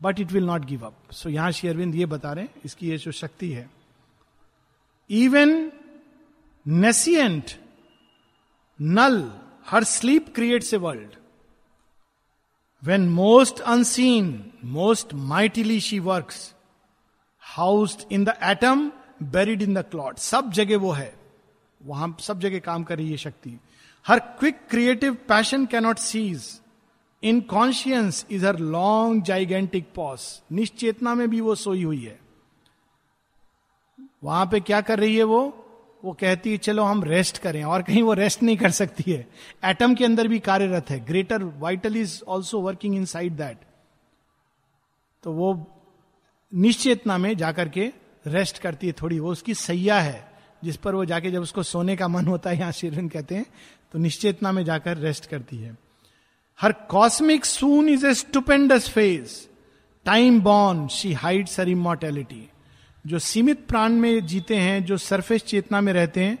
But 0.00 0.20
it 0.20 0.32
will 0.32 0.44
not 0.44 0.64
give 0.64 0.84
up 0.86 1.12
so 1.12 1.28
यहाँ 1.30 1.52
श्री 1.52 1.68
अरविंद 1.68 1.94
ये 1.94 2.06
बता 2.06 2.32
रहे 2.32 2.44
हैं, 2.44 2.50
इसकी 2.64 2.88
ये 2.88 2.96
जो 2.98 3.12
शक्ति 3.12 3.50
है। 3.50 3.68
Even 5.10 5.70
nescient 6.66 7.50
null 8.78 9.22
her 9.66 9.84
sleep 9.86 10.34
creates 10.34 10.74
a 10.74 10.76
world 10.78 11.14
when 12.82 13.08
most 13.08 13.60
unseen 13.60 14.52
most 14.64 15.14
mightily 15.14 15.80
she 15.80 15.98
work 15.98 16.32
housed 17.40 18.12
in 18.12 18.24
the 18.24 18.34
atom 18.42 18.92
buried 19.22 19.62
in 19.62 19.74
the 19.74 19.78
clod 19.78 20.18
सब 20.18 20.50
जगह 20.52 20.78
वो 20.78 20.90
है। 20.90 21.14
वहाँ 21.82 22.16
सब 22.20 22.40
जगह 22.40 22.58
काम 22.58 22.84
कर 22.84 22.98
रही 22.98 23.10
है 23.10 23.16
शक्ति। 23.16 23.58
Her 24.06 24.18
quick 24.18 24.60
creative 24.70 25.14
passion 25.28 25.66
cannot 25.66 25.98
cease 25.98 26.60
inconscience 27.40 28.26
is 28.30 28.46
her 28.46 28.58
long 28.58 29.22
gigantic 29.22 29.92
pause 29.94 30.42
निश्चेतना 30.52 31.14
में 31.14 31.28
भी 31.30 31.40
वो 31.40 31.54
सोई 31.54 31.82
हुई 31.82 32.04
है। 32.04 32.18
वहाँ 34.24 34.46
पे 34.46 34.60
क्या 34.60 34.80
कर 34.80 34.98
रही 34.98 35.16
है 35.16 35.24
वो? 35.24 35.65
वो 36.04 36.12
कहती 36.12 36.50
है, 36.50 36.56
चलो 36.56 36.82
हम 36.82 37.02
रेस्ट 37.04 37.38
करें। 37.38 37.62
और 37.64 37.82
कहीं 37.82 38.02
वो 38.02 38.12
रेस्ट 38.12 38.42
नहीं 38.42 38.56
कर 38.56 38.70
सकती 38.70 39.10
है। 39.12 39.26
एटम 39.64 39.94
के 39.94 40.04
अंदर 40.04 40.28
भी 40.28 40.38
कार्यरत 40.38 40.90
है। 40.90 40.98
Greater 41.04 41.44
vital 41.58 41.96
is 41.96 42.20
also 42.28 42.60
working 42.60 42.96
inside 43.04 43.32
that 43.32 43.58
तो 45.24 45.32
वो 45.32 45.54
निश्चेतना 46.52 47.18
में 47.18 47.36
जाकर 47.36 47.68
के 47.68 47.86
रेस्ट 48.26 48.58
करती 48.58 48.86
है 48.86 48.92
थोड़ी। 48.92 49.18
वो 49.18 49.30
उसकी 49.30 49.54
सैया 49.54 49.98
है, 50.00 50.32
जिस 50.64 50.76
पर 50.76 50.94
वो 50.94 51.04
जाके 51.04 51.30
जब 51.30 51.42
उसको 51.42 51.62
सोने 51.62 51.96
का 51.96 52.08
मन 52.08 52.26
होता 52.26 52.50
है, 52.50 52.58
यहाँ 52.58 52.72
कहते 53.08 53.34
हैं 53.34 53.46
तो 53.92 53.98
निश्चेतना 53.98 54.52
में 54.52 54.64
जाकर 54.64 54.96
रेस्ट 54.96 55.26
करती 55.26 55.56
है। 55.56 55.76
Her 56.58 56.72
cosmic 56.72 57.44
soon 57.44 57.88
is 57.88 58.06
a 58.06 58.14
stupendous 58.14 58.88
phase 58.88 59.34
time 60.04 60.40
born 60.40 60.86
she 60.88 61.12
hides 61.12 61.58
her 61.60 61.68
immortality 61.68 62.48
जो 63.06 63.18
सीमित 63.18 63.66
प्राण 63.66 63.92
में 63.92 64.26
जीते 64.26 64.56
हैं, 64.56 64.84
जो 64.84 64.96
सरफेस 64.96 65.42
चेतना 65.42 65.80
में 65.80 65.92
रहते 65.92 66.24
हैं, 66.24 66.38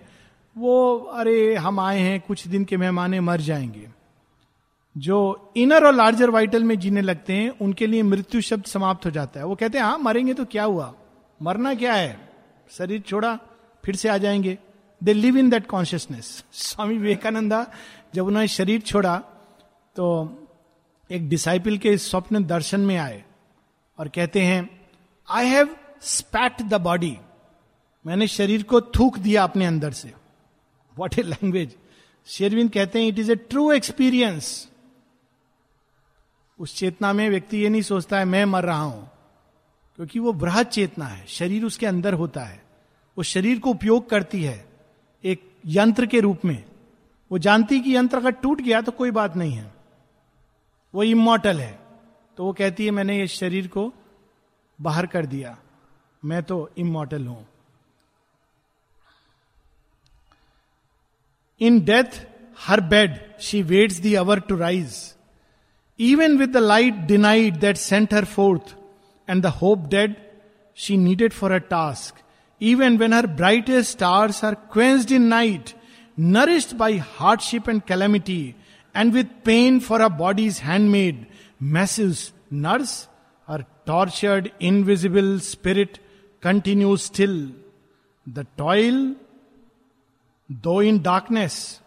वो, 0.58 0.98
अरे, 0.98 1.54
हम 1.54 1.80
आए 1.80 2.00
हैं, 2.00 2.20
कुछ 2.20 2.48
दिन 2.48 2.64
के 2.64 2.76
मेहमान 2.76 3.20
मर 3.20 3.40
जाएँगे। 3.40 3.88
जो 4.98 5.50
इनर 5.56 5.86
और 5.86 5.94
लार्जर 5.94 6.30
वाइटल 6.30 6.64
में 6.64 6.78
जीने 6.78 7.00
लगते 7.00 7.32
हैं, 7.32 7.50
उनके 7.50 7.86
लिए 7.86 8.02
मृत्यु 8.02 8.40
शब्द 8.40 8.64
समाप्त 8.64 9.06
हो 9.06 9.10
जाता 9.10 9.40
है। 9.40 9.46
वो 9.46 9.54
कहते 9.54 9.78
हैं 9.78 9.84
हाँ 9.84 9.98
मरेंगे 9.98 10.34
तो 10.34 10.44
क्या 10.44 10.64
हुआ? 10.64 10.94
मरना 11.42 11.74
क्या 11.74 11.94
है? 11.94 12.28
शरीर 12.70 13.00
छोड़ा, 13.00 13.38
फिर 13.84 13.96
से 13.96 14.08
आ 14.08 14.16
जाएँगे। 14.16 14.58
They 15.04 15.12
live 15.12 15.36
in 15.36 15.50
that 15.50 15.66
consciousness 15.66 16.44
Swami 16.52 16.96
Vivekananda, 16.96 17.66
जब 18.14 18.26
उन्होंने 18.26 18.48
शरीर 18.48 18.80
छोड़ा 18.80 19.16
तो 19.96 20.34
एक 21.10 21.28
डिसाइपल 21.28 21.78
के 21.78 21.98
स्वप्न 21.98 22.44
दर्शन 22.44 22.80
में 22.80 22.96
आए 22.96 23.24
और 23.98 24.08
कहते 24.08 24.40
हैं 24.40 24.80
I 25.30 25.46
have 25.46 25.76
spat 26.02 26.62
the 26.62 26.74
body 26.74 27.18
मैंने 28.06 28.26
शरीर 28.26 28.62
को 28.62 28.80
थूक 28.80 29.18
दिया 29.18 29.44
अपने 29.44 29.66
अंदर 29.66 29.92
से। 29.92 30.12
वॉट 30.96 31.18
ए 31.18 31.22
लैंग्वेज 31.22 31.76
शेरविंद 32.26 32.72
कहते 32.72 33.00
हैं 33.00 33.08
it 33.08 33.18
is 33.18 33.32
A 33.32 33.34
true 33.34 33.72
experience 33.72 34.68
उस 36.58 36.76
चेतना 36.76 37.12
में 37.12 37.30
व्यक्ति 37.30 37.56
ये 37.56 37.68
नहीं 37.68 37.82
सोचता 37.82 38.18
है, 38.18 38.24
मैं 38.24 38.44
मर 38.44 38.64
रहा 38.64 38.80
हूँ। 38.80 39.10
क्योंकि 39.96 40.18
वो 40.18 40.32
बृहद 40.32 40.66
चेतना 40.66 41.04
है। 41.04 41.26
शरीर 41.26 41.64
उसके 41.64 41.86
अंदर 41.86 42.12
होता 42.12 42.40
है। 42.40 42.62
वो 43.18 43.24
शरीर 43.24 43.58
को 43.58 43.70
उपयोग 43.70 44.10
करती 44.10 44.42
है 44.42 44.68
एक 45.24 45.52
यंत्र 45.66 46.06
के 46.06 46.20
रूप 46.20 46.44
में। 46.44 46.64
वो 47.32 47.38
जानती 47.38 47.80
कि 47.80 47.96
यंत्र 47.96 48.16
अगर 48.16 48.30
टूट 48.30 48.60
गया 48.60 48.80
तो 48.80 48.92
कोई 48.92 49.10
बात 49.10 49.36
नहीं 49.36 49.52
है। 49.52 49.74
वो 50.94 51.02
इमोटल 51.02 51.60
है। 51.60 51.78
तो 52.36 52.44
वो 52.44 52.52
कहती 52.52 52.84
है, 52.84 52.90
मैंने 52.90 53.18
ये 53.18 53.26
शरीर 53.26 53.68
को 53.68 53.92
बाहर 54.80 55.06
कर 55.06 55.26
दिया। 55.26 55.58
मैं 56.25 56.41
तो 56.43 56.57
इमोटल 56.77 57.25
हूं 57.27 57.41
in 61.61 61.79
death 61.85 62.21
her 62.67 62.81
bed 62.93 63.19
she 63.41 63.61
waits 63.63 63.99
the 64.01 64.13
hour 64.15 64.39
to 64.49 64.55
rise 64.57 64.97
even 65.99 66.37
with 66.37 66.49
the 66.49 66.57
light 66.57 66.93
denied 67.07 67.57
that 67.59 67.77
sent 67.77 68.13
her 68.13 68.25
forth 68.35 68.75
and 69.27 69.43
the 69.43 69.53
hope 69.61 69.87
dead 69.89 70.15
she 70.77 70.97
needed 70.97 71.33
for 71.33 71.51
a 71.51 71.57
task 71.69 72.23
even 72.61 72.97
when 72.97 73.13
her 73.13 73.27
brightest 73.41 73.91
stars 73.91 74.43
are 74.45 74.55
quenched 74.73 75.11
in 75.11 75.27
night 75.27 75.73
nourished 76.17 76.77
by 76.77 76.97
hardship 76.97 77.67
and 77.67 77.85
calamity, 77.85 78.55
and 78.95 79.13
with 79.13 79.43
pain 79.43 79.79
for 79.79 80.01
our 80.01 80.09
body's 80.09 80.59
handmaid, 80.59 81.25
massive 81.59 82.31
nurse, 82.49 83.07
her 83.47 83.65
tortured, 83.85 84.51
invisible 84.59 85.39
spirit 85.39 85.99
continues 86.42 87.02
still. 87.02 87.50
The 88.26 88.44
toil, 88.56 89.14
though 90.50 90.80
in 90.80 91.02
darkness, 91.02 91.80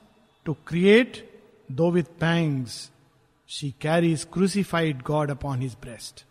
to 0.46 0.56
create, 0.66 1.24
though 1.70 1.90
with 1.90 2.18
pangs, 2.20 2.92
she 3.46 3.72
carries 3.74 4.26
crucified 4.26 5.04
God 5.04 5.30
upon 5.30 5.62
his 5.62 5.76
breast. 5.76 6.26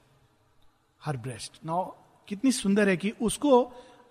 Her 1.02 1.16
breast 1.16 1.58
now 1.66 1.84
कितनी 2.28 2.52
सुंदर 2.52 2.88
है 2.88 2.96
कि 2.96 3.10
उसको 3.22 3.50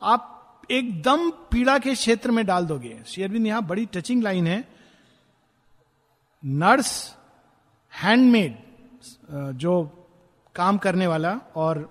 आप 0.01 0.65
एकदम 0.71 1.29
पीड़ा 1.51 1.77
के 1.79 1.93
क्षेत्र 1.93 2.31
में 2.31 2.45
डाल 2.45 2.65
दोगे 2.65 2.97
शेयरविंद 3.07 3.47
यहाँ 3.47 3.65
बड़ी 3.67 3.85
टचिंग 3.93 4.23
लाइन 4.23 4.47
है 4.47 4.63
नर्स 6.43 6.91
हैंडमेड 7.93 8.57
जो 9.59 9.73
काम 10.55 10.77
करने 10.77 11.07
वाला 11.07 11.39
और 11.55 11.83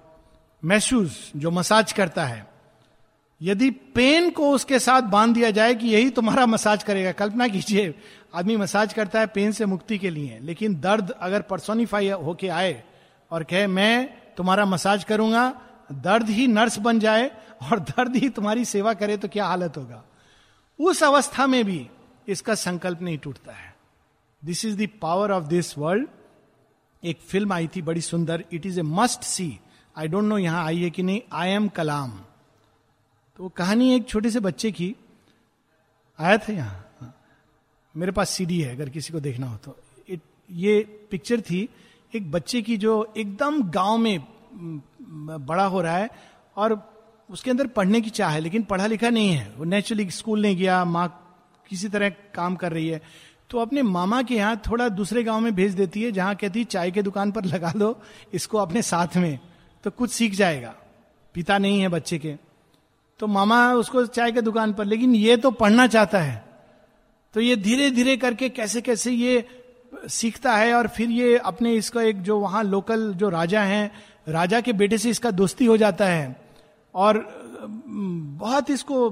मैशूज 0.67 1.11
जो 1.37 1.51
मसाज 1.51 1.93
करता 1.93 2.25
है। 2.25 2.47
यदि 3.41 3.71
पेन 3.71 4.31
को 4.31 4.51
उसके 4.51 4.79
साथ 4.79 5.03
बाँध 5.03 5.35
दिया 5.35 5.51
जाए 5.51 5.75
कि 5.75 5.89
यही 5.89 6.11
तुम्हारा 6.11 6.47
मसाज 6.47 6.83
करेगा, 6.83 7.13
कल्पना 7.13 7.49
कीजिए, 7.49 7.95
आदमी 8.35 8.57
मसाज 8.57 8.93
करता 8.93 9.21
है 9.21 9.27
पेन 9.27 9.53
से 9.53 9.67
मुक्ति 9.67 9.99
के 9.99 10.11
लिए, 10.11 10.39
लेकिन 10.43 10.75
दर्द 10.81 11.11
अगर 11.11 11.43
पर्सोनिफाई 11.43 12.09
होके 12.09 12.49
आए 12.49 12.83
और 13.31 13.45
कहे, 13.45 13.67
मैं 13.67 14.09
तुम्हारा 14.37 14.65
मसाज 14.65 15.05
करूँगा, 15.05 15.49
दर्द 15.93 16.31
ही 16.31 16.47
नर्स 16.47 16.79
बन 16.79 17.01
जाए 17.01 17.31
और 17.63 17.81
दर्द 17.81 18.17
ही 18.17 18.29
तुम्हारी 18.29 18.65
सेवा 18.65 18.95
करे 18.95 19.17
तो 19.17 19.29
क्या 19.29 19.47
हालत 19.47 19.77
होगा? 19.77 20.03
उस 20.79 21.03
अवस्था 21.03 21.47
में 21.47 21.65
भी 21.65 21.87
इसका 22.29 22.55
संकल्प 22.55 23.03
नहीं 23.03 23.19
टूटता 23.19 23.53
है। 23.53 23.75
This 24.45 24.65
is 24.65 24.83
the 24.83 24.89
power 25.03 25.31
of 25.31 25.45
this 25.45 25.77
world 25.79 26.09
एक 27.03 27.21
फ़िल्म 27.21 27.53
आई 27.53 27.69
थी, 27.77 27.83
बड़ी 27.83 28.01
सुंदर। 28.01 28.45
It 28.53 28.67
is 28.67 28.81
a 28.81 28.83
must 28.83 29.23
see 29.23 29.59
I 29.97 30.09
don't 30.09 30.25
know 30.25 30.39
यहाँ 30.39 30.65
आई 30.65 30.79
है 30.79 30.91
कि 30.91 31.03
नहीं। 31.03 31.21
आई 31.33 31.51
एम 31.51 31.69
कलाम 31.69 32.11
तो 33.39 33.43
वो 33.43 33.49
कहानी 33.49 33.95
एक 33.95 34.09
छोटे 34.09 34.31
से 34.31 34.41
बच्चे 34.41 34.71
की। 34.73 34.95
आया 36.19 36.37
था 36.39 36.53
यहाँ। 36.53 37.15
मेरे 37.95 38.13
पास 38.13 38.31
सीडी 38.31 38.61
है, 38.61 38.75
अगर 38.75 38.89
किसी 38.89 39.13
को 39.13 39.21
देखना 39.21 39.47
हो 39.47 39.57
तो। 39.57 39.77
इट 40.09 40.21
ये 40.51 40.81
पिक्चर 41.11 41.41
थी 41.41 41.69
एक 42.13 42.31
बच्चे 42.31 42.63
की 42.63 42.77
जो 42.77 43.13
एकदम 43.17 43.63
गाँव 43.71 43.97
में 43.99 44.81
बड़ा 45.41 45.65
हो 45.65 45.81
रहा 45.81 45.97
है 45.97 46.11
और 46.57 46.81
उसके 47.29 47.51
अंदर 47.51 47.67
पढ़ने 47.69 48.01
की 48.01 48.11
चाह 48.11 48.31
है, 48.31 48.41
लेकिन 48.41 48.63
पढ़ा 48.63 48.87
लिखा 48.87 49.11
नहीं 49.11 49.31
है। 49.31 49.53
वो 49.57 49.65
नेचुरली 49.65 50.11
स्कूल 50.11 50.43
नहीं 50.43 50.57
गया, 50.57 50.85
माँ 50.85 51.09
किसी 51.71 51.89
तरह 51.89 52.09
काम 52.35 52.57
कर 52.57 52.73
रही 52.73 52.89
है। 52.89 53.01
तो 53.51 53.59
अपने 53.59 53.83
मामा 53.83 54.23
के 54.23 54.35
यहाँ 54.35 54.61
थोड़ा 54.67 54.89
दूसरे 54.91 55.23
गाँव 55.23 55.41
में 55.41 55.55
भेज 55.55 55.75
देती 55.75 56.03
है, 56.03 56.13
जहाँ 56.13 56.35
कहती 56.37 56.59
है, 56.59 56.65
चाय 56.67 56.91
के 56.91 57.03
दुकान 57.03 57.33
पर 57.33 57.45
लगा 57.45 57.73
दो, 57.73 57.99
इसको 58.35 58.59
अपने 58.59 58.83
साथ 58.83 59.17
में। 59.17 59.39
तो 59.87 59.91
कुछ 59.91 60.11
सीख 60.11 60.35
जाएगा। 60.35 60.75
पिता 61.35 61.59
नहीं 61.59 61.81
है 61.81 61.89
बच्चे 61.89 62.19
के। 62.19 62.35
तो 63.19 63.27
मामा 63.27 63.73
उसको 63.73 64.07
चाय 64.07 64.33
के 64.33 64.41
दुकान 64.41 64.73
पर, 64.73 64.85
लेकिन 64.85 65.15
ये 65.15 65.37
तो 65.37 65.51
पढ़ना 65.51 65.87
चाहता 65.87 66.19
है। 66.19 66.45
तो 67.35 67.41
ये 67.41 67.57
धीरे 67.57 67.91
धीरे 67.91 68.17
करके 68.17 68.49
कैसे 68.49 68.81
कैसे 68.81 69.11
ये 69.11 69.49
सीखता 70.09 70.57
है 70.57 70.75
और 70.75 70.89
फिर 70.89 71.11
ये 71.11 71.37
अपने 71.37 71.75
इसका 71.75 72.03
एक 72.03 72.23
जो 72.23 72.39
वहाँ 72.39 72.65
लोकल 72.65 73.15
जो 73.15 73.29
राजा 73.29 73.63
हैं, 73.63 73.93
राजा 74.29 74.61
के 74.61 74.73
बेटे 74.73 74.99
से 74.99 75.11
इसका 75.11 75.31
दोस्ती 75.31 75.65
हो 75.65 75.77
जाता 75.77 76.05
है। 76.05 76.37
और 76.95 77.19
बहुत 77.63 78.71
इसको 78.71 79.11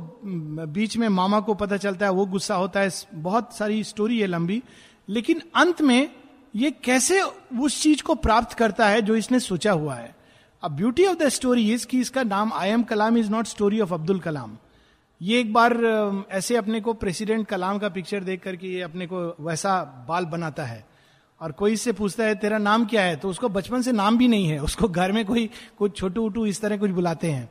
बीच 0.67 0.97
में 0.97 1.09
मामा 1.09 1.41
को 1.41 1.55
पता 1.55 1.77
चलता 1.77 2.07
है, 2.07 2.13
वो 2.13 2.27
गुस्सा 2.27 2.55
होता 2.55 2.81
है। 2.81 2.91
बहुत 3.15 3.57
सारी 3.57 3.85
स्टोरी 3.85 4.21
है 4.21 4.27
लंबी। 4.27 4.63
लेकिन 5.09 5.43
अंत 5.55 5.83
में 5.83 6.11
ये 6.57 6.71
कैसे 6.71 7.23
उस 7.61 7.83
चीज़ 7.83 8.03
को 8.03 8.15
प्राप्त 8.15 8.53
करता 8.53 8.89
है 8.89 9.03
जो 9.03 9.17
इसने 9.17 9.41
सोचा 9.41 9.73
हुआ 9.73 9.95
है? 9.95 10.24
अब 10.65 10.73
beauty 10.73 11.05
of 11.07 11.17
the 11.19 11.29
story 11.29 11.73
is 11.73 11.87
कि 11.87 11.99
इसका 12.01 12.23
नाम 12.23 12.53
I 12.53 12.69
am 12.69 12.83
Kalam 12.83 13.17
is 13.19 13.31
not 13.31 13.47
story 13.47 13.81
of 13.81 13.93
Abdul 13.95 14.21
Kalam 14.21 14.57
ये 15.21 15.41
एक 15.41 15.53
बार 15.53 15.75
ऐसे 16.31 16.57
अपने 16.57 16.81
को 16.81 16.93
प्रेसिडेंट 16.93 17.47
कलाम 17.47 17.79
का 17.79 17.89
पिक्चर 17.89 18.21
देख 18.21 18.43
करके 18.43 18.69
ये 18.69 18.81
अपने 18.81 19.07
को 19.07 19.37
वैसा 19.41 20.07
बाल 20.09 20.25
बनाता 20.25 20.65
है। 20.65 20.87
और 21.41 21.53
कोई 21.53 21.73
इससे 21.73 21.93
पूछता 21.93 22.25
है, 22.25 22.35
तेरा 22.35 22.59
नाम 22.59 22.85
क्या 22.85 23.03
है? 23.03 23.17
तो 23.17 23.29
उसको 23.29 23.49
बचपन 23.49 23.83
से 23.83 23.93
नाम 23.93 24.19
भी 24.19 24.29
नहीं 24.29 24.47
है। 24.49 24.59
उसको 24.59 24.89
घर 24.89 25.13
में 25.13 25.25
कोई 25.25 25.51
कुछ 25.79 25.97
छोटू 25.97 26.25
उटू 26.25 26.47
इस 26.47 26.61
तरह 26.61 26.77
कुछ 26.77 26.91
बुलाते 26.91 27.31
हैं। 27.31 27.49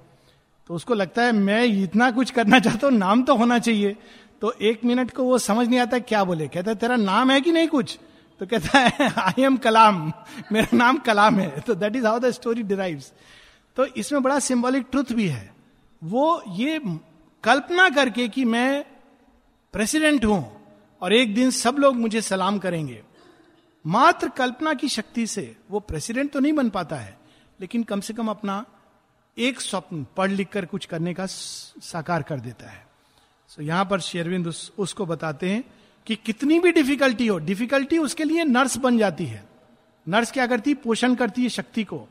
तो 0.68 0.74
उसको 0.74 0.94
लगता 0.94 1.24
है, 1.24 1.32
मैं 1.32 1.64
इतना 1.64 2.12
कुछ 2.12 2.32
करना 2.32 2.60
चाहता 2.60 2.88
हूँ, 2.88 2.96
नाम 2.96 3.24
तो 3.24 3.36
होना 3.36 3.60
चाहिए। 3.60 3.96
तो 4.42 4.52
एक 4.62 4.86
मिनट 4.86 5.12
को 5.12 5.24
वो 5.24 5.38
समझ 5.38 5.68
नहीं 5.68 5.80
आता 5.80 6.00
क्या 6.00 6.24
बोले। 6.24 6.48
कहता 6.48 6.72
है, 6.72 6.78
तेरा 6.78 6.96
नाम 6.96 7.32
है 7.32 7.42
कि 7.42 7.52
नहीं 7.52 7.68
कुछ? 7.68 8.00
तो 8.44 8.48
कहता 8.48 8.80
है 8.80 9.08
आई 9.18 9.44
एम 9.44 9.58
कलाम 9.58 10.12
मेरा 10.52 10.78
नाम 10.78 10.98
कलाम 11.00 11.36
है. 11.40 11.60
तो 11.60 11.76
that 11.76 11.96
is 11.96 12.06
how 12.06 12.20
the 12.20 12.30
story 12.30 12.64
derive 12.64 13.04
तो 13.78 13.86
इसमें 13.96 14.22
बड़ा 14.24 14.40
सिंबॉलिक 14.40 14.86
ट्रुथ 14.92 15.12
भी 15.12 15.28
है। 15.28 15.54
वो 16.02 16.44
ये 16.52 16.80
कल्पना 17.44 17.88
करके 17.90 18.28
कि 18.28 18.44
मैं 18.46 18.84
प्रेसिडेंट 19.74 20.26
हूँ 20.26 20.42
और 21.02 21.14
एक 21.14 21.34
दिन 21.36 21.52
सब 21.52 21.76
लोग 21.80 21.96
मुझे 21.96 22.22
सलाम 22.22 22.58
करेंगे। 22.60 23.02
मात्र 23.86 24.30
कल्पना 24.30 24.74
की 24.74 24.90
शक्ति 24.90 25.26
से 25.28 25.46
वो 25.72 25.80
प्रेसिडेंट 25.82 26.32
तो 26.32 26.40
नहीं 26.40 26.54
बन 26.54 26.70
पाता 26.70 26.96
है 26.96 27.18
लेकिन 27.60 27.84
कम 27.84 28.02
से 28.02 28.14
कम 28.14 28.28
अपना 28.30 28.66
एक 29.38 29.62
स्वप्न 29.62 30.06
पढ़ 30.18 30.32
लिख 30.32 30.50
कर 30.50 30.66
कुछ 30.66 30.86
करने 30.86 31.14
का 31.14 31.26
साकार 31.28 32.24
कर 32.24 32.40
देता 32.40 32.70
है। 32.70 32.86
सो 33.50 33.62
so, 33.62 33.68
यहाँ 33.68 33.86
पर 33.86 34.00
शेरविंद 34.02 34.48
उस, 34.48 34.72
उसको 34.78 35.06
बताते 35.06 35.50
हैं। 35.50 35.64
कि 36.08 36.16
कितनी 36.16 36.60
भी 36.60 36.72
डिफिकल्टी 36.72 37.28
हो, 37.28 37.38
डिफिकल्टी 37.40 37.98
उसके 37.98 38.24
लिए 38.24 38.44
नर्स 38.44 38.78
बन 38.78 38.98
जाती 38.98 39.26
है। 39.26 39.44
नर्स 40.08 40.32
क्या 40.32 40.48
करती? 40.48 40.70
है 40.70 40.76
पोषण 40.76 41.16
करती 41.16 41.44
है 41.44 41.50
शक्ति 41.50 41.84
को। 41.84 42.08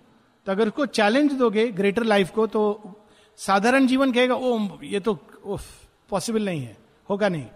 तो 0.46 0.52
अगर 0.52 0.66
उसको 0.66 0.86
चैलेंज 0.86 1.32
दोगे 1.32 1.66
ग्रेटर 1.72 2.04
लाइफ 2.04 2.30
को 2.30 2.46
तो 2.46 2.94
साधारण 3.36 3.86
जीवन 3.86 4.12
कहेगा, 4.12 4.34
ओ, 4.34 4.68
ये 4.82 5.00
तो 5.00 5.14
पॉसिबल 6.10 6.44
नहीं 6.44 6.62
है, 6.62 6.76
होगा 7.10 7.28
नहीं। 7.28 7.46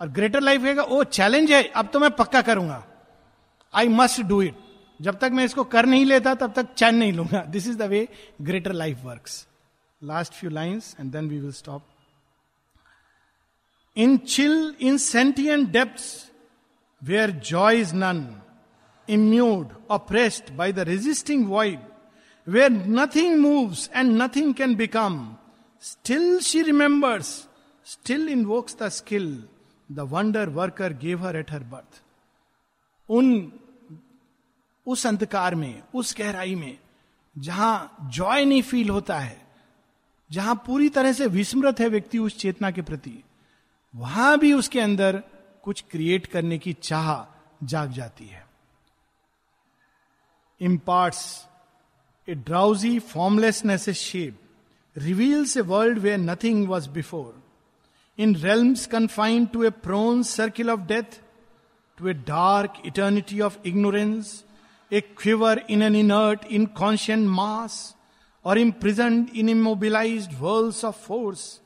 और 0.00 0.08
ग्रेटर 0.08 0.40
लाइफ 0.40 0.62
कहेगा, 0.62 0.82
ओ 0.82 1.02
चैलेंज 1.04 1.52
है, 1.52 1.62
अब 1.64 1.88
तो 1.92 1.98
मैं 1.98 2.10
पक्का 2.10 2.42
करूँगा। 2.42 2.84
आई 3.74 3.88
मस्ट 3.88 4.20
डू 4.20 4.42
इट 4.42 4.54
जब 5.00 5.18
तक 5.18 5.30
मैं 5.32 5.44
इसको 5.44 5.64
कर 5.64 5.86
नहीं 5.86 6.04
लेता, 6.04 6.34
तब 6.34 6.52
तक 6.52 6.74
चैन 6.74 6.94
नहीं 6.94 7.12
लूँगा। 7.12 7.44
This 7.44 7.68
is 7.68 7.78
the 7.78 7.82
way 7.82 8.08
greater 8.42 8.72
life 8.72 9.02
work 9.04 9.28
last 10.02 10.32
few 10.32 10.50
lines 10.50 10.96
and 11.00 11.12
then 11.12 11.28
we 11.28 11.38
will 11.38 11.52
stop 11.52 11.82
in 13.96 14.16
chill 14.16 14.74
insentient 14.96 15.66
depth 15.66 16.02
where 17.04 17.30
joy 17.30 17.80
is 17.80 17.94
none 17.94 18.42
immured 19.08 19.68
oppressed 19.90 20.54
by 20.56 20.72
the 20.72 20.78
resisting 20.78 21.46
void 21.48 21.80
where 22.48 22.70
nothing 22.70 23.40
moves 23.40 23.90
and 23.96 24.22
nothing 24.22 24.54
can 24.54 24.74
become 24.74 25.36
still 25.82 26.38
she 26.40 26.62
remembers 26.62 27.48
still 27.86 28.28
invokes 28.44 28.76
the 28.82 28.88
skill 28.88 29.44
the 29.92 30.00
wonder 30.00 30.48
worker 30.48 30.92
gave 30.92 31.26
her 31.26 31.36
at 31.36 31.52
her 31.52 31.62
birth 31.62 32.02
उन, 33.10 33.52
उस 34.86 35.06
अंधकार 35.06 35.54
में, 35.54 35.82
उस 35.94 36.14
गहराई 36.18 36.54
में, 36.54 36.78
जहाँ 37.38 37.96
Joy 38.12 38.44
नहीं 38.44 38.62
feel 38.62 38.88
होता 38.88 39.18
है, 39.18 39.46
जहाँ 40.30 40.54
पूरी 40.66 40.88
तरह 40.88 41.12
से 41.12 41.26
विस्मृत 41.26 41.80
है 41.80 41.88
व्यक्ति 41.88 42.18
उस 42.18 42.38
चेतना 42.38 42.70
के 42.70 42.82
प्रति 42.82 43.24
वहाँ 43.94 44.38
भी 44.38 44.52
उसके 44.52 44.80
अंदर 44.80 45.22
कुछ 45.62 45.84
क्रिएट 45.90 46.26
करने 46.26 46.58
की 46.58 46.72
चाह 46.82 47.08
जाग 47.66 47.92
जाती 47.92 48.26
है। 48.26 48.44
Imparts 50.60 51.24
a 52.28 52.34
drowsy 52.34 52.98
formlessness 52.98 53.88
a 53.88 53.92
shape 53.92 54.38
reveals 54.96 55.56
a 55.56 55.60
world 55.72 55.98
where 55.98 56.16
nothing 56.16 56.68
was 56.68 56.88
before 56.90 57.42
in 58.18 58.34
realms 58.36 58.86
confined 58.86 59.48
to 59.52 59.64
a 59.64 59.70
prone 59.84 60.22
circle 60.22 60.70
of 60.70 60.80
death 60.88 61.20
to 61.98 62.08
a 62.08 62.12
dark 62.12 62.82
eternity 62.86 63.40
of 63.40 63.58
ignorance 63.66 64.42
a 64.92 65.00
quiver 65.00 65.60
in 65.66 65.82
an 65.82 65.94
inert, 65.94 66.44
inconscient 66.48 67.26
mass, 67.26 67.94
or 68.44 68.56
imprisoned 68.58 69.30
in 69.34 69.48
immobilized 69.48 70.34
whirls 70.40 70.84
of 70.84 70.98
force, 71.06 71.60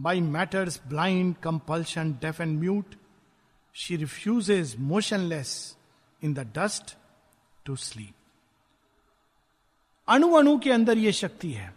by 0.00 0.20
matter's 0.22 0.78
blind 0.92 1.34
compulsion, 1.46 2.20
deaf 2.24 2.40
and 2.40 2.60
mute, 2.60 2.94
she 3.76 4.04
refuses 4.04 4.80
motionless 4.80 5.78
in 6.24 6.34
the 6.38 6.44
dust 6.58 6.94
to 7.66 7.76
sleep. 7.76 8.12
अणु 10.08 10.32
अणु 10.32 10.58
के 10.58 10.72
अंदर 10.72 10.98
यह 10.98 11.10
शक्ति 11.10 11.52
है। 11.52 11.76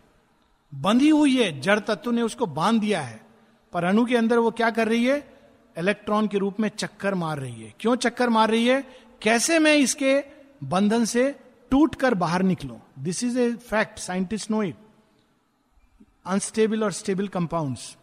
बंधी 0.76 1.09
हुई 1.09 1.43
है 1.43 1.61
जड़ 1.61 1.80
तत्व 1.80 2.11
ने 2.11 2.22
उसको 2.22 2.45
बाँध 2.45 2.82
दिया 2.82 3.01
है। 3.01 3.26
पर 3.74 3.84
अणु 3.84 4.05
के 4.05 4.17
अंदर 4.17 4.38
वो 4.38 4.51
क्या 4.51 4.70
कर 4.70 4.88
रही 4.88 5.05
है? 5.05 5.38
इलेक्ट्रॉन 5.78 6.28
के 6.28 6.38
रूप 6.38 6.59
में 6.59 6.70
चक्कर 6.70 7.15
मार 7.15 7.39
रही 7.39 7.63
है। 7.63 7.74
क्यों 7.80 7.95
चक्कर 7.95 8.30
मार 8.30 8.49
रही 8.49 8.67
है? 8.67 8.82
कैसे 9.22 9.59
मैं 9.59 9.76
इसके 9.76 10.24
बंधन 10.63 11.05
से 11.05 11.39
टूट 11.72 11.95
कर 11.95 12.13
बाहर 12.13 12.43
निकलो? 12.43 12.82
This 12.99 13.24
is 13.24 13.39
a 13.39 13.51
fact 13.51 13.99
scientist 13.99 14.51
know 14.51 14.63
it 14.63 14.76
unstable 16.26 16.84
और 16.84 16.91
स्टेबल 16.91 17.28
कंपाउंड्स 17.28 17.97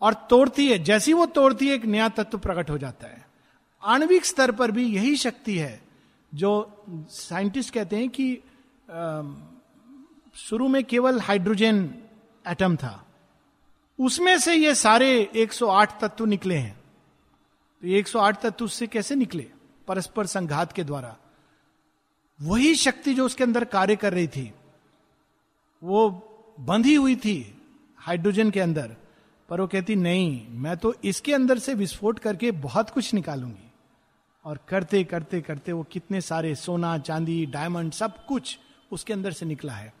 और 0.00 0.14
तोड़ती 0.30 0.68
है, 0.68 0.78
जैसी 0.78 1.12
वो 1.12 1.26
तोड़ती 1.26 1.68
है, 1.68 1.74
एक 1.74 1.84
नया 1.84 2.08
तत्व 2.08 2.38
प्रकट 2.38 2.70
हो 2.70 2.78
जाता 2.78 3.06
है। 3.06 3.26
आणविक 3.82 4.24
स्तर 4.24 4.52
पर 4.52 4.70
भी 4.70 4.84
यही 4.86 5.16
शक्ति 5.16 5.56
है, 5.58 5.80
जो 6.32 6.84
साइंटिस्ट 7.10 7.74
कहते 7.74 7.96
हैं 7.96 8.08
कि 8.08 8.42
शुरू 10.36 10.68
में 10.68 10.82
केवल 10.84 11.20
हाइड्रोजन 11.20 11.94
एटम 12.46 12.76
था। 12.76 13.04
उसमें 13.98 14.38
से 14.38 14.54
ये 14.54 14.74
सारे 14.74 15.30
108 15.34 16.00
तत्व 16.00 16.24
निकले 16.24 16.56
हैं। 16.56 16.76
तो 17.82 17.86
ये 17.86 17.98
108 17.98 18.40
तत्व 18.42 18.64
उससे 18.64 18.86
कैसे 18.86 19.14
निकले? 19.14 19.46
परस्पर 19.88 20.26
संघात 20.26 20.72
के 20.72 20.84
द्वारा। 20.84 21.16
वही 22.40 22.74
शक्ति 22.74 23.14
जो 23.14 23.26
उसके 23.26 23.44
अंदर 23.44 23.64
कार्य 23.64 23.96
कर 23.96 24.14
रही 24.14 24.28
थी, 24.28 24.52
वो 25.82 26.08
बंधी 26.60 26.94
हुई 26.94 27.16
थी 27.16 27.36
हाइड्रोजन 27.98 28.50
के 28.50 28.60
अंदर। 28.60 28.96
पर 29.48 29.60
वो 29.60 29.66
कहती, 29.66 29.96
नहीं, 29.96 30.46
मैं 30.50 30.76
तो 30.76 30.94
इसके 31.04 31.34
अंदर 31.34 31.58
से 31.58 31.74
विस्फोट 31.74 32.18
करके 32.18 32.50
बहुत 32.50 32.90
कुछ 32.90 33.14
निकालूँगी। 33.14 33.64
और 34.44 34.58
करते 34.68 35.04
करते 35.04 35.40
करते 35.40 35.72
वो 35.72 35.82
कितने 35.82 36.20
सारे 36.20 36.54
सोना, 36.54 36.98
चांदी 36.98 37.46
डायमंड 37.46 37.92
सब 37.92 38.26
कुछ 38.26 38.58
उसके 38.92 39.12
अंदर 39.12 39.32
से 39.32 39.46
निकला 39.46 39.72
है। 39.72 39.92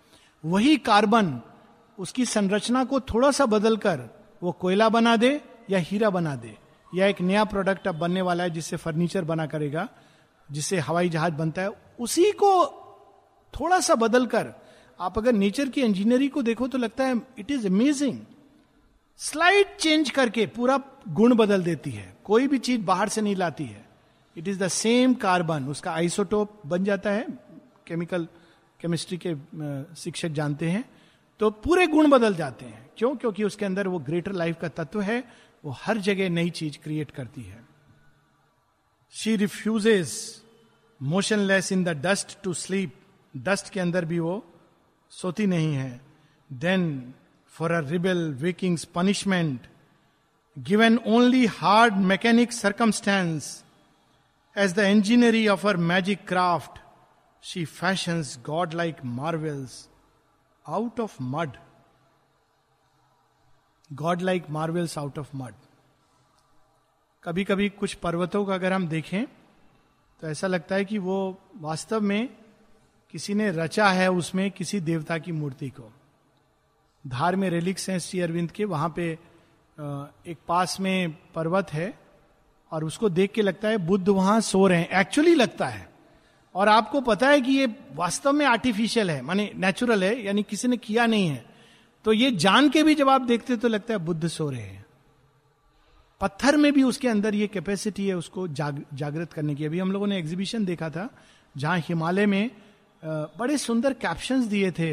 वही 0.44 0.76
कार्बन 0.76 1.40
उसकी 1.98 2.24
संरचना 2.24 2.84
को 2.84 3.00
थोड़ा 3.00 3.30
सा 3.30 3.46
बदलकर 3.46 4.08
वो 4.42 4.52
कोयला 4.52 4.88
बना 4.88 5.16
दे 5.16 5.40
या 5.70 5.78
हीरा 5.78 6.10
बना 6.10 6.34
दे। 6.36 6.56
या 6.94 7.06
एक 7.06 7.20
नया 7.20 7.44
प्रोडक्ट 7.44 7.88
अब 7.88 7.94
बनने 7.94 8.22
वाला 8.22 8.44
है 8.44 8.50
जिससे 8.50 8.76
फर्नीचर 8.76 9.24
बना 9.24 9.46
करेगा 9.46 9.88
जिससे 10.52 10.78
हवाई 10.78 11.08
जहाज़ 11.08 11.34
बनता 11.34 11.62
है। 11.62 11.70
उसी 12.00 12.30
को 12.32 12.50
थोड़ा 13.54 13.80
सा 13.80 13.94
बदलकर 13.94 14.52
आप 15.00 15.18
अगर 15.18 15.32
नेचर 15.32 15.68
की 15.68 15.82
इंजीनियरिंग 15.82 16.30
को 16.30 16.42
देखो 16.42 16.68
तो 16.68 16.78
लगता 16.78 17.04
है 17.04 17.20
it 17.38 17.50
is 17.50 17.66
amazing 17.66 18.18
slide 19.18 19.76
change 19.76 20.10
करके 20.10 20.46
पूरा 20.46 20.82
गुण 21.08 21.34
बदल 21.34 21.62
देती 21.62 21.90
है। 21.90 22.16
कोई 22.24 22.46
भी 22.46 22.58
चीज़ 22.58 22.80
बाहर 22.80 23.08
से 23.08 23.20
नहीं 23.20 23.36
लाती 23.36 23.64
है। 23.64 23.88
It 24.36 24.48
is 24.48 24.58
the 24.58 24.68
same 24.68 25.14
carbon 25.14 25.64
उसका 25.64 25.92
आइसोटोप 25.92 26.62
बन 26.66 26.84
जाता 26.84 27.10
है। 27.10 27.26
केमिकल 27.86 28.28
केमिस्ट्री 28.80 29.18
के 29.26 29.34
शिक्षक 29.94 30.28
जानते 30.28 30.70
हैं। 30.70 30.90
तो 31.40 31.50
पूरे 31.50 31.86
गुण 31.86 32.10
बदल 32.10 32.34
जाते 32.34 32.64
हैं। 32.64 32.90
क्यों? 32.98 33.16
क्योंकि 33.16 33.44
उसके 33.44 33.64
अंदर 33.64 33.88
वो 33.88 33.98
ग्रेटर 33.98 34.32
लाइफ 34.32 34.56
का 34.60 34.68
तत्व 34.68 35.00
है। 35.00 35.24
वो 35.64 35.70
हर 35.70 35.98
जगह 35.98 36.28
नई 36.28 36.50
चीज़ 36.50 36.78
क्रिएट 36.78 37.10
करती 37.10 37.42
है। 37.42 37.66
She 39.10 39.36
refuses 39.36 40.42
motionless 41.02 41.72
in 41.72 41.84
the 41.84 41.88
dust 41.88 42.42
to 42.42 42.54
sleep 42.54 42.94
dust 43.36 43.68
के 43.68 43.80
अंदर 43.80 44.04
भी 44.04 44.18
वो 44.18 44.46
सोती 45.10 45.46
नहीं 45.46 45.74
है। 45.74 46.00
Then 46.52 47.14
rebel 47.62 48.32
wakings 48.32 48.84
punishment 48.84 49.60
given 50.58 50.98
only 51.06 51.46
hard 51.46 51.94
mechanic 51.94 52.52
circumstance 52.52 53.64
as 54.58 54.72
the 54.72 54.78
engineery 54.78 55.48
of 55.48 55.68
her 55.68 55.76
magic 55.76 56.28
craft 56.28 56.78
she 57.42 57.64
fashions 57.64 58.38
god 58.46 58.74
like 58.74 58.96
marvels 59.04 59.88
out 60.68 61.00
of 61.00 61.16
mud 61.22 61.50
god 63.92 64.22
like 64.22 64.50
marvels 64.50 64.98
out 64.98 65.18
of 65.18 65.36
mud 65.36 65.54
कभी 67.24 67.44
कभी 67.44 67.68
कुछ 67.68 67.94
पर्वतों 67.94 68.44
का 68.44 68.54
अगर 68.54 68.72
हम 68.72 68.88
देखें 68.88 69.26
तो 70.20 70.28
ऐसा 70.28 70.46
लगता 70.46 70.74
है 70.74 70.84
कि 70.84 70.98
वो 70.98 71.38
वास्तव 71.56 72.00
में 72.00 72.28
किसी 73.10 73.34
ने 73.34 73.50
रचा 73.50 73.88
है 73.88 74.10
उसमें 74.10 74.50
किसी 74.50 74.80
देवता 74.80 75.18
की 75.18 75.32
मूर्ति 75.32 75.68
को। 75.68 75.92
धार 77.04 77.36
में 77.36 77.48
रेलिक्स 77.50 77.88
हैं 77.90 77.98
श्री 77.98 78.20
अरविंद 78.20 78.50
के 78.50 78.64
वहाँ 78.64 78.92
पे 78.96 79.10
एक 80.26 80.36
पास 80.48 80.76
में 80.80 81.10
पर्वत 81.34 81.72
है 81.72 81.92
और 82.72 82.84
उसको 82.84 83.08
देख 83.08 83.32
के 83.32 83.42
लगता 83.42 83.68
है 83.68 83.78
बुद्ध 83.78 84.08
वहाँ 84.08 84.40
सो 84.40 84.66
रहे 84.66 84.78
हैं। 84.78 85.00
एक्चुअली 85.00 85.34
लगता 85.34 85.66
है। 85.66 85.88
और 86.54 86.68
आपको 86.68 87.00
पता 87.00 87.28
है 87.28 87.40
कि 87.40 87.52
ये 87.52 87.66
वास्तव 87.94 88.32
में 88.32 88.44
आर्टिफिशियल 88.46 89.10
है 89.10 89.20
माने 89.22 89.50
नेचुरल 89.56 90.04
है 90.04 90.24
यानी 90.24 90.42
किसी 90.42 90.68
ने 90.68 90.76
किया 90.76 91.06
नहीं 91.06 91.28
है। 91.28 91.44
तो 92.04 92.12
ये 92.12 92.30
जान 92.30 92.68
के 92.70 92.82
भी 92.82 92.94
जब 92.94 93.08
आप 93.08 93.20
देखते 93.20 93.56
तो 93.56 93.68
लगता 93.68 93.94
है 93.94 93.98
बुद्ध 94.00 94.28
सो 94.28 94.48
रहे 94.50 94.60
हैं। 94.60 94.84
पत्थर 96.20 96.56
में 96.56 96.72
भी 96.72 96.82
उसके 96.82 97.08
अंदर 97.08 97.34
ये 97.34 97.46
कैपेसिटी 97.46 98.06
है 98.08 98.14
उसको 98.14 98.46
जाग, 98.48 98.84
जागृत 98.94 99.32
करने 99.32 99.54
की। 99.54 99.64
अभी 99.64 99.78
हम 99.78 99.92
लोगों 99.92 100.06
ने 100.06 100.18
एग्जीबिशन 100.18 100.64
देखा 100.64 100.90
था 100.90 101.08
जहाँ 101.56 101.78
हिमालय 101.78 102.26
में 102.26 102.50
बड़े 103.02 103.58
सुंदर 103.58 103.92
कैप्शंस 103.94 104.44
दिए 104.44 104.70
थे 104.70 104.90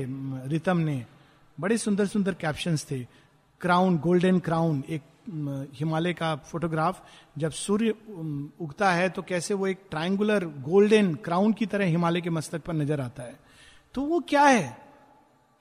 रितम 0.50 0.78
ने। 0.78 1.06
बड़े 1.58 1.78
सुंदर 1.78 2.06
सुंदर 2.06 2.34
कैप्शंस 2.34 2.86
थे। 2.92 3.00
क्राउन 3.62 3.98
गोल्डन 3.98 4.40
क्राउन 4.40 4.84
एक 4.90 5.02
हिमालय 5.76 6.14
का 6.14 6.36
फोटोग्राफ 6.46 7.04
जब 7.38 7.52
सूर्य 7.52 7.94
उगता 8.62 8.92
है 8.92 9.10
तो 9.10 9.22
कैसे 9.22 9.54
वो 9.54 9.68
एक 9.68 9.80
ट्राइंगुलर 9.90 10.46
गोल्डन 10.64 11.14
क्राउन 11.16 11.54
की 11.54 11.66
तरह 11.66 11.86
हिमालय 11.86 12.22
के 12.22 12.30
मस्तक 12.30 12.62
पर 12.62 12.74
नज़र 12.74 13.02
आता 13.02 13.24
है। 13.24 13.40
तो 13.96 14.02
वो 14.02 14.20
क्या 14.20 14.44
है? 14.44 14.78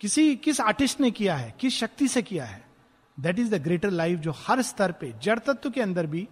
किसी, 0.01 0.35
किस 0.37 0.61
आर्टिस्ट 0.61 1.01
ने 1.01 1.11
किया 1.11 1.37
है? 1.37 1.55
किस 1.61 1.75
शक्ति 1.75 2.09
से 2.09 2.23
किया 2.23 2.45
है? 2.45 2.63
That 3.19 3.39
is 3.39 3.55
the 3.55 3.63
greater 3.63 3.91
life 3.91 4.19
जो 4.19 4.33
हर 4.39 4.63
स्तर 4.63 4.93
पे, 4.93 5.13
जड़ 5.23 5.39
तत्व 5.39 5.71
के 5.71 5.81
अंदर 5.81 6.07
भी 6.07 6.27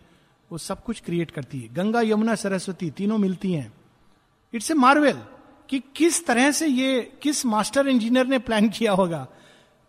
वो 0.51 0.59
सब 0.59 0.83
कुछ 0.85 1.01
क्रिएट 1.01 1.31
करती 1.31 1.61
है। 1.61 1.69
गंगा, 1.69 2.01
यमुना, 2.01 2.35
सरस्वती, 2.35 2.91
तीनों 2.91 3.19
मिलती 3.19 3.53
हैं। 3.53 3.73
इट्स 4.53 4.71
ए 4.71 4.75
मार्वेल 4.75 5.23
कि 5.69 5.83
किस 5.97 6.27
तरह 6.27 6.51
से 6.51 6.67
ये, 6.67 7.01
किस 7.23 7.45
मास्टर 7.47 7.89
इंजीनियर 7.89 8.27
ने 8.27 8.39
प्लान 8.41 8.69
किया 8.69 8.93
होगा? 8.93 9.27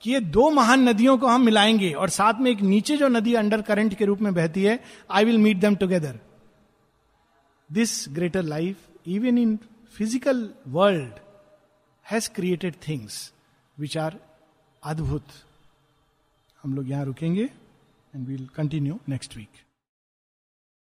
कि 0.04 0.12
ये 0.12 0.20
दो 0.20 0.50
महान 0.52 0.88
नदियों 0.90 1.18
को 1.18 1.28
हम 1.28 1.46
मिलाएँगे 1.46 1.92
और 1.94 2.10
साथ 2.10 2.40
में 2.42 2.50
एक 2.52 2.62
नीचे 2.62 2.98
जो 2.98 3.08
नदी 3.08 3.34
अंडर 3.36 3.62
करंट 3.62 3.94
के 3.98 4.06
रूप 4.06 4.22
में 4.22 4.34
बहती 4.34 4.64
है 4.64 4.80
I 5.12 5.26
will 5.26 5.38
meet 5.38 5.58
them 5.58 5.76
together 5.76 6.20
this 7.70 7.94
greater 8.10 8.44
life 8.44 9.08
even 9.08 9.38
in 9.38 9.56
physical 9.96 10.50
world 10.70 11.20
has 12.06 12.30
created 12.36 12.76
things 12.88 13.32
which 13.78 13.98
are 13.98 14.18
अद्भुत 14.84 15.28
हम 16.64 16.76
लोग 16.76 16.90
यहाँ 16.90 17.06
रुकेंगे 17.06 17.44
and 18.14 18.28
we'll 18.28 18.48
continue 18.56 19.00
next 19.10 19.38
week 19.38 19.63